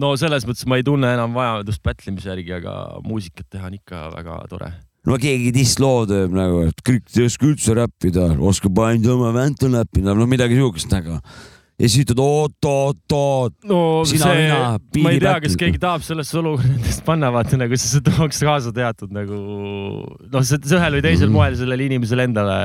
no 0.00 0.16
selles 0.18 0.46
mõttes 0.48 0.66
ma 0.68 0.80
ei 0.80 0.86
tunne 0.86 1.12
enam 1.14 1.36
vajadust 1.36 1.82
pätlemise 1.82 2.32
järgi, 2.32 2.58
aga 2.58 2.74
muusikat 3.06 3.46
teha 3.50 3.70
on 3.70 3.78
ikka 3.78 4.08
väga 4.16 4.38
tore. 4.50 4.70
no 5.06 5.18
keegi 5.20 5.52
dissloo 5.54 6.04
teeb 6.10 6.34
nagu, 6.34 6.64
et 6.68 6.84
kõik 6.84 7.08
ei 7.16 7.28
oska 7.28 7.48
üldse 7.48 7.76
räppida, 7.78 8.32
oskab 8.36 8.84
ainult 8.84 9.14
oma 9.16 9.32
väntu 9.36 9.70
näppida, 9.72 10.12
no 10.12 10.28
midagi 10.28 10.58
siukest 10.60 10.92
nagu. 10.92 11.20
Ja 11.74 11.88
siis 11.90 12.04
ütled 12.04 12.20
oot, 12.22 12.54
oot, 12.70 13.14
oot. 13.16 13.54
no 13.66 13.78
Sina, 14.06 14.28
see 14.30 14.42
mina,, 14.44 14.58
ma 15.04 15.12
ei 15.14 15.20
tea, 15.22 15.32
kas 15.42 15.56
keegi 15.58 15.80
tahab 15.82 16.04
sellesse 16.06 16.36
olukorda 16.38 16.70
endast 16.76 17.02
panna, 17.06 17.30
vaata 17.34 17.58
nagu 17.58 17.78
siis 17.78 17.96
see 17.96 18.04
tooks 18.06 18.38
kaasa 18.46 18.70
teatud 18.76 19.14
nagu 19.14 19.38
noh, 20.30 20.44
see 20.46 20.60
see 20.62 20.78
ühel 20.78 20.98
või 20.98 21.04
teisel 21.08 21.28
Mhm. 21.28 21.34
moel 21.34 21.56
sellele 21.58 21.88
inimesele 21.88 22.26
endale 22.28 22.58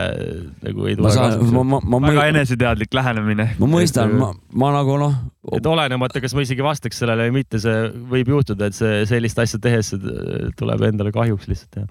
nagu 0.65 0.89
ei 0.89 0.97
tule 0.99 1.09
kaasa. 1.09 1.39
väga 1.39 2.13
ma, 2.13 2.27
eneseteadlik 2.33 2.93
lähenemine. 2.93 3.47
ma 3.59 3.71
mõistan, 3.71 4.13
ma, 4.19 4.33
ma 4.53 4.73
nagu 4.77 4.99
noh, 5.01 5.15
et 5.57 5.65
olenemata, 5.65 6.21
kas 6.21 6.35
ma 6.37 6.45
isegi 6.45 6.65
vastaks 6.65 7.01
sellele 7.01 7.29
või 7.29 7.39
mitte, 7.41 7.61
see 7.63 7.89
võib 8.13 8.29
juhtuda, 8.35 8.69
et 8.69 8.77
see 8.77 9.05
sellist 9.09 9.39
asja 9.41 9.59
tehes 9.63 9.89
see 9.95 10.53
tuleb 10.59 10.85
endale 10.91 11.11
kahjuks 11.15 11.49
lihtsalt 11.49 11.81
jah. 11.81 11.89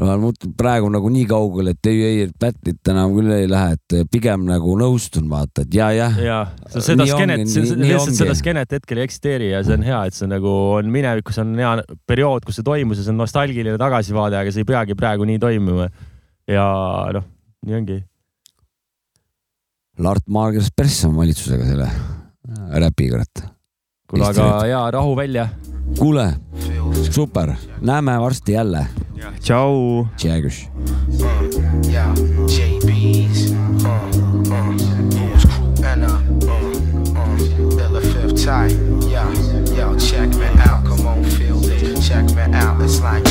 Ma 0.00 0.14
mõtlen 0.20 0.52
praegu 0.56 0.88
nagu 0.92 1.10
nii 1.12 1.26
kaugele, 1.28 1.74
et 1.76 1.88
ei, 1.90 2.00
ei, 2.06 2.20
et 2.26 2.32
battle'it 2.40 2.90
enam 2.92 3.12
küll 3.16 3.32
ei 3.34 3.48
lähe, 3.50 3.76
et 3.76 3.96
pigem 4.12 4.46
nagu 4.48 4.76
nõustun, 4.80 5.26
vaata, 5.30 5.66
et 5.66 5.76
ja, 5.76 5.90
jah. 5.96 6.16
ja 6.24 6.38
seda 6.72 7.06
skeenet, 7.08 7.44
lihtsalt 7.44 8.16
seda 8.16 8.36
skeenet 8.38 8.72
hetkel 8.78 9.00
ei 9.02 9.08
eksisteeri 9.08 9.50
ja 9.52 9.62
see 9.66 9.76
on 9.76 9.84
hea, 9.86 10.00
et 10.08 10.16
see 10.16 10.30
nagu 10.30 10.54
on 10.78 10.88
minevikus 10.92 11.40
on 11.42 11.52
hea 11.60 11.74
periood, 12.08 12.46
kus 12.48 12.60
see 12.60 12.66
toimus 12.66 13.02
ja 13.02 13.06
see 13.06 13.14
on 13.14 13.20
nostalgiline 13.20 13.76
tagasivaade, 13.80 14.40
aga 14.40 14.54
see 14.54 14.64
ei 14.64 14.70
peagi 14.72 14.96
praegu 14.98 15.28
nii 15.28 15.42
toimuma. 15.42 15.90
ja 16.50 16.66
noh, 17.16 17.28
nii 17.66 17.78
ongi. 17.82 18.00
Lart 20.00 20.24
Margers 20.32 20.70
persse 20.72 21.08
on 21.10 21.16
valitsusega 21.18 21.66
selle 21.68 21.88
räpi, 22.80 23.10
kurat. 23.12 23.44
kuule, 24.10 24.26
aga 24.26 24.66
ja 24.66 24.90
rahu 24.90 25.16
välja. 25.16 25.48
kuule, 25.98 26.34
super, 27.10 27.52
näeme 27.80 28.20
varsti 28.20 28.52
jälle. 28.52 28.86
tšau. 29.40 30.06
Tšägus. 30.16 30.68
Yeah, 31.90 32.14
JB's, 32.46 33.52
uh, 33.52 33.88
uh, 34.52 34.72
who's 35.16 35.44
crew 35.44 35.84
and 35.84 36.04
uh, 36.04 36.10
uh, 36.46 37.20
uh, 37.20 37.76
Bella 37.76 38.00
Fifth 38.00 38.44
Type, 38.44 38.72
yeah, 39.10 39.28
yo, 39.76 39.96
check 39.98 40.28
me 40.36 40.46
out, 40.68 40.84
come 40.84 41.06
on, 41.06 41.24
feel 41.24 41.58
it, 41.64 42.00
check 42.02 42.24
me 42.34 42.42
out, 42.54 42.80
it's 42.80 43.00
like 43.00 43.29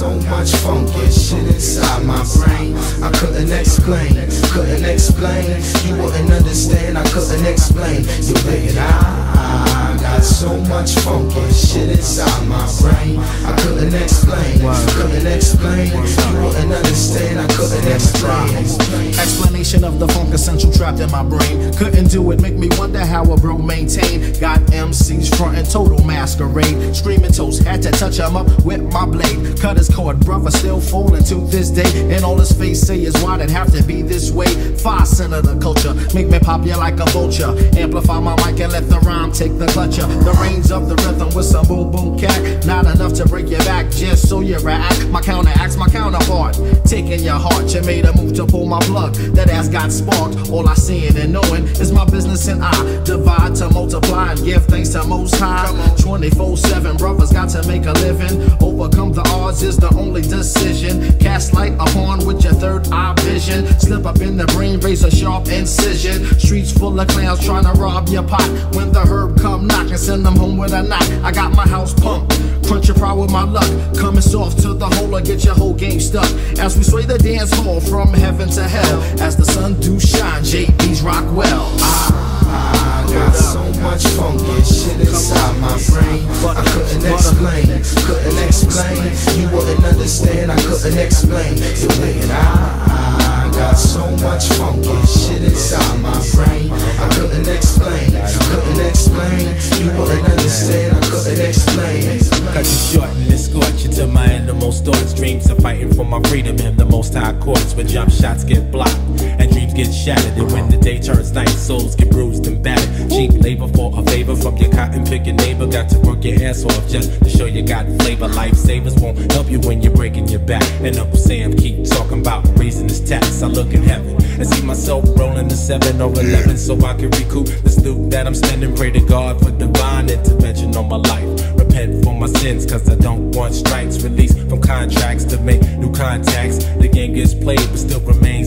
so 0.00 0.08
much 0.30 0.50
funky 0.52 1.10
shit 1.10 1.46
inside 1.46 2.02
my 2.06 2.24
brain. 2.36 2.74
I 3.02 3.10
couldn't 3.12 3.52
explain, 3.52 4.14
couldn't 4.50 4.86
explain. 4.86 5.44
You 5.84 6.02
wouldn't 6.02 6.32
understand, 6.32 6.96
I 6.96 7.04
couldn't 7.10 7.44
explain. 7.44 8.04
You 8.22 8.32
dig 8.32 8.70
it? 8.74 9.69
I 9.90 9.96
got 9.96 10.22
so 10.22 10.56
much 10.66 10.94
funky 11.00 11.52
shit 11.52 11.90
inside 11.90 12.46
my 12.46 12.62
brain. 12.80 13.18
I 13.18 13.56
couldn't 13.60 13.92
explain, 13.92 14.60
couldn't 14.94 15.26
explain. 15.26 15.88
You 15.88 16.44
wouldn't 16.44 16.72
understand, 16.72 17.40
I 17.40 17.46
couldn't 17.48 17.92
explain. 17.92 19.08
Explanation 19.18 19.82
of 19.82 19.98
the 19.98 20.06
funk 20.06 20.32
essential 20.32 20.70
trapped 20.72 21.00
in 21.00 21.10
my 21.10 21.24
brain. 21.24 21.74
Couldn't 21.74 22.06
do 22.06 22.30
it, 22.30 22.40
make 22.40 22.54
me 22.54 22.68
wonder 22.78 23.04
how 23.04 23.24
a 23.32 23.36
bro 23.36 23.58
maintain. 23.58 24.32
Got 24.38 24.60
MCs 24.70 25.36
frontin' 25.36 25.64
total 25.64 26.04
masquerade. 26.04 26.94
Screaming 26.94 27.32
toast, 27.32 27.64
had 27.64 27.82
to 27.82 27.90
touch 27.90 28.20
'em 28.20 28.36
up 28.36 28.46
with 28.64 28.82
my 28.92 29.04
blade. 29.04 29.58
Cut 29.60 29.76
his 29.76 29.88
cord, 29.88 30.20
brother 30.20 30.52
still 30.52 30.80
falling 30.80 31.24
to 31.24 31.34
this 31.48 31.68
day. 31.68 32.14
And 32.14 32.24
all 32.24 32.38
his 32.38 32.52
face 32.52 32.80
say 32.80 33.02
is 33.02 33.16
why'd 33.22 33.40
it 33.40 33.50
have 33.50 33.72
to 33.72 33.82
be 33.82 34.02
this 34.02 34.30
way? 34.30 34.54
Five 34.76 35.08
cent 35.08 35.32
of 35.32 35.44
the 35.44 35.56
culture, 35.56 35.94
make 36.14 36.28
me 36.28 36.38
pop 36.38 36.64
you 36.64 36.76
like 36.76 37.00
a 37.00 37.06
vulture. 37.10 37.52
Amplify 37.76 38.20
my 38.20 38.36
mic 38.36 38.60
and 38.60 38.72
let 38.72 38.88
the 38.88 39.00
rhyme 39.00 39.32
take 39.32 39.58
the 39.58 39.66
clutcher. 39.80 40.24
The 40.24 40.32
reins 40.42 40.70
of 40.70 40.88
the 40.88 40.96
rhythm 40.96 41.34
with 41.34 41.46
some 41.46 41.66
boom 41.66 41.90
boom 41.90 42.18
cat. 42.18 42.66
Not 42.66 42.86
enough 42.86 43.14
to 43.14 43.24
break 43.26 43.48
your 43.48 43.60
back, 43.60 43.90
just 43.90 44.28
so 44.28 44.40
you 44.40 44.58
react. 44.58 45.06
My 45.08 45.20
counteracts, 45.20 45.76
my 45.76 45.88
counterpart. 45.88 46.58
Taking 46.84 47.20
your 47.20 47.38
heart, 47.38 47.72
you 47.74 47.82
made 47.82 48.04
a 48.04 48.14
move 48.16 48.34
to 48.34 48.46
pull 48.46 48.66
my 48.66 48.80
plug. 48.80 49.14
That 49.36 49.48
ass 49.48 49.68
got 49.68 49.90
sparked. 49.92 50.50
All 50.50 50.68
I 50.68 50.74
seeing 50.74 51.16
and 51.16 51.32
knowing 51.32 51.64
is 51.80 51.92
my 51.92 52.04
business 52.04 52.46
and 52.48 52.62
I 52.62 53.04
divide 53.04 53.54
to 53.56 53.70
multiply 53.70 54.32
and 54.32 54.44
give 54.44 54.64
thanks 54.66 54.90
to 54.90 55.04
Most 55.04 55.36
High. 55.36 55.70
24 55.98 56.56
7 56.56 56.96
brothers 56.96 57.32
got 57.32 57.48
to 57.50 57.66
make 57.66 57.86
a 57.86 57.92
living. 57.92 58.34
Overcome 58.60 59.12
the 59.12 59.26
odds 59.30 59.62
is 59.62 59.76
the 59.76 59.92
only 59.94 60.22
decision. 60.22 61.18
Cast 61.18 61.54
light 61.54 61.74
upon 61.74 62.26
with 62.26 62.44
your 62.44 62.54
third 62.54 62.88
eye 62.92 63.14
vision. 63.20 63.66
Slip 63.78 64.04
up 64.04 64.20
in 64.20 64.36
the 64.36 64.46
brain, 64.46 64.80
raise 64.80 65.04
a 65.04 65.10
sharp 65.10 65.48
incision. 65.48 66.24
Streets 66.38 66.72
full 66.72 66.98
of 66.98 67.08
clowns 67.08 67.44
trying 67.44 67.64
to 67.64 67.72
rob 67.72 68.08
your 68.08 68.22
pot. 68.22 68.48
When 68.74 68.92
the 68.92 69.00
herb 69.00 69.40
come 69.40 69.69
knocking, 69.70 69.96
send 69.96 70.24
them 70.24 70.36
home 70.36 70.56
with 70.56 70.72
a 70.72 70.82
knock. 70.82 71.08
I 71.24 71.32
got 71.32 71.52
my 71.52 71.66
house 71.66 71.94
pumped. 71.94 72.38
Crunch 72.66 72.88
your 72.88 72.96
pride 72.96 73.14
with 73.14 73.30
my 73.30 73.42
luck. 73.42 73.68
Coming 73.96 74.20
soft 74.20 74.60
to 74.62 74.74
the 74.74 74.86
hole 74.86 75.14
or 75.14 75.20
get 75.20 75.44
your 75.44 75.54
whole 75.54 75.74
game 75.74 76.00
stuck. 76.00 76.30
As 76.58 76.76
we 76.76 76.84
sway 76.84 77.04
the 77.04 77.18
dance 77.18 77.52
hall 77.52 77.80
from 77.80 78.12
heaven 78.12 78.48
to 78.50 78.62
hell. 78.62 79.02
As 79.20 79.36
the 79.36 79.44
sun 79.44 79.80
do 79.80 79.98
shine, 79.98 80.42
JB's 80.42 81.02
rock 81.02 81.24
well. 81.34 81.66
I 81.80 83.06
got 83.12 83.34
so 83.34 83.62
much 83.80 84.06
funky 84.14 84.62
shit 84.62 85.00
inside 85.00 85.58
my 85.60 85.74
brain. 85.90 86.26
I 86.46 86.62
couldn't 86.70 87.06
explain, 87.12 87.66
couldn't 88.06 88.38
explain. 88.46 89.40
You 89.40 89.48
wouldn't 89.56 89.84
understand, 89.84 90.52
I 90.52 90.56
couldn't 90.62 90.98
explain. 90.98 91.56
You 91.56 91.88
dig 91.88 92.16
it? 92.22 92.30
I 92.30 93.39
got 93.60 93.76
so 93.76 94.00
much 94.24 94.48
funky 94.56 94.88
shit 95.06 95.42
inside 95.42 96.00
my 96.00 96.16
brain. 96.34 96.72
I 96.72 97.08
couldn't 97.12 97.46
explain, 97.46 98.08
couldn't 98.48 98.86
explain. 98.88 99.52
You 99.76 99.92
wouldn't 100.00 100.24
understand, 100.24 100.96
I 100.96 101.00
couldn't 101.10 101.40
explain. 101.46 102.20
Cut 102.54 102.64
you 102.64 102.80
short 102.90 103.10
and 103.10 103.30
escort 103.30 103.84
you 103.84 103.90
to 103.98 104.06
my 104.06 104.24
animal 104.24 104.72
thoughts. 104.72 105.12
Dreams 105.12 105.50
of 105.50 105.58
fighting 105.58 105.92
for 105.92 106.06
my 106.06 106.22
freedom 106.30 106.56
in 106.56 106.74
the 106.76 106.86
most 106.86 107.12
high 107.12 107.38
courts 107.40 107.74
where 107.74 107.84
jump 107.84 108.10
shots 108.10 108.44
get 108.44 108.70
blocked 108.70 108.96
and 109.20 109.52
dreams 109.52 109.74
get 109.74 109.92
shattered. 109.92 110.38
And 110.38 110.50
when 110.52 110.70
the 110.70 110.78
day 110.78 110.98
turns 110.98 111.32
night, 111.32 111.50
souls 111.50 111.94
get 111.94 112.10
bruised 112.10 112.46
and 112.46 112.62
battered. 112.62 113.10
Cheap 113.10 113.32
labor 113.42 113.68
for 113.68 113.92
a 113.94 114.02
favor 114.04 114.36
from 114.36 114.56
your 114.56 114.72
cotton 114.72 115.04
picking 115.04 115.36
neighbor. 115.36 115.66
Got 115.66 115.90
to 115.90 115.98
work 116.00 116.24
your 116.24 116.42
ass 116.42 116.64
off 116.64 116.88
just 116.88 117.22
to 117.22 117.28
show 117.28 117.44
you 117.44 117.62
got 117.62 117.84
flavor. 118.00 118.28
Lifesavers 118.28 118.98
won't 119.02 119.18
help 119.32 119.50
you 119.50 119.60
when 119.60 119.82
you're 119.82 119.94
breaking 119.94 120.28
your 120.28 120.40
back. 120.40 120.64
And 120.80 120.96
Uncle 120.96 121.18
Sam 121.18 121.52
keep 121.52 121.84
talking 121.90 122.20
about 122.20 122.46
raising 122.58 122.88
his 122.88 123.00
tax. 123.00 123.42
I 123.42 123.49
look 123.50 123.72
in 123.74 123.82
heaven 123.82 124.16
and 124.40 124.46
see 124.46 124.62
myself 124.62 125.04
rolling 125.18 125.48
the 125.48 125.56
seven 125.56 126.00
or 126.00 126.10
eleven 126.18 126.56
so 126.56 126.74
I 126.80 126.94
can 126.94 127.10
recoup 127.10 127.46
the 127.46 127.80
loot 127.84 128.10
that 128.10 128.26
I'm 128.26 128.34
spending. 128.34 128.74
Pray 128.74 128.90
to 128.90 129.00
God 129.00 129.38
for 129.40 129.50
divine 129.50 130.08
intervention 130.08 130.74
on 130.76 130.88
my 130.88 130.96
life. 130.96 131.28
Repent 131.58 132.02
for 132.04 132.14
my 132.14 132.26
sins, 132.26 132.64
cause 132.64 132.88
I 132.88 132.94
don't 132.94 133.32
want 133.32 133.54
strikes. 133.54 134.02
Release 134.02 134.34
from 134.48 134.60
contracts 134.60 135.24
to 135.24 135.38
make 135.40 135.60
new 135.78 135.92
contacts. 135.92 136.64
The 136.80 136.88
game 136.88 137.14
gets 137.14 137.34
played, 137.34 137.66
but 137.70 137.78
still 137.78 138.00
remains 138.00 138.39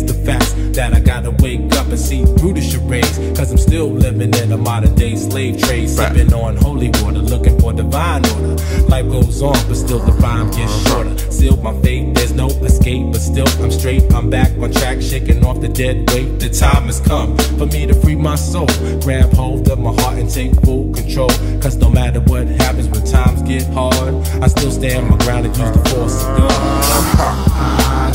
that 0.74 0.94
I 0.94 1.00
gotta 1.00 1.32
wake 1.32 1.72
up 1.74 1.88
and 1.88 2.00
see 2.00 2.26
through 2.26 2.54
the 2.54 2.62
charades. 2.62 3.18
Cause 3.38 3.52
I'm 3.52 3.58
still 3.58 3.90
living 3.92 4.34
in 4.34 4.52
a 4.52 4.58
modern 4.58 4.96
day 4.96 5.16
slave 5.16 5.62
trade. 5.62 5.90
Sipping 5.90 6.34
on 6.34 6.58
holy 6.58 6.90
water, 7.02 7.20
looking 7.20 7.60
for 7.60 7.74
divine 7.74 8.26
order. 8.26 8.56
Life 8.90 9.10
goes 9.10 9.42
on, 9.42 9.54
but 9.68 9.76
still 9.76 10.00
the 10.00 10.12
rhyme 10.14 10.48
gets 10.52 10.72
uh-huh. 10.72 11.04
shorter. 11.04 11.32
Sealed 11.32 11.64
my 11.64 11.74
fate, 11.82 12.14
there's 12.16 12.34
no 12.34 12.48
escape, 12.48 13.12
but 13.12 13.22
still 13.22 13.48
I'm 13.64 13.72
straight. 13.72 14.12
I'm 14.14 14.30
back 14.30 14.52
on 14.58 14.72
track, 14.72 15.02
shaking 15.02 15.46
off 15.46 15.62
the 15.62 15.70
dead 15.70 16.10
weight. 16.12 16.40
The 16.40 16.50
time 16.50 16.86
has 16.88 17.00
come 17.00 17.38
for 17.58 17.68
me 17.68 17.86
to 17.86 17.94
free 17.94 18.16
my 18.16 18.36
soul. 18.36 18.68
Grab 19.02 19.32
hold 19.34 19.70
of 19.70 19.80
my 19.80 19.94
heart 20.02 20.18
and 20.18 20.30
take 20.30 20.54
full 20.62 20.92
control. 20.94 21.30
Cause 21.62 21.78
no 21.78 21.90
matter 21.90 22.20
what 22.22 22.48
happens 22.48 22.88
when 22.90 23.06
times 23.06 23.42
get 23.44 23.66
hard, 23.74 24.16
I 24.42 24.48
still 24.48 24.72
stand 24.72 25.10
my 25.10 25.18
ground 25.18 25.46
and 25.46 25.56
use 25.56 25.72
the 25.72 25.90
force 25.90 26.24
of 26.24 26.38
God. 26.38 26.52
Uh-huh. 26.52 27.53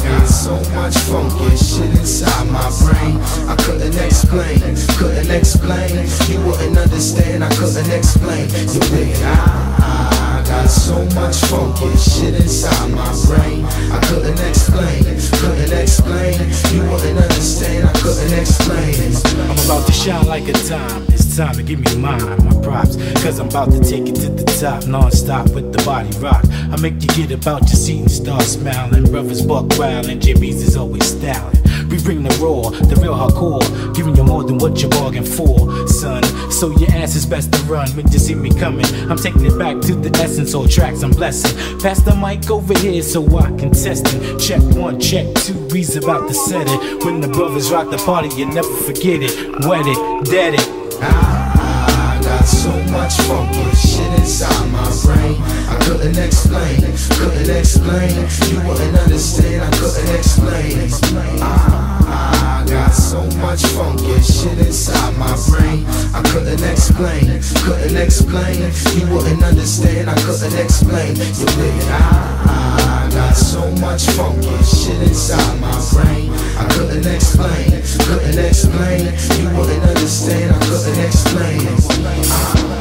Got 0.08 0.26
so 0.26 0.54
much 0.72 0.96
funky 1.04 1.56
shit 1.56 1.90
inside 2.00 2.48
my 2.50 2.64
brain. 2.80 3.20
I 3.46 3.54
couldn't 3.56 3.94
explain, 3.96 4.58
couldn't 4.96 5.30
explain. 5.30 6.08
You 6.28 6.40
wouldn't 6.46 6.78
understand, 6.78 7.44
I 7.44 7.50
couldn't 7.56 7.90
explain. 7.90 8.48
You 8.48 8.80
it? 9.04 9.20
I, 9.20 9.34
ah, 9.36 9.78
ah, 9.80 10.40
I 10.40 10.48
got 10.48 10.66
so 10.68 11.04
much 11.14 11.36
funky 11.52 11.94
shit 11.98 12.34
inside 12.34 12.90
my 12.92 13.12
brain. 13.26 13.66
I 13.92 14.00
couldn't 14.08 14.40
explain, 14.40 15.04
couldn't 15.04 15.72
explain. 15.76 16.40
You 16.72 16.90
wouldn't 16.90 17.18
understand, 17.18 17.86
I 17.86 17.92
couldn't 18.00 18.32
explain. 18.32 19.12
I'm 19.50 19.58
about 19.66 19.86
to 19.86 19.92
shine 19.92 20.26
like 20.26 20.48
a 20.48 20.52
dime. 20.52 21.17
Time 21.36 21.54
to 21.54 21.62
give 21.62 21.78
me 21.78 21.96
mine, 21.96 22.20
my 22.44 22.62
props. 22.62 22.96
Cause 23.22 23.38
I'm 23.38 23.48
about 23.48 23.70
to 23.70 23.80
take 23.80 24.08
it 24.08 24.16
to 24.16 24.28
the 24.28 24.44
top, 24.60 24.88
non-stop 24.88 25.50
with 25.50 25.72
the 25.72 25.80
body 25.84 26.10
rock. 26.18 26.44
I 26.72 26.80
make 26.80 26.94
you 26.94 27.08
get 27.08 27.30
about 27.30 27.60
your 27.60 27.76
seat 27.76 28.00
and 28.00 28.10
start 28.10 28.42
smiling. 28.42 29.04
Brothers 29.04 29.42
buck 29.42 29.78
and 29.78 30.20
Jimmy's 30.20 30.60
is 30.62 30.76
always 30.76 31.04
styling. 31.04 31.56
We 31.88 32.02
bring 32.02 32.24
the 32.24 32.30
raw, 32.42 32.70
the 32.70 32.96
real 33.00 33.14
hardcore, 33.14 33.94
giving 33.94 34.16
you 34.16 34.24
more 34.24 34.42
than 34.42 34.58
what 34.58 34.82
you 34.82 34.88
bargained 34.88 35.28
for, 35.28 35.86
son. 35.86 36.24
So 36.50 36.70
your 36.70 36.90
ass 36.90 37.14
is 37.14 37.24
best 37.24 37.52
to 37.52 37.62
run 37.62 37.88
when 37.90 38.10
you 38.10 38.18
see 38.18 38.34
me 38.34 38.52
coming. 38.52 38.86
I'm 39.08 39.16
taking 39.16 39.44
it 39.46 39.56
back 39.56 39.80
to 39.82 39.94
the 39.94 40.10
essence, 40.18 40.54
all 40.54 40.66
tracks 40.66 41.04
I'm 41.04 41.12
blessing. 41.12 41.56
Pass 41.78 42.02
the 42.02 42.16
mic 42.16 42.50
over 42.50 42.76
here 42.78 43.02
so 43.02 43.24
I 43.38 43.48
can 43.56 43.70
test 43.70 44.06
it. 44.08 44.38
Check 44.40 44.62
one, 44.76 44.98
check 44.98 45.32
two, 45.36 45.54
We's 45.68 45.94
about 45.96 46.26
to 46.26 46.34
set 46.34 46.66
it. 46.68 47.04
When 47.04 47.20
the 47.20 47.28
brothers 47.28 47.70
rock 47.70 47.90
the 47.90 47.98
party, 47.98 48.28
you 48.34 48.46
never 48.46 48.74
forget 48.78 49.22
it. 49.22 49.64
Wet 49.64 49.86
it, 49.86 50.30
dead 50.30 50.54
it. 50.54 50.77
I 51.00 52.20
got 52.22 52.44
so 52.44 52.72
much 52.90 53.16
funky 53.22 53.76
shit 53.76 54.12
inside 54.18 54.70
my 54.70 54.84
brain. 55.04 55.40
I 55.68 55.78
couldn't 55.82 56.18
explain, 56.18 56.80
couldn't 56.80 57.56
explain. 57.56 58.10
You 58.50 58.68
wouldn't 58.68 58.96
understand, 58.96 59.62
I 59.62 59.70
couldn't 59.78 60.14
explain. 60.14 61.42
I, 61.42 61.97
I 62.18 62.64
got 62.66 62.90
so 62.90 63.22
much 63.38 63.62
funk, 63.78 64.00
funky 64.00 64.20
shit 64.22 64.58
inside 64.58 65.16
my 65.16 65.34
brain. 65.48 65.86
I 66.12 66.22
couldn't 66.32 66.62
explain, 66.64 67.40
couldn't 67.64 67.96
explain. 67.96 68.58
You 68.98 69.06
wouldn't 69.14 69.42
understand, 69.42 70.10
I 70.10 70.14
couldn't 70.22 70.58
explain. 70.58 71.14
You. 71.16 71.46
I, 71.94 73.08
got 73.14 73.34
so 73.36 73.70
much 73.80 74.06
funk, 74.16 74.42
funky 74.42 74.64
shit 74.64 75.00
inside 75.02 75.60
my 75.60 75.70
brain. 75.92 76.32
I 76.58 76.66
couldn't 76.74 77.06
explain, 77.06 77.70
couldn't 78.06 78.38
explain. 78.38 79.00
You 79.38 79.48
wouldn't 79.56 79.84
understand, 79.84 80.54
I 80.54 80.58
couldn't 80.66 80.98
explain. 80.98 81.60
I, 81.60 82.77